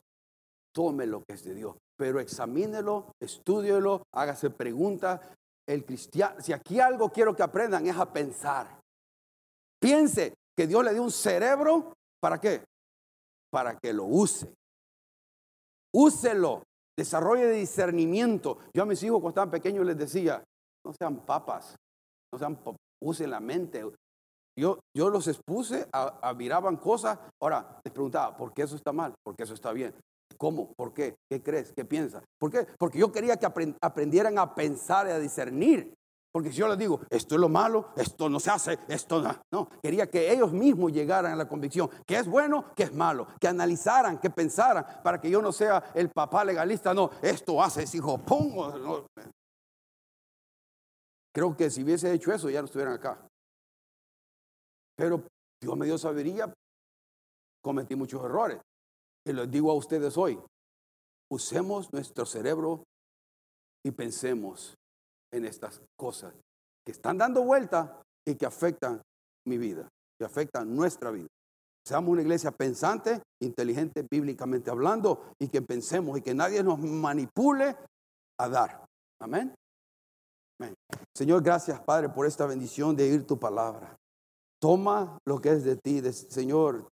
tome 0.73 1.05
lo 1.05 1.23
que 1.23 1.33
es 1.33 1.43
de 1.43 1.53
Dios, 1.53 1.75
pero 1.97 2.19
examínelo, 2.19 3.11
estúdielo, 3.21 4.03
hágase 4.13 4.49
preguntas. 4.49 5.21
El 5.67 5.85
cristiano, 5.85 6.41
si 6.41 6.51
aquí 6.51 6.79
algo 6.79 7.09
quiero 7.09 7.35
que 7.35 7.43
aprendan 7.43 7.85
es 7.87 7.97
a 7.97 8.11
pensar. 8.11 8.79
Piense 9.79 10.33
que 10.55 10.67
Dios 10.67 10.83
le 10.83 10.93
dio 10.93 11.03
un 11.03 11.11
cerebro, 11.11 11.93
¿para 12.21 12.39
qué? 12.39 12.63
Para 13.51 13.77
que 13.77 13.93
lo 13.93 14.05
use. 14.05 14.53
Úselo, 15.93 16.63
desarrolle 16.97 17.49
discernimiento. 17.51 18.59
Yo 18.73 18.83
a 18.83 18.85
mis 18.85 19.01
hijos 19.03 19.17
cuando 19.17 19.29
estaban 19.29 19.51
pequeños 19.51 19.85
les 19.85 19.97
decía, 19.97 20.43
no 20.85 20.93
sean 20.93 21.25
papas, 21.25 21.75
no 22.31 22.39
sean, 22.39 22.59
usen 23.01 23.29
la 23.29 23.39
mente, 23.39 23.83
yo, 24.55 24.79
yo 24.95 25.09
los 25.09 25.27
expuse 25.27 25.87
a, 25.91 26.33
miraban 26.33 26.77
cosas. 26.77 27.17
Ahora 27.41 27.79
les 27.83 27.93
preguntaba, 27.93 28.35
¿por 28.37 28.53
qué 28.53 28.63
eso 28.63 28.75
está 28.75 28.91
mal? 28.91 29.13
¿Por 29.23 29.35
qué 29.35 29.43
eso 29.43 29.53
está 29.53 29.71
bien? 29.71 29.93
¿Cómo? 30.43 30.73
¿Por 30.73 30.93
qué? 30.93 31.15
¿Qué 31.29 31.41
crees? 31.41 31.71
¿Qué 31.71 31.85
piensas? 31.85 32.21
¿Por 32.37 32.51
qué? 32.51 32.67
Porque 32.77 32.99
yo 32.99 33.13
quería 33.13 33.37
que 33.37 33.45
aprendieran 33.79 34.37
a 34.37 34.53
pensar 34.53 35.07
y 35.07 35.11
a 35.11 35.17
discernir. 35.17 35.93
Porque 36.33 36.51
si 36.51 36.57
yo 36.57 36.67
les 36.67 36.77
digo, 36.77 36.99
esto 37.09 37.35
es 37.35 37.39
lo 37.39 37.47
malo, 37.47 37.93
esto 37.95 38.27
no 38.27 38.41
se 38.41 38.51
hace, 38.51 38.77
esto 38.89 39.21
no. 39.21 39.33
No, 39.53 39.69
quería 39.81 40.09
que 40.09 40.33
ellos 40.33 40.51
mismos 40.51 40.91
llegaran 40.91 41.31
a 41.31 41.37
la 41.37 41.47
convicción 41.47 41.89
que 42.05 42.17
es 42.17 42.27
bueno, 42.27 42.75
que 42.75 42.83
es 42.83 42.93
malo, 42.93 43.25
que 43.39 43.47
analizaran, 43.47 44.19
que 44.19 44.29
pensaran, 44.29 44.85
para 45.01 45.21
que 45.21 45.29
yo 45.29 45.41
no 45.41 45.53
sea 45.53 45.81
el 45.95 46.09
papá 46.09 46.43
legalista, 46.43 46.93
no, 46.93 47.09
esto 47.21 47.63
hace, 47.63 47.85
hijo, 47.95 48.17
pongo. 48.17 49.07
Creo 51.33 51.55
que 51.55 51.69
si 51.69 51.83
hubiese 51.85 52.11
hecho 52.11 52.33
eso 52.33 52.49
ya 52.49 52.59
no 52.59 52.65
estuvieran 52.65 52.95
acá. 52.95 53.17
Pero 54.97 55.23
Dios 55.61 55.77
me 55.77 55.85
dio 55.85 55.97
sabiduría, 55.97 56.53
cometí 57.61 57.95
muchos 57.95 58.21
errores. 58.25 58.59
Y 59.25 59.33
les 59.33 59.49
digo 59.49 59.71
a 59.71 59.75
ustedes 59.75 60.17
hoy, 60.17 60.39
usemos 61.31 61.91
nuestro 61.93 62.25
cerebro 62.25 62.83
y 63.85 63.91
pensemos 63.91 64.75
en 65.31 65.45
estas 65.45 65.81
cosas 65.97 66.33
que 66.85 66.91
están 66.91 67.17
dando 67.17 67.43
vuelta 67.43 68.01
y 68.25 68.35
que 68.35 68.45
afectan 68.45 69.01
mi 69.47 69.57
vida, 69.57 69.87
que 70.19 70.25
afectan 70.25 70.75
nuestra 70.75 71.11
vida. 71.11 71.27
Seamos 71.85 72.11
una 72.11 72.21
iglesia 72.21 72.51
pensante, 72.51 73.21
inteligente, 73.41 74.05
bíblicamente 74.09 74.69
hablando, 74.69 75.33
y 75.39 75.49
que 75.49 75.61
pensemos 75.61 76.17
y 76.17 76.21
que 76.21 76.33
nadie 76.33 76.63
nos 76.63 76.79
manipule 76.79 77.75
a 78.39 78.49
dar. 78.49 78.85
Amén. 79.21 79.53
Amén. 80.59 80.75
Señor, 81.13 81.43
gracias 81.43 81.81
Padre 81.81 82.09
por 82.09 82.25
esta 82.25 82.45
bendición 82.45 82.95
de 82.95 83.11
oír 83.11 83.27
tu 83.27 83.37
palabra. 83.37 83.97
Toma 84.61 85.17
lo 85.25 85.41
que 85.41 85.51
es 85.51 85.63
de 85.65 85.75
ti, 85.75 86.01
Señor. 86.13 86.89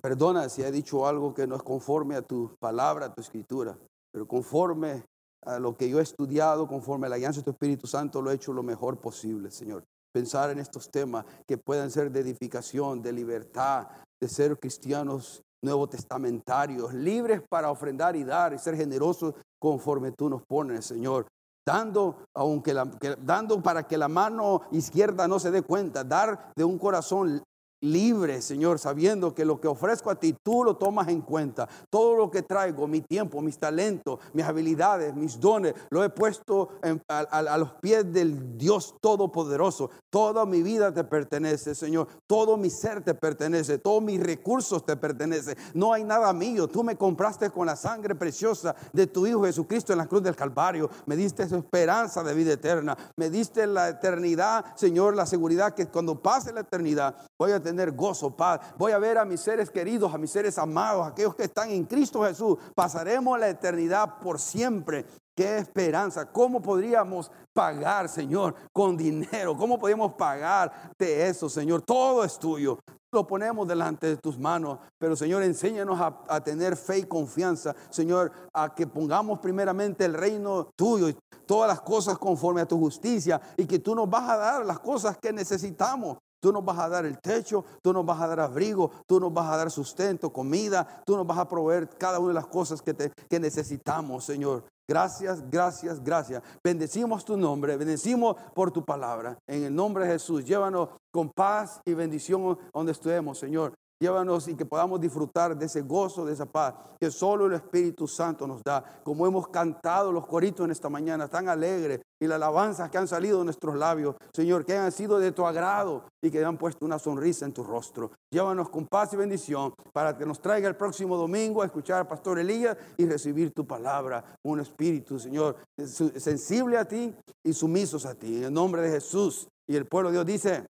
Perdona 0.00 0.48
si 0.48 0.62
he 0.62 0.70
dicho 0.70 1.06
algo 1.06 1.34
que 1.34 1.46
no 1.46 1.56
es 1.56 1.62
conforme 1.62 2.16
a 2.16 2.22
tu 2.22 2.56
palabra, 2.58 3.06
a 3.06 3.14
tu 3.14 3.20
escritura, 3.20 3.76
pero 4.12 4.26
conforme 4.26 5.04
a 5.44 5.58
lo 5.58 5.76
que 5.76 5.88
yo 5.88 5.98
he 5.98 6.02
estudiado, 6.02 6.66
conforme 6.66 7.06
a 7.06 7.10
la 7.10 7.16
alianza 7.16 7.40
de 7.40 7.44
tu 7.44 7.50
Espíritu 7.50 7.86
Santo, 7.86 8.22
lo 8.22 8.30
he 8.30 8.34
hecho 8.34 8.52
lo 8.52 8.62
mejor 8.62 8.98
posible, 8.98 9.50
Señor. 9.50 9.84
Pensar 10.12 10.50
en 10.50 10.58
estos 10.58 10.90
temas 10.90 11.24
que 11.46 11.58
puedan 11.58 11.90
ser 11.90 12.10
de 12.10 12.20
edificación, 12.20 13.02
de 13.02 13.12
libertad, 13.12 13.88
de 14.20 14.28
ser 14.28 14.58
cristianos 14.58 15.42
nuevo 15.64 15.88
testamentarios, 15.88 16.92
libres 16.92 17.40
para 17.48 17.70
ofrendar 17.70 18.16
y 18.16 18.24
dar 18.24 18.52
y 18.52 18.58
ser 18.58 18.76
generosos 18.76 19.34
conforme 19.60 20.12
tú 20.12 20.28
nos 20.28 20.42
pones, 20.42 20.84
Señor 20.84 21.26
dando, 21.64 22.16
aunque 22.34 22.74
dando 23.20 23.62
para 23.62 23.86
que 23.86 23.96
la 23.96 24.08
mano 24.08 24.62
izquierda 24.72 25.28
no 25.28 25.38
se 25.38 25.50
dé 25.50 25.62
cuenta, 25.62 26.04
dar 26.04 26.52
de 26.56 26.64
un 26.64 26.78
corazón 26.78 27.42
libre, 27.82 28.40
Señor, 28.40 28.78
sabiendo 28.78 29.34
que 29.34 29.44
lo 29.44 29.60
que 29.60 29.68
ofrezco 29.68 30.10
a 30.10 30.14
ti, 30.14 30.34
tú 30.42 30.64
lo 30.64 30.76
tomas 30.76 31.08
en 31.08 31.20
cuenta. 31.20 31.68
Todo 31.90 32.16
lo 32.16 32.30
que 32.30 32.42
traigo, 32.42 32.86
mi 32.86 33.00
tiempo, 33.00 33.42
mis 33.42 33.58
talentos, 33.58 34.20
mis 34.32 34.44
habilidades, 34.44 35.14
mis 35.14 35.38
dones, 35.38 35.74
lo 35.90 36.02
he 36.02 36.08
puesto 36.08 36.70
a, 37.08 37.58
los 37.58 37.72
pies 37.74 38.10
del 38.12 38.56
Dios 38.56 38.94
Todopoderoso. 39.00 39.90
Toda 40.10 40.46
mi 40.46 40.62
vida 40.62 40.94
te 40.94 41.04
pertenece, 41.04 41.74
Señor. 41.74 42.06
Todo 42.26 42.56
mi 42.56 42.70
ser 42.70 43.02
te 43.02 43.14
pertenece. 43.14 43.78
Todos 43.78 44.02
mis 44.02 44.20
recursos 44.20 44.86
te 44.86 44.96
pertenecen. 44.96 45.56
No 45.74 45.92
hay 45.92 46.04
nada 46.04 46.32
mío. 46.32 46.68
Tú 46.68 46.84
me 46.84 46.96
compraste 46.96 47.50
con 47.50 47.66
la 47.66 47.76
sangre 47.76 48.14
preciosa 48.14 48.74
de 48.92 49.06
tu 49.06 49.26
Hijo 49.26 49.44
Jesucristo 49.44 49.92
en 49.92 49.98
la 49.98 50.06
cruz 50.06 50.22
del 50.22 50.36
Calvario. 50.36 50.88
Me 51.06 51.16
diste 51.16 51.42
esperanza 51.42 52.22
de 52.22 52.34
vida 52.34 52.52
eterna. 52.52 52.96
Me 53.16 53.28
diste 53.28 53.66
la 53.66 53.88
eternidad, 53.88 54.64
Señor, 54.76 55.16
la 55.16 55.26
seguridad 55.26 55.74
que 55.74 55.86
cuando 55.88 56.20
pase 56.22 56.52
la 56.52 56.60
eternidad 56.60 57.16
voy 57.36 57.50
a 57.52 57.60
tener 57.60 57.71
tener 57.72 57.92
gozo, 57.92 58.30
paz. 58.30 58.60
Voy 58.76 58.92
a 58.92 58.98
ver 58.98 59.18
a 59.18 59.24
mis 59.24 59.40
seres 59.40 59.70
queridos, 59.70 60.12
a 60.12 60.18
mis 60.18 60.30
seres 60.30 60.58
amados, 60.58 61.06
aquellos 61.06 61.34
que 61.34 61.44
están 61.44 61.70
en 61.70 61.84
Cristo 61.84 62.22
Jesús. 62.22 62.58
Pasaremos 62.74 63.38
la 63.38 63.48
eternidad 63.48 64.18
por 64.20 64.38
siempre. 64.38 65.06
Qué 65.34 65.58
esperanza. 65.58 66.30
¿Cómo 66.30 66.60
podríamos 66.60 67.30
pagar, 67.54 68.08
Señor, 68.08 68.54
con 68.72 68.96
dinero? 68.96 69.56
¿Cómo 69.56 69.78
podríamos 69.78 70.12
pagarte 70.12 71.26
eso, 71.26 71.48
Señor? 71.48 71.82
Todo 71.82 72.22
es 72.24 72.38
tuyo. 72.38 72.78
lo 73.14 73.26
ponemos 73.26 73.68
delante 73.68 74.06
de 74.06 74.16
tus 74.16 74.38
manos, 74.38 74.78
pero 74.98 75.14
Señor, 75.16 75.42
enséñanos 75.42 76.00
a, 76.00 76.24
a, 76.28 76.42
tener 76.42 76.78
fe 76.78 77.00
y 77.00 77.04
confianza, 77.04 77.74
Señor, 77.90 78.32
a 78.54 78.74
que 78.74 78.86
pongamos 78.86 79.38
primeramente 79.38 80.06
el 80.06 80.14
reino 80.14 80.70
tuyo 80.76 81.10
y 81.10 81.16
todas 81.46 81.68
las 81.68 81.82
cosas 81.82 82.16
conforme 82.16 82.62
a 82.62 82.66
tu 82.66 82.78
justicia 82.78 83.38
y 83.56 83.66
que 83.66 83.78
tú 83.78 83.94
nos 83.94 84.08
vas 84.08 84.30
a 84.30 84.36
dar 84.38 84.64
las 84.64 84.78
cosas 84.78 85.18
que 85.18 85.30
necesitamos. 85.30 86.16
Tú 86.42 86.52
nos 86.52 86.64
vas 86.64 86.76
a 86.80 86.88
dar 86.88 87.06
el 87.06 87.20
techo, 87.20 87.64
tú 87.80 87.92
nos 87.92 88.04
vas 88.04 88.20
a 88.20 88.26
dar 88.26 88.40
abrigo, 88.40 88.90
tú 89.06 89.20
nos 89.20 89.32
vas 89.32 89.48
a 89.48 89.56
dar 89.56 89.70
sustento, 89.70 90.32
comida, 90.32 91.04
tú 91.06 91.16
nos 91.16 91.24
vas 91.24 91.38
a 91.38 91.48
proveer 91.48 91.88
cada 91.90 92.18
una 92.18 92.30
de 92.30 92.34
las 92.34 92.48
cosas 92.48 92.82
que, 92.82 93.38
necesitamos, 93.38 94.24
Señor. 94.24 94.64
Gracias, 94.88 95.48
gracias, 95.48 96.02
gracias. 96.02 96.42
Bendecimos 96.64 97.24
tu 97.24 97.36
nombre, 97.36 97.76
bendecimos 97.76 98.34
por 98.56 98.72
tu 98.72 98.84
palabra. 98.84 99.38
En 99.46 99.62
el 99.62 99.72
nombre 99.72 100.04
de 100.04 100.14
Jesús, 100.14 100.44
llévanos 100.44 100.88
con 101.12 101.30
paz 101.30 101.80
y 101.84 101.94
bendición 101.94 102.58
donde 102.74 102.90
estemos, 102.90 103.38
Señor. 103.38 103.72
Llévanos 104.02 104.48
y 104.48 104.56
que 104.56 104.66
podamos 104.66 105.00
disfrutar 105.00 105.56
de 105.56 105.66
ese 105.66 105.82
gozo, 105.82 106.26
de 106.26 106.32
esa 106.32 106.44
paz 106.44 106.74
que 106.98 107.08
solo 107.08 107.46
el 107.46 107.52
Espíritu 107.52 108.08
Santo 108.08 108.48
nos 108.48 108.60
da. 108.64 109.00
Como 109.04 109.28
hemos 109.28 109.46
cantado 109.46 110.10
los 110.10 110.26
coritos 110.26 110.64
en 110.64 110.72
esta 110.72 110.88
mañana, 110.88 111.28
tan 111.28 111.48
alegre, 111.48 112.02
y 112.20 112.26
las 112.26 112.34
alabanzas 112.34 112.90
que 112.90 112.98
han 112.98 113.06
salido 113.06 113.38
de 113.38 113.44
nuestros 113.44 113.76
labios, 113.76 114.16
Señor, 114.32 114.64
que 114.64 114.76
han 114.76 114.90
sido 114.90 115.20
de 115.20 115.30
tu 115.30 115.46
agrado 115.46 116.02
y 116.20 116.32
que 116.32 116.44
han 116.44 116.58
puesto 116.58 116.84
una 116.84 116.98
sonrisa 116.98 117.44
en 117.44 117.52
tu 117.52 117.62
rostro. 117.62 118.10
Llévanos 118.32 118.70
con 118.70 118.88
paz 118.88 119.12
y 119.12 119.16
bendición 119.16 119.72
para 119.92 120.18
que 120.18 120.26
nos 120.26 120.40
traiga 120.40 120.68
el 120.68 120.74
próximo 120.74 121.16
domingo 121.16 121.62
a 121.62 121.66
escuchar 121.66 122.00
al 122.00 122.08
pastor 122.08 122.40
Elías 122.40 122.76
y 122.96 123.06
recibir 123.06 123.52
tu 123.52 123.64
palabra, 123.64 124.24
un 124.44 124.58
espíritu, 124.58 125.20
Señor, 125.20 125.58
sensible 125.78 126.76
a 126.76 126.88
ti 126.88 127.14
y 127.44 127.52
sumisos 127.52 128.04
a 128.04 128.16
ti. 128.16 128.38
En 128.38 128.44
el 128.44 128.52
nombre 128.52 128.82
de 128.82 128.90
Jesús. 128.90 129.46
Y 129.68 129.76
el 129.76 129.86
pueblo 129.86 130.10
de 130.10 130.14
Dios 130.14 130.26
dice, 130.26 130.66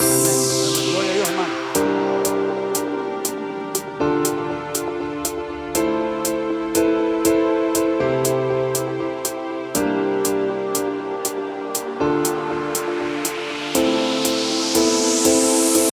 amén. 0.00 1.65